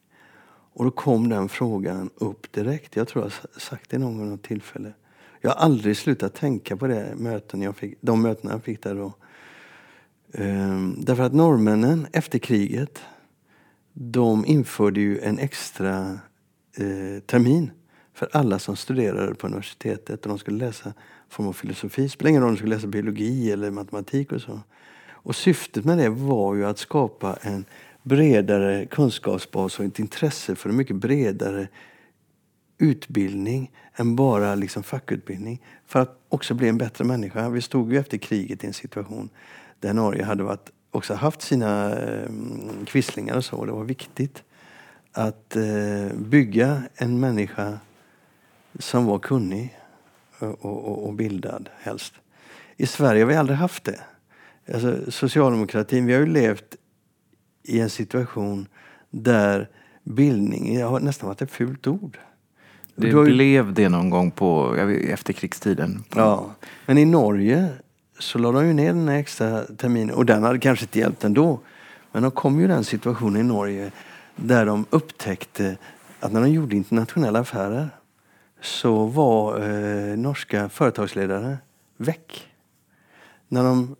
Och 0.72 0.84
då 0.84 0.90
kom 0.90 1.28
den 1.28 1.48
frågan 1.48 2.10
upp 2.14 2.52
direkt. 2.52 2.96
Jag 2.96 3.08
tror 3.08 3.24
jag 3.24 3.60
sagt 3.62 3.90
det 3.90 3.98
någon 3.98 4.18
gång 4.18 4.38
tillfälle. 4.38 4.92
Jag 5.40 5.50
har 5.50 5.56
aldrig 5.56 5.96
slutat 5.96 6.34
tänka 6.34 6.76
på 6.76 6.86
det 6.86 7.14
möten 7.16 7.62
jag 7.62 7.76
fick, 7.76 7.98
de 8.00 8.22
mötena 8.22 8.52
jag 8.52 8.64
fick 8.64 8.82
där 8.82 8.94
då. 8.94 9.12
Ehm, 10.32 10.94
därför 10.98 11.22
att 11.22 11.34
norrmännen 11.34 12.06
efter 12.12 12.38
kriget 12.38 13.00
de 14.00 14.46
införde 14.46 15.00
ju 15.00 15.20
en 15.20 15.38
extra 15.38 16.18
eh, 16.76 17.22
termin 17.26 17.70
för 18.14 18.28
alla 18.32 18.58
som 18.58 18.76
studerade 18.76 19.34
på 19.34 19.46
universitetet. 19.46 20.22
Och 20.22 20.28
de 20.28 20.38
skulle 20.38 20.66
läsa 20.66 20.92
form 21.28 21.48
av 21.48 21.52
filosofi. 21.52 22.08
Spelar 22.08 22.28
ingen 22.28 22.42
roll 22.42 22.48
om 22.48 22.54
de 22.54 22.58
skulle 22.58 22.74
läsa 22.74 22.86
biologi 22.86 23.52
eller 23.52 23.70
matematik 23.70 24.32
och 24.32 24.40
så. 24.40 24.60
Och 25.10 25.36
syftet 25.36 25.84
med 25.84 25.98
det 25.98 26.08
var 26.08 26.54
ju 26.54 26.66
att 26.66 26.78
skapa 26.78 27.38
en 27.40 27.64
bredare 28.02 28.86
kunskapsbas 28.86 29.78
och 29.78 29.84
ett 29.84 29.98
intresse 29.98 30.54
för 30.54 30.70
en 30.70 30.76
mycket 30.76 30.96
bredare 30.96 31.68
utbildning 32.78 33.72
än 33.94 34.16
bara 34.16 34.54
liksom 34.54 34.82
fackutbildning. 34.82 35.62
För 35.86 36.00
att 36.00 36.20
också 36.28 36.54
bli 36.54 36.68
en 36.68 36.78
bättre 36.78 37.04
människa. 37.04 37.48
Vi 37.48 37.60
stod 37.60 37.92
ju 37.92 37.98
efter 37.98 38.18
kriget 38.18 38.64
i 38.64 38.66
en 38.66 38.72
situation 38.72 39.28
där 39.80 39.94
Norge 39.94 40.24
hade 40.24 40.42
varit 40.42 40.70
också 40.90 41.14
haft 41.14 41.42
sina 41.42 41.98
eh, 41.98 42.30
kvisslingar 42.86 43.36
och 43.36 43.44
så. 43.44 43.64
Det 43.64 43.72
var 43.72 43.84
viktigt 43.84 44.42
att 45.12 45.56
eh, 45.56 46.16
bygga 46.16 46.82
en 46.94 47.20
människa 47.20 47.78
som 48.78 49.06
var 49.06 49.18
kunnig 49.18 49.78
och, 50.38 50.64
och, 50.64 51.06
och, 51.06 51.14
bildad 51.14 51.68
helst. 51.80 52.14
I 52.76 52.86
Sverige 52.86 53.22
har 53.22 53.28
vi 53.28 53.36
aldrig 53.36 53.58
haft 53.58 53.84
det. 53.84 54.00
Alltså, 54.74 55.10
socialdemokratin, 55.10 56.06
vi 56.06 56.12
har 56.12 56.20
ju 56.20 56.26
levt 56.26 56.76
i 57.62 57.80
en 57.80 57.90
situation 57.90 58.66
där 59.10 59.68
bildning 60.02 60.82
har 60.82 61.00
nästan 61.00 61.28
varit 61.28 61.42
ett 61.42 61.50
fult 61.50 61.86
ord. 61.86 62.18
Det 62.94 63.08
ju... 63.08 63.24
blev 63.24 63.74
det 63.74 63.88
någon 63.88 64.10
gång 64.10 64.30
på 64.30 64.76
efterkrigstiden. 65.08 66.04
Ja, 66.14 66.54
men 66.86 66.98
i 66.98 67.04
Norge 67.04 67.68
så 68.18 68.38
la 68.38 68.52
de 68.52 68.66
ju 68.66 68.72
ner 68.72 68.92
den 68.92 69.08
extra 69.08 69.64
terminen 69.64 70.14
och 70.14 70.26
den 70.26 70.42
hade 70.42 70.58
kanske 70.58 70.84
inte 70.84 70.98
hjälpt 70.98 71.24
ändå. 71.24 71.60
Men 72.12 72.22
de 72.22 72.30
kom 72.30 72.60
ju 72.60 72.66
den 72.66 72.84
situationen 72.84 73.40
i 73.40 73.44
Norge 73.44 73.92
där 74.36 74.66
de 74.66 74.86
upptäckte 74.90 75.76
att 76.20 76.32
när 76.32 76.40
de 76.40 76.50
gjorde 76.50 76.76
internationella 76.76 77.38
affärer 77.38 77.88
så 78.60 79.04
var 79.06 79.60
eh, 79.60 80.16
norska 80.16 80.68
företagsledare 80.68 81.58
väck. 81.96 82.48
När 83.48 83.62
de 83.62 83.96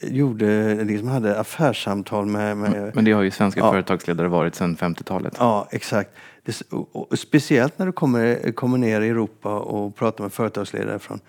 gjorde, 0.00 0.74
liksom 0.84 1.08
hade 1.08 1.40
affärssamtal 1.40 2.26
med... 2.26 2.56
med 2.56 2.92
Men 2.94 3.04
det 3.04 3.12
har 3.12 3.22
ju 3.22 3.30
svenska 3.30 3.60
ja. 3.60 3.72
företagsledare 3.72 4.28
varit 4.28 4.54
sedan 4.54 4.76
50-talet. 4.76 5.34
Ja, 5.38 5.68
exakt. 5.70 6.10
Det, 6.44 6.62
och, 6.70 7.12
och 7.12 7.18
speciellt 7.18 7.78
när 7.78 7.86
du 7.86 7.92
kommer, 7.92 8.52
kommer 8.52 8.78
ner 8.78 9.00
i 9.00 9.08
Europa 9.08 9.58
och 9.58 9.96
pratar 9.96 10.24
med 10.24 10.32
företagsledare 10.32 10.98
från 10.98 11.20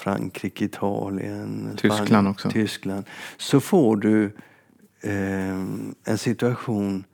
Frankrike, 0.00 0.64
Italien, 0.64 1.70
Tyskland 1.76 2.08
Spanien, 2.08 2.26
också. 2.26 2.50
Tyskland. 2.50 3.04
Så 3.36 3.60
får 3.60 3.96
du 3.96 4.24
eh, 5.00 5.50
en 6.04 6.18
situation 6.18 7.04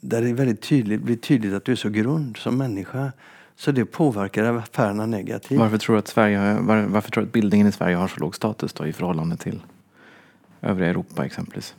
där 0.00 0.22
det 0.22 0.28
är 0.28 0.34
väldigt 0.34 0.62
tydligt, 0.62 1.02
blir 1.02 1.16
tydligt 1.16 1.54
att 1.54 1.64
du 1.64 1.72
är 1.72 1.76
så 1.76 1.88
grund 1.88 2.36
som 2.36 2.58
människa. 2.58 3.12
Så 3.56 3.72
det 3.72 3.84
påverkar 3.84 4.44
affärerna 4.44 5.06
negativt. 5.06 5.58
Varför 5.58 5.78
tror 5.78 5.96
du 5.96 5.98
att, 5.98 6.08
Sverige, 6.08 6.60
var, 6.60 6.82
varför 6.82 7.10
tror 7.10 7.22
du 7.22 7.28
att 7.28 7.32
bildningen 7.32 7.66
i 7.66 7.72
Sverige 7.72 7.96
har 7.96 8.08
så 8.08 8.20
låg 8.20 8.36
status 8.36 8.72
då, 8.72 8.86
i 8.86 8.92
förhållande 8.92 9.36
till 9.36 9.60
övriga 10.60 10.90
Europa 10.90 11.26
exempelvis? 11.26 11.74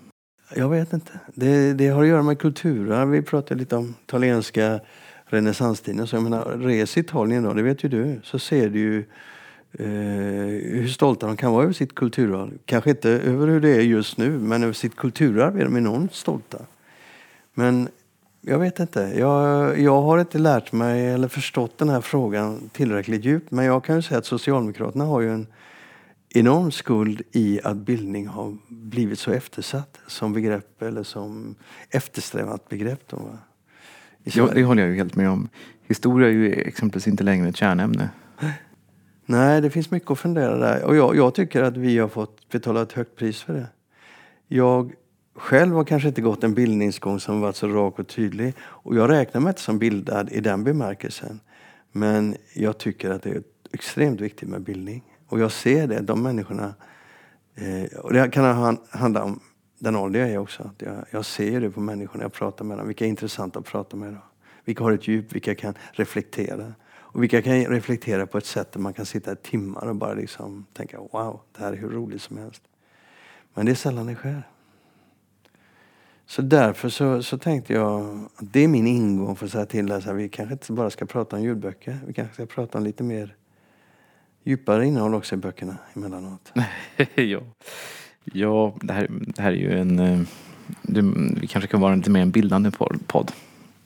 Jag 0.55 0.69
vet 0.69 0.93
inte. 0.93 1.11
Det, 1.33 1.73
det 1.73 1.87
har 1.87 2.01
att 2.01 2.07
göra 2.07 2.23
med 2.23 2.39
kulturer. 2.39 3.05
Vi 3.05 3.21
pratade 3.21 3.59
lite 3.59 3.75
om 3.75 3.95
italienska 4.03 4.79
renässanstiden. 5.25 6.07
Så 6.07 6.15
jag 6.15 6.23
menar, 6.23 6.45
res 6.45 6.97
i 6.97 6.99
Italien 6.99 7.43
då, 7.43 7.53
det 7.53 7.61
vet 7.61 7.83
ju 7.83 7.89
du, 7.89 8.19
så 8.23 8.39
ser 8.39 8.69
du 8.69 8.79
ju 8.79 9.05
eh, 9.73 9.87
hur 9.87 10.87
stolta 10.87 11.27
de 11.27 11.37
kan 11.37 11.51
vara 11.51 11.63
över 11.63 11.73
sitt 11.73 11.95
kulturarv. 11.95 12.57
Kanske 12.65 12.89
inte 12.89 13.09
över 13.09 13.47
hur 13.47 13.61
det 13.61 13.69
är 13.69 13.81
just 13.81 14.17
nu, 14.17 14.29
men 14.29 14.63
över 14.63 14.73
sitt 14.73 14.95
kulturarv 14.95 15.59
är 15.59 15.63
de 15.63 15.77
enormt 15.77 16.13
stolta. 16.13 16.57
Men 17.53 17.89
jag 18.41 18.59
vet 18.59 18.79
inte. 18.79 19.13
Jag, 19.17 19.79
jag 19.79 20.01
har 20.01 20.19
inte 20.19 20.37
lärt 20.37 20.71
mig 20.71 21.07
eller 21.07 21.27
förstått 21.27 21.77
den 21.77 21.89
här 21.89 22.01
frågan 22.01 22.69
tillräckligt 22.73 23.25
djupt. 23.25 23.51
Men 23.51 23.65
jag 23.65 23.83
kan 23.83 23.95
ju 23.95 24.01
säga 24.01 24.17
att 24.17 24.25
Socialdemokraterna 24.25 25.05
har 25.05 25.21
ju 25.21 25.31
en 25.33 25.47
enorm 26.29 26.71
skuld 26.71 27.21
i 27.31 27.59
att 27.63 27.77
bildning 27.77 28.27
har 28.27 28.57
blivit 28.67 29.19
så 29.19 29.31
eftersatt 29.31 29.99
som 30.07 30.33
begrepp 30.33 30.81
eller 30.81 31.03
som 31.03 31.55
eftersträvat 31.89 32.69
begrepp. 32.69 33.07
Då, 33.07 33.37
ja, 34.23 34.49
det 34.53 34.63
håller 34.63 34.81
jag 34.81 34.89
ju 34.89 34.97
helt 34.97 35.15
med 35.15 35.29
om. 35.29 35.49
Historia 35.87 36.27
är 36.27 36.31
ju 36.31 36.53
exempelvis 36.53 37.07
inte 37.07 37.23
längre 37.23 37.49
ett 37.49 37.57
kärnämne. 37.57 38.09
Nej, 39.29 39.61
det 39.61 39.69
finns 39.69 39.91
mycket 39.91 40.11
att 40.11 40.19
fundera 40.19 40.57
där. 40.57 40.83
Och 40.83 40.95
jag, 40.95 41.15
jag 41.15 41.35
tycker 41.35 41.63
att 41.63 41.77
vi 41.77 41.97
har 41.97 42.07
fått 42.07 42.49
betala 42.49 42.81
ett 42.81 42.93
högt 42.93 43.15
pris 43.15 43.41
för 43.41 43.53
det. 43.53 43.67
Jag 44.47 44.93
själv 45.35 45.75
har 45.75 45.83
kanske 45.83 46.07
inte 46.07 46.21
gått 46.21 46.43
en 46.43 46.53
bildningsgång 46.53 47.19
som 47.19 47.41
varit 47.41 47.55
så 47.55 47.67
rak 47.67 47.99
och 47.99 48.07
tydlig. 48.07 48.53
Och 48.61 48.95
jag 48.95 49.09
räknar 49.09 49.41
mig 49.41 49.49
inte 49.49 49.61
som 49.61 49.79
bildad 49.79 50.29
i 50.31 50.39
den 50.39 50.63
bemärkelsen. 50.63 51.39
Men 51.91 52.35
jag 52.53 52.77
tycker 52.77 53.09
att 53.09 53.23
det 53.23 53.29
är 53.29 53.43
extremt 53.71 54.21
viktigt 54.21 54.49
med 54.49 54.61
bildning. 54.61 55.03
Och 55.27 55.39
jag 55.39 55.51
ser 55.51 55.87
det, 55.87 55.99
de 55.99 56.23
människorna. 56.23 56.73
Eh, 57.55 57.99
och 57.99 58.13
det 58.13 58.29
kan 58.31 58.77
handla 58.89 59.23
om 59.23 59.39
den 59.79 59.95
ålder 59.95 60.19
jag 60.19 60.29
är 60.29 60.37
också. 60.37 60.63
Att 60.63 60.81
jag, 60.81 61.05
jag 61.11 61.25
ser 61.25 61.61
det 61.61 61.69
på 61.69 61.79
människorna 61.79 62.23
jag 62.23 62.33
pratar 62.33 62.65
med 62.65 62.77
dem. 62.77 62.87
Vilka 62.87 63.05
är 63.05 63.09
intressanta 63.09 63.59
att 63.59 63.65
prata 63.65 63.97
med. 63.97 64.13
Dem, 64.13 64.21
Vilka 64.65 64.83
har 64.83 64.91
ett 64.91 65.07
djup, 65.07 65.33
vilka 65.33 65.55
kan 65.55 65.73
reflektera. 65.91 66.73
Och 67.11 67.23
vilka 67.23 67.41
kan 67.41 67.65
reflektera 67.65 68.27
på 68.27 68.37
ett 68.37 68.45
sätt 68.45 68.71
där 68.71 68.79
man 68.79 68.93
kan 68.93 69.05
sitta 69.05 69.31
i 69.31 69.35
timmar 69.35 69.89
och 69.89 69.95
bara 69.95 70.13
liksom 70.13 70.65
tänka 70.73 70.97
wow, 70.99 71.39
det 71.57 71.63
här 71.63 71.73
är 71.73 71.77
hur 71.77 71.89
roligt 71.89 72.21
som 72.21 72.37
helst. 72.37 72.61
Men 73.53 73.65
det 73.65 73.71
är 73.71 73.75
sällan 73.75 74.05
det 74.05 74.15
sker. 74.15 74.43
Så 76.25 76.41
därför 76.41 76.89
så, 76.89 77.23
så 77.23 77.37
tänkte 77.37 77.73
jag 77.73 78.01
att 78.35 78.53
det 78.53 78.59
är 78.59 78.67
min 78.67 78.87
ingång 78.87 79.35
för 79.35 79.45
att 79.45 79.51
säga 79.51 79.65
till 79.65 79.91
att 79.91 80.05
vi 80.05 80.29
kanske 80.29 80.53
inte 80.53 80.71
bara 80.71 80.89
ska 80.89 81.05
prata 81.05 81.35
om 81.35 81.43
ljudböcker. 81.43 81.99
Vi 82.07 82.13
kanske 82.13 82.33
ska 82.33 82.45
prata 82.45 82.77
om 82.77 82.83
lite 82.83 83.03
mer 83.03 83.35
djupare 84.43 84.85
innehåll 84.85 85.13
också 85.13 85.35
i 85.35 85.37
böckerna 85.37 85.77
emellanåt. 85.93 86.53
ja, 87.15 87.41
ja 88.23 88.75
det, 88.81 88.93
här, 88.93 89.07
det 89.09 89.41
här 89.41 89.51
är 89.51 89.55
ju 89.55 89.79
en... 89.79 89.99
Eh, 89.99 90.21
det, 90.81 91.01
vi 91.41 91.47
kanske 91.47 91.67
kan 91.67 91.81
vara 91.81 91.95
lite 91.95 92.09
mer 92.09 92.21
en 92.21 92.31
bildande 92.31 92.71
podd. 93.07 93.31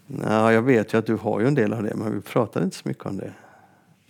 Ja, 0.07 0.53
jag 0.53 0.61
vet 0.61 0.93
ju 0.93 0.97
att 0.97 1.05
du 1.05 1.15
har 1.15 1.39
ju 1.39 1.47
en 1.47 1.55
del 1.55 1.73
av 1.73 1.83
det, 1.83 1.95
men 1.95 2.15
vi 2.15 2.21
pratar 2.21 2.63
inte 2.63 2.75
så 2.75 2.87
mycket 2.87 3.05
om 3.05 3.17
det. 3.17 3.33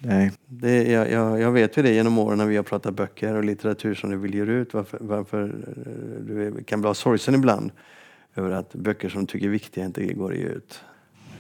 Nej. 0.05 0.31
det 0.45 0.83
jag, 0.91 1.11
jag, 1.11 1.39
jag 1.39 1.51
vet 1.51 1.77
ju 1.77 1.81
det 1.81 1.93
genom 1.93 2.17
åren 2.17 2.37
när 2.37 2.45
vi 2.45 2.55
har 2.55 2.63
pratat 2.63 2.93
böcker 2.93 3.35
och 3.35 3.43
litteratur 3.43 3.95
som 3.95 4.09
du 4.09 4.17
vill 4.17 4.35
ge 4.35 4.41
ut. 4.41 4.73
Varför, 4.73 4.97
varför 5.01 5.43
eh, 5.43 6.25
du 6.25 6.63
kan 6.63 6.81
bli 6.81 6.95
sorgsen 6.95 7.35
ibland 7.35 7.71
över 8.35 8.51
att 8.51 8.73
böcker 8.73 9.09
som 9.09 9.21
du 9.21 9.27
tycker 9.27 9.45
är 9.45 9.51
viktiga 9.51 9.85
inte 9.85 10.13
går 10.13 10.31
att 10.31 10.37
ge 10.37 10.45
ut. 10.45 10.81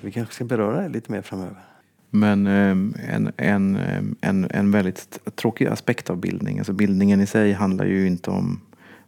Vi 0.01 0.11
kanske 0.11 0.33
ska 0.33 0.43
beröra 0.43 0.81
det 0.81 0.89
lite 0.89 1.11
mer 1.11 1.21
framöver. 1.21 1.57
Men 2.09 2.47
eh, 2.47 3.13
en, 3.13 3.31
en, 3.37 3.75
eh, 3.75 4.03
en, 4.21 4.47
en 4.51 4.71
väldigt 4.71 5.19
tråkig 5.35 5.67
aspekt 5.67 6.09
av 6.09 6.17
bildning, 6.17 6.57
alltså 6.57 6.73
bildningen 6.73 7.21
i 7.21 7.25
sig 7.25 7.51
handlar 7.51 7.85
ju 7.85 8.07
inte 8.07 8.29
om 8.29 8.61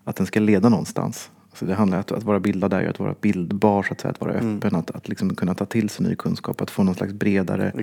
att 0.03 0.15
den 0.15 0.27
ska 0.27 0.39
leda 0.39 0.69
någonstans. 0.69 1.31
Alltså 1.55 1.65
det 1.65 1.73
handlar 1.73 1.97
om 1.97 2.01
att, 2.01 2.11
att 2.11 2.23
vara 2.23 2.39
bildad 2.39 2.73
är 2.73 2.81
ju 2.81 2.87
att 2.87 2.99
vara 2.99 3.15
bildbar, 3.21 3.83
så 3.83 3.93
att, 3.93 4.01
säga, 4.01 4.11
att 4.11 4.21
vara 4.21 4.33
öppen, 4.33 4.75
att, 4.75 4.91
att 4.91 5.09
liksom 5.09 5.35
kunna 5.35 5.53
ta 5.53 5.65
till 5.65 5.89
sig 5.89 6.05
ny 6.05 6.15
kunskap, 6.15 6.61
att 6.61 6.71
få 6.71 6.83
någon 6.83 6.95
slags 6.95 7.13
bredare, 7.13 7.73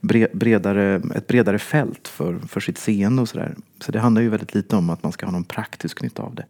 bre, 0.00 0.28
bredare, 0.32 1.02
ett 1.14 1.26
bredare 1.26 1.58
fält 1.58 2.08
för, 2.08 2.38
för 2.38 2.60
sitt 2.60 2.78
seende 2.78 3.22
och 3.22 3.28
sådär. 3.28 3.54
Så 3.80 3.92
det 3.92 4.00
handlar 4.00 4.22
ju 4.22 4.28
väldigt 4.28 4.54
lite 4.54 4.76
om 4.76 4.90
att 4.90 5.02
man 5.02 5.12
ska 5.12 5.26
ha 5.26 5.32
någon 5.32 5.44
praktisk 5.44 6.02
nytta 6.02 6.22
av 6.22 6.34
det. 6.34 6.44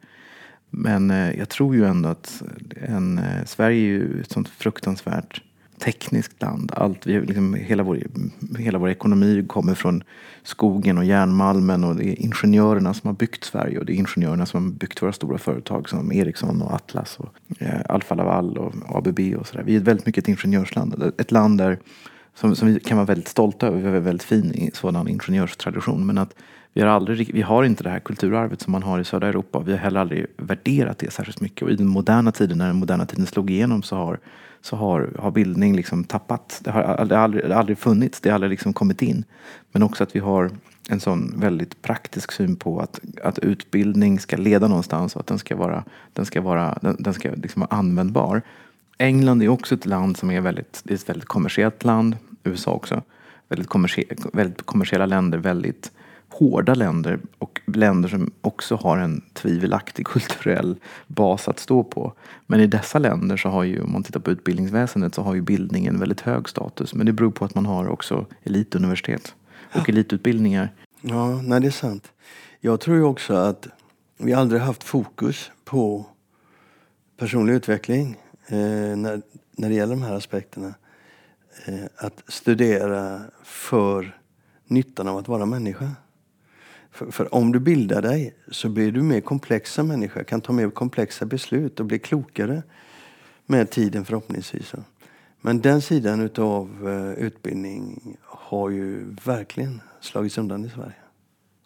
Men 0.71 1.11
eh, 1.11 1.39
jag 1.39 1.49
tror 1.49 1.75
ju 1.75 1.85
ändå 1.85 2.09
att 2.09 2.43
en, 2.77 3.19
eh, 3.19 3.45
Sverige 3.47 3.79
är 3.79 3.89
ju 3.89 4.21
ett 4.21 4.33
sånt 4.33 4.49
fruktansvärt 4.49 5.43
tekniskt 5.85 6.43
land. 6.43 6.73
Allt, 6.77 7.07
vi, 7.07 7.21
liksom, 7.21 7.55
hela, 7.55 7.83
vår, 7.83 7.99
hela 8.59 8.79
vår 8.79 8.91
ekonomi 8.91 9.45
kommer 9.49 9.75
från 9.75 10.03
skogen 10.43 10.99
och 10.99 11.05
järnmalmen 11.05 11.85
och 11.85 11.97
det 11.97 12.05
är 12.05 12.23
ingenjörerna 12.23 12.95
som 12.95 13.09
har 13.09 13.15
byggt 13.15 13.45
Sverige 13.45 13.79
och 13.79 13.87
det 13.87 13.93
är 13.93 13.95
ingenjörerna 13.95 14.47
som 14.47 14.65
har 14.65 14.73
byggt 14.73 15.03
våra 15.03 15.13
stora 15.13 15.39
företag 15.39 15.89
som 15.89 16.13
Ericsson 16.13 16.63
och 16.63 16.73
Atlas 16.73 17.19
och 17.19 17.63
eh, 17.63 17.81
Alfa 17.89 18.15
Laval 18.15 18.59
och 18.59 18.75
ABB 18.97 19.21
och 19.39 19.47
sådär. 19.47 19.63
Vi 19.67 19.77
är 19.77 19.81
väldigt 19.81 20.07
mycket 20.07 20.25
ett 20.25 20.29
ingenjörsland. 20.29 21.13
Ett 21.19 21.31
land 21.31 21.59
där 21.59 21.79
som, 22.35 22.57
som 22.57 22.69
vi 22.69 22.81
kan 22.81 22.97
vara 22.97 23.07
väldigt 23.07 23.29
stolta 23.29 23.67
över. 23.67 23.79
Vi 23.79 23.87
har 23.87 23.95
en 23.95 24.05
väldigt 24.05 24.23
fin 24.23 24.71
sådan 24.75 25.09
ingenjörstradition. 25.09 26.07
Men 26.07 26.19
att 26.19 26.35
vi 26.73 26.81
har, 26.81 26.89
aldrig, 26.89 27.35
vi 27.35 27.43
har 27.43 27.65
inte 27.65 27.83
det 27.83 27.91
här 27.91 28.01
kulturarvet 28.01 28.61
som 28.61 28.73
man 28.73 28.83
har 28.83 29.01
i 29.01 29.05
södra 29.05 29.29
Europa. 29.29 29.59
Vi 29.59 29.73
har 29.73 29.79
heller 29.79 30.01
aldrig 30.01 30.27
värderat 30.37 30.99
det 30.99 31.13
särskilt 31.13 31.41
mycket. 31.41 31.63
Och 31.63 31.71
i 31.71 31.77
den 31.77 31.87
moderna 31.87 32.33
tiden, 32.33 32.59
när 32.59 32.67
den 32.67 32.77
moderna 32.77 33.07
tiden 33.07 33.27
slog 33.27 33.51
igenom 33.51 33.83
så 33.83 33.97
har, 33.97 34.19
så 34.63 34.77
har, 34.77 35.11
har 35.19 35.31
bildning 35.31 35.77
liksom 35.77 36.05
tappat. 36.05 36.61
Det 36.65 36.71
har 36.71 36.83
aldrig, 36.83 37.19
aldrig, 37.19 37.45
det 37.45 37.55
har 37.55 37.61
aldrig 37.61 37.79
funnits, 37.79 38.21
det 38.21 38.29
har 38.29 38.35
aldrig 38.35 38.51
liksom 38.51 38.73
kommit 38.73 39.03
in. 39.03 39.25
Men 39.73 39.83
också 39.83 40.03
att 40.03 40.17
vi 40.17 40.21
har 40.21 40.51
en 40.89 41.01
sån 41.01 41.35
väldigt 41.37 41.83
praktisk 41.83 42.33
syn 42.33 42.57
på 42.57 42.81
att, 42.81 43.01
att 43.23 43.39
utbildning 43.39 44.21
ska 44.21 44.37
leda 44.37 44.69
någonstans 44.69 45.17
och 45.17 45.21
att 45.21 45.27
den 45.27 45.39
ska 45.39 45.57
vara, 45.57 45.85
den 46.13 46.27
ska 46.27 46.41
vara, 46.41 46.79
den, 46.83 46.97
den 46.99 47.15
ska 47.15 47.31
liksom 47.31 47.61
vara 47.61 47.79
användbar. 47.79 48.43
England 48.99 49.43
är 49.43 49.49
också 49.49 49.75
ett 49.75 49.87
land 49.87 50.17
som 50.17 50.31
är 50.31 50.41
väldigt, 50.41 50.81
det 50.85 50.95
är 50.95 50.95
ett 50.95 51.09
väldigt 51.09 51.29
kommersiellt 51.29 51.85
land. 51.85 52.17
USA 52.45 52.73
också. 52.73 53.03
Väldigt, 53.49 53.69
kommersie, 53.69 54.05
väldigt 54.33 54.63
kommersiella 54.63 55.07
länder, 55.07 55.39
väldigt 55.39 55.91
hårda 56.33 56.75
länder 56.75 57.21
och 57.39 57.61
länder 57.67 58.09
som 58.09 58.31
också 58.41 58.77
har 58.77 58.99
en 58.99 59.23
tvivelaktig 59.33 60.07
kulturell 60.13 60.77
bas 61.07 61.49
att 61.49 61.59
stå 61.59 61.85
på. 61.85 62.13
Men 62.47 62.61
i 62.61 62.67
dessa 62.67 62.99
länder 62.99 63.37
så 63.37 63.49
har 63.49 63.65
ju, 63.65 63.83
om 63.83 63.93
man 63.93 64.03
tittar 64.03 64.21
på 64.21 64.31
utbildningsväsendet, 64.31 65.15
så 65.15 65.23
har 65.23 65.35
ju 65.35 65.41
bildningen 65.41 65.99
väldigt 65.99 66.21
hög 66.21 66.49
status. 66.49 66.95
Men 66.95 67.07
det 67.07 67.13
beror 67.13 67.31
på 67.31 67.45
att 67.45 67.55
man 67.55 67.67
har 67.67 67.89
också 67.89 68.27
elituniversitet 68.43 69.35
och 69.73 69.89
elitutbildningar. 69.89 70.73
Ja, 71.01 71.43
nej 71.43 71.61
det 71.61 71.67
är 71.67 71.71
sant. 71.71 72.13
Jag 72.61 72.81
tror 72.81 72.97
ju 72.97 73.03
också 73.03 73.35
att 73.35 73.69
vi 74.19 74.33
aldrig 74.33 74.61
haft 74.61 74.85
fokus 74.85 75.51
på 75.65 76.07
personlig 77.17 77.55
utveckling 77.55 78.17
eh, 78.47 78.57
när, 78.97 79.23
när 79.57 79.69
det 79.69 79.75
gäller 79.75 79.95
de 79.95 80.03
här 80.03 80.15
aspekterna. 80.15 80.75
Eh, 81.67 81.85
att 81.97 82.23
studera 82.29 83.21
för 83.43 84.19
nyttan 84.67 85.09
av 85.09 85.17
att 85.17 85.29
vara 85.29 85.47
människa. 85.47 85.91
För, 86.93 87.11
för 87.11 87.35
om 87.35 87.53
du 87.53 87.61
bildar 87.61 88.03
dig 88.03 88.35
så 88.51 88.69
blir 88.69 88.93
du 88.93 89.03
mer 89.03 89.21
komplex 89.21 89.73
som 89.73 89.89
människa, 89.89 90.25
kan 90.25 90.41
ta 90.41 90.53
mer 90.53 90.71
komplexa 90.71 91.27
beslut 91.27 91.81
och 91.81 91.87
bli 91.87 91.99
klokare 91.99 92.63
med 93.47 93.71
tiden 93.71 94.05
förhoppningsvis. 94.05 94.75
Men 95.41 95.61
den 95.61 95.83
sidan 95.83 96.21
utav 96.21 96.89
eh, 96.89 97.25
utbildning 97.25 98.17
har 98.23 98.71
ju 98.71 99.17
verkligen 99.25 99.81
slagits 100.01 100.39
undan 100.39 100.65
i 100.65 100.69
Sverige. 100.69 100.95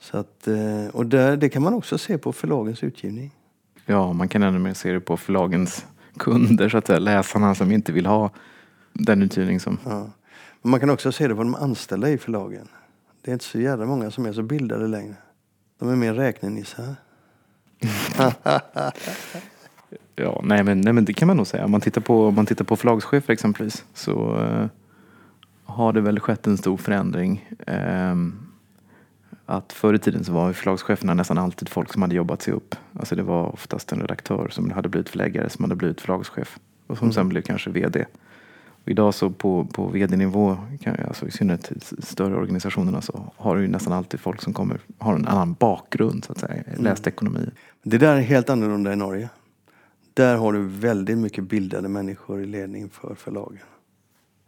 Så 0.01 0.19
att, 0.19 0.49
eh, 0.49 0.87
och 0.93 1.07
där, 1.07 1.37
det 1.37 1.49
kan 1.49 1.63
man 1.63 1.75
också 1.75 1.99
se 1.99 2.19
på 2.19 2.33
förlagens 2.33 2.83
utgivning. 2.83 3.35
Ja, 3.87 4.13
man 4.13 4.29
kan 4.29 4.43
ännu 4.43 4.59
mer 4.59 4.75
se 4.75 4.93
det 4.93 5.01
på 5.01 5.17
förlagens 5.17 5.87
kunder, 6.17 6.69
så 6.69 6.79
att 6.79 6.87
säga, 6.87 6.99
läsarna 6.99 7.55
som 7.55 7.73
inte 7.73 7.93
vill 7.93 8.07
ha 8.07 8.31
den 8.93 9.23
utgivning 9.23 9.61
som... 9.61 9.79
Ja. 9.85 10.11
Men 10.63 10.71
man 10.71 10.81
kan 10.81 10.91
också 10.91 11.13
se 11.13 11.29
det 11.29 11.35
på 11.35 11.43
de 11.43 11.55
anställda 11.55 12.11
i 12.11 12.19
förlagen. 12.19 12.69
Det 13.27 13.31
är 13.31 13.33
inte 13.33 13.45
så 13.45 13.59
jävla 13.61 13.87
många 13.87 14.11
som 14.11 14.27
är 14.27 14.33
så 14.33 14.43
bildade 14.43 14.87
längre. 14.87 15.15
De 15.79 15.89
är 15.89 15.97
mer 15.97 16.15
räknenissar. 16.15 16.95
Ja, 20.19 20.41
nej 20.45 20.65
men, 20.65 20.81
nej 20.81 20.93
men 20.93 21.05
det 21.05 21.13
kan 21.13 21.29
man 21.29 21.37
nog 21.37 21.47
säga. 21.47 21.65
Om 21.65 21.71
man 21.71 21.81
tittar 21.81 22.01
på, 22.01 22.27
om 22.27 22.35
man 22.35 22.47
tittar 22.47 22.65
på 22.65 22.77
förlagschefer 22.77 23.33
exempelvis 23.33 23.85
så 23.95 24.41
eh, 24.41 24.67
har 25.65 25.93
det 25.93 26.01
väl 26.01 26.21
skett 26.21 26.47
en 26.47 26.59
stor 26.59 26.77
förändring. 26.77 27.51
Ehm, 27.67 28.39
att 29.47 29.73
förr 29.73 29.95
i 29.95 29.99
tiden 29.99 30.25
så 30.25 30.33
var 30.33 30.53
förlagscheferna 30.53 31.15
nästan 31.15 31.39
alltid 31.39 31.69
folk 31.69 31.93
som 31.93 32.03
hade 32.03 32.15
jobbat 32.15 32.43
sig 32.43 32.55
upp. 32.55 32.75
Alltså 32.99 33.17
det 33.17 33.23
var 33.23 33.53
oftast 33.53 33.93
en 33.93 34.01
redaktör 34.01 34.49
som 34.49 34.71
hade 34.71 34.89
blivit 34.89 35.09
förläggare 35.09 35.51
som 35.51 35.65
hade 35.65 35.77
blivit 35.77 36.01
förlagschef 36.01 36.59
och 36.87 36.99
som 36.99 37.13
sen 37.13 37.29
blev 37.29 37.43
kanske 37.43 37.71
VD. 37.71 38.07
Idag 38.89 39.15
så 39.15 39.31
på, 39.31 39.65
på 39.73 39.87
VD-nivå, 39.87 40.57
kan- 40.81 40.97
alltså 41.09 41.27
i 41.27 41.31
synnerhet 41.31 41.73
i 41.73 42.03
större 42.03 42.37
organisationerna 42.37 43.01
så 43.01 43.33
har 43.37 43.57
du 43.57 43.63
ju 43.63 43.69
nästan 43.69 43.93
alltid 43.93 44.21
folk 44.21 44.43
som 44.43 44.53
kommer, 44.53 44.81
har 44.99 45.15
en 45.15 45.27
annan 45.27 45.53
bakgrund 45.53 46.25
så 46.25 46.33
att 46.33 46.39
säga, 46.39 46.63
läst 46.79 47.07
ekonomi. 47.07 47.51
Det 47.83 47.99
där 47.99 48.17
är 48.17 48.21
helt 48.21 48.51
annorlunda 48.51 48.93
i 48.93 48.97
Norge. 48.97 49.29
Där 50.15 50.37
har 50.37 50.53
du 50.53 50.63
väldigt 50.69 51.19
mycket 51.19 51.45
bildade 51.45 51.89
människor 51.89 52.43
i 52.43 52.47
ledning 52.47 52.89
för 52.89 53.15
förlagen. 53.15 53.59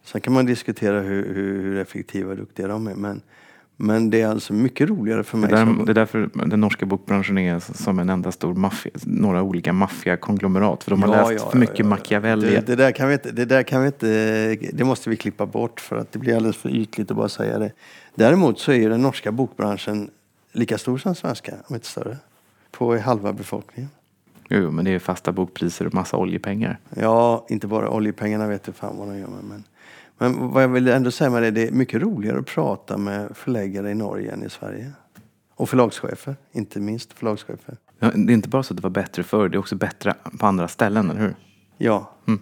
Sen 0.04 0.20
kan 0.20 0.32
man 0.32 0.46
diskutera 0.46 1.00
hur, 1.00 1.34
hur, 1.34 1.62
hur 1.62 1.76
effektiva 1.78 2.30
och 2.30 2.36
duktiga 2.36 2.68
de 2.68 2.86
är. 2.86 2.94
Men, 2.94 3.20
men 3.80 4.10
det 4.10 4.20
är 4.20 4.28
alltså 4.28 4.52
mycket 4.52 4.88
roligare 4.88 5.24
för 5.24 5.36
Det, 5.36 5.40
mig. 5.40 5.50
där, 5.50 5.64
som- 5.64 5.84
det 5.84 5.92
är 5.92 5.94
därför 5.94 6.30
den 6.46 6.60
norska 6.60 6.86
bokbranschen 6.86 7.38
är 7.38 7.58
som 7.58 7.98
en 7.98 8.08
enda 8.08 8.32
stor 8.32 8.54
maffia, 8.54 8.92
några 9.04 9.42
olika 9.42 9.72
maffiakonglomerat. 9.72 10.84
För 10.84 10.90
de 10.90 11.02
har 11.02 11.16
Ja, 11.16 11.30
läst 11.30 11.44
ja, 11.44 11.50
för 11.50 11.58
mycket 11.58 11.78
ja. 11.78 11.84
Machiavelli. 11.86 12.50
Det, 12.50 12.66
det, 12.66 12.76
där 12.76 12.92
kan 12.92 13.08
vi 13.08 13.14
inte, 13.14 13.30
det 13.30 13.44
där 13.44 13.62
kan 13.62 13.80
vi 13.80 13.86
inte, 13.86 14.56
det 14.72 14.84
måste 14.84 15.10
vi 15.10 15.16
klippa 15.16 15.46
bort 15.46 15.80
för 15.80 15.96
att 15.96 16.12
det 16.12 16.18
blir 16.18 16.36
alldeles 16.36 16.56
för 16.56 16.68
ytligt 16.76 17.10
att 17.10 17.16
bara 17.16 17.28
säga 17.28 17.58
det. 17.58 17.72
Däremot 18.14 18.58
så 18.58 18.72
är 18.72 18.88
den 18.90 19.02
norska 19.02 19.32
bokbranschen 19.32 20.10
lika 20.52 20.78
stor 20.78 20.98
som 20.98 21.14
svenska, 21.14 21.52
om 21.66 21.74
inte 21.74 21.86
större. 21.86 22.16
På 22.70 22.96
halva 22.98 23.32
befolkningen. 23.32 23.90
Jo, 24.50 24.70
men 24.70 24.84
det 24.84 24.90
är 24.90 24.98
fasta 24.98 25.32
bokpriser 25.32 25.86
och 25.86 25.94
massa 25.94 26.16
oljepengar. 26.16 26.78
Ja, 26.96 27.46
inte 27.48 27.66
bara 27.66 27.90
oljepengarna 27.90 28.46
vet 28.46 28.62
du 28.64 28.72
fan 28.72 28.96
vad 28.98 29.08
de 29.08 29.18
gör 29.18 29.26
med. 29.28 29.44
Men, 29.48 29.64
men 30.18 30.48
vad 30.48 30.62
jag 30.62 30.68
vill 30.68 30.88
ändå 30.88 31.10
säga 31.10 31.30
med 31.30 31.42
det, 31.42 31.50
det 31.50 31.68
är 31.68 31.72
mycket 31.72 32.02
roligare 32.02 32.38
att 32.38 32.46
prata 32.46 32.98
med 32.98 33.36
förläggare 33.36 33.90
i 33.90 33.94
Norge 33.94 34.32
än 34.32 34.44
i 34.44 34.50
Sverige. 34.50 34.92
Och 35.54 35.68
förlagschefer, 35.68 36.36
inte 36.52 36.80
minst 36.80 37.12
förlagschefer. 37.12 37.76
Ja, 37.98 38.10
Det 38.14 38.32
är 38.32 38.34
inte 38.34 38.48
bara 38.48 38.62
så 38.62 38.74
att 38.74 38.76
det 38.76 38.82
var 38.82 38.90
bättre 38.90 39.22
förr, 39.22 39.48
det 39.48 39.56
är 39.56 39.58
också 39.58 39.76
bättre 39.76 40.14
på 40.38 40.46
andra 40.46 40.68
ställen, 40.68 41.10
eller 41.10 41.20
hur? 41.20 41.36
Ja. 41.78 42.14
Mm. 42.26 42.40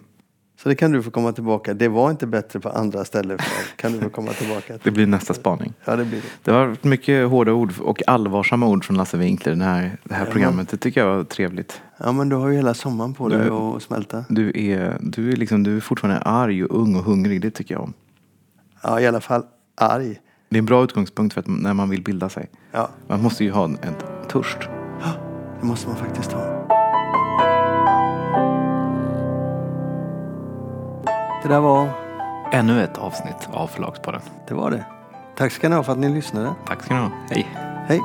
Så 0.57 0.69
det 0.69 0.75
kan 0.75 0.91
du 0.91 1.03
få 1.03 1.11
komma 1.11 1.31
tillbaka. 1.31 1.73
Det 1.73 1.87
var 1.87 2.11
inte 2.11 2.27
bättre 2.27 2.59
på 2.59 2.69
andra 2.69 3.05
ställen. 3.05 3.37
För 3.39 3.77
kan 3.77 3.91
du 3.93 3.99
få 3.99 4.09
komma 4.09 4.31
tillbaka 4.31 4.73
Det 4.83 4.91
blir 4.91 5.07
nästa 5.07 5.33
spaning. 5.33 5.73
Ja, 5.85 5.95
det 5.95 6.05
blir 6.05 6.21
det. 6.21 6.27
Det 6.43 6.51
varit 6.51 6.83
mycket 6.83 7.29
hårda 7.29 7.51
ord 7.53 7.73
och 7.81 8.01
allvarsamma 8.07 8.67
ord 8.67 8.85
från 8.85 8.97
Lasse 8.97 9.17
Winkler 9.17 9.53
i 9.53 9.55
det 9.55 9.63
här, 9.65 9.97
det 10.03 10.13
här 10.13 10.25
Ja. 10.25 10.31
programmet. 10.31 10.69
Det 10.69 10.77
tycker 10.77 11.01
jag 11.05 11.15
var 11.17 11.23
trevligt. 11.23 11.81
Ja, 11.97 12.11
men 12.11 12.29
du 12.29 12.35
har 12.35 12.47
ju 12.49 12.55
hela 12.55 12.73
sommaren 12.73 13.13
på 13.13 13.29
dig 13.29 13.49
att 13.49 13.83
smälta. 13.83 14.25
Du 14.29 14.51
är, 14.55 14.97
du 15.01 15.31
är, 15.31 15.35
liksom, 15.35 15.63
du 15.63 15.75
är 15.77 15.81
fortfarande 15.81 16.21
arg 16.21 16.63
och 16.63 16.81
ung 16.81 16.95
och 16.95 17.03
hungrig. 17.03 17.41
Det 17.41 17.51
tycker 17.51 17.75
jag 17.75 17.83
om. 17.83 17.93
Ja, 18.83 18.99
i 18.99 19.07
alla 19.07 19.21
fall 19.21 19.43
arg. 19.75 20.19
Det 20.49 20.55
är 20.57 20.59
en 20.59 20.65
bra 20.65 20.83
utgångspunkt 20.83 21.33
för 21.33 21.41
att, 21.41 21.47
när 21.47 21.73
man 21.73 21.89
vill 21.89 22.03
bilda 22.03 22.29
sig. 22.29 22.49
Ja, 22.71 22.89
Man 23.07 23.21
måste 23.23 23.43
ju 23.43 23.51
ha 23.51 23.65
en, 23.65 23.77
en 23.81 23.93
törst. 24.29 24.57
det 25.61 25.65
måste 25.67 25.87
man 25.87 25.97
faktiskt 25.97 26.31
ha. 26.31 26.56
Det 31.43 31.49
där 31.49 31.59
var, 31.59 31.89
Ännu 32.51 32.83
ett 32.83 32.97
avsnitt 32.97 33.49
av 33.51 33.67
Förlagspodden. 33.67 34.21
det 34.47 34.53
var 34.53 34.71
det. 34.71 34.85
Tack 35.37 35.51
ska 35.51 35.69
ni 35.69 35.75
ha 35.75 35.83
för 35.83 35.91
att 35.91 35.97
ni 35.97 36.09
lyssnade. 36.09 36.53
Tack 36.67 36.83
ska 36.83 36.93
ni 36.93 36.99
ha. 37.01 37.11
Hej. 37.29 37.47
Hej! 37.87 38.01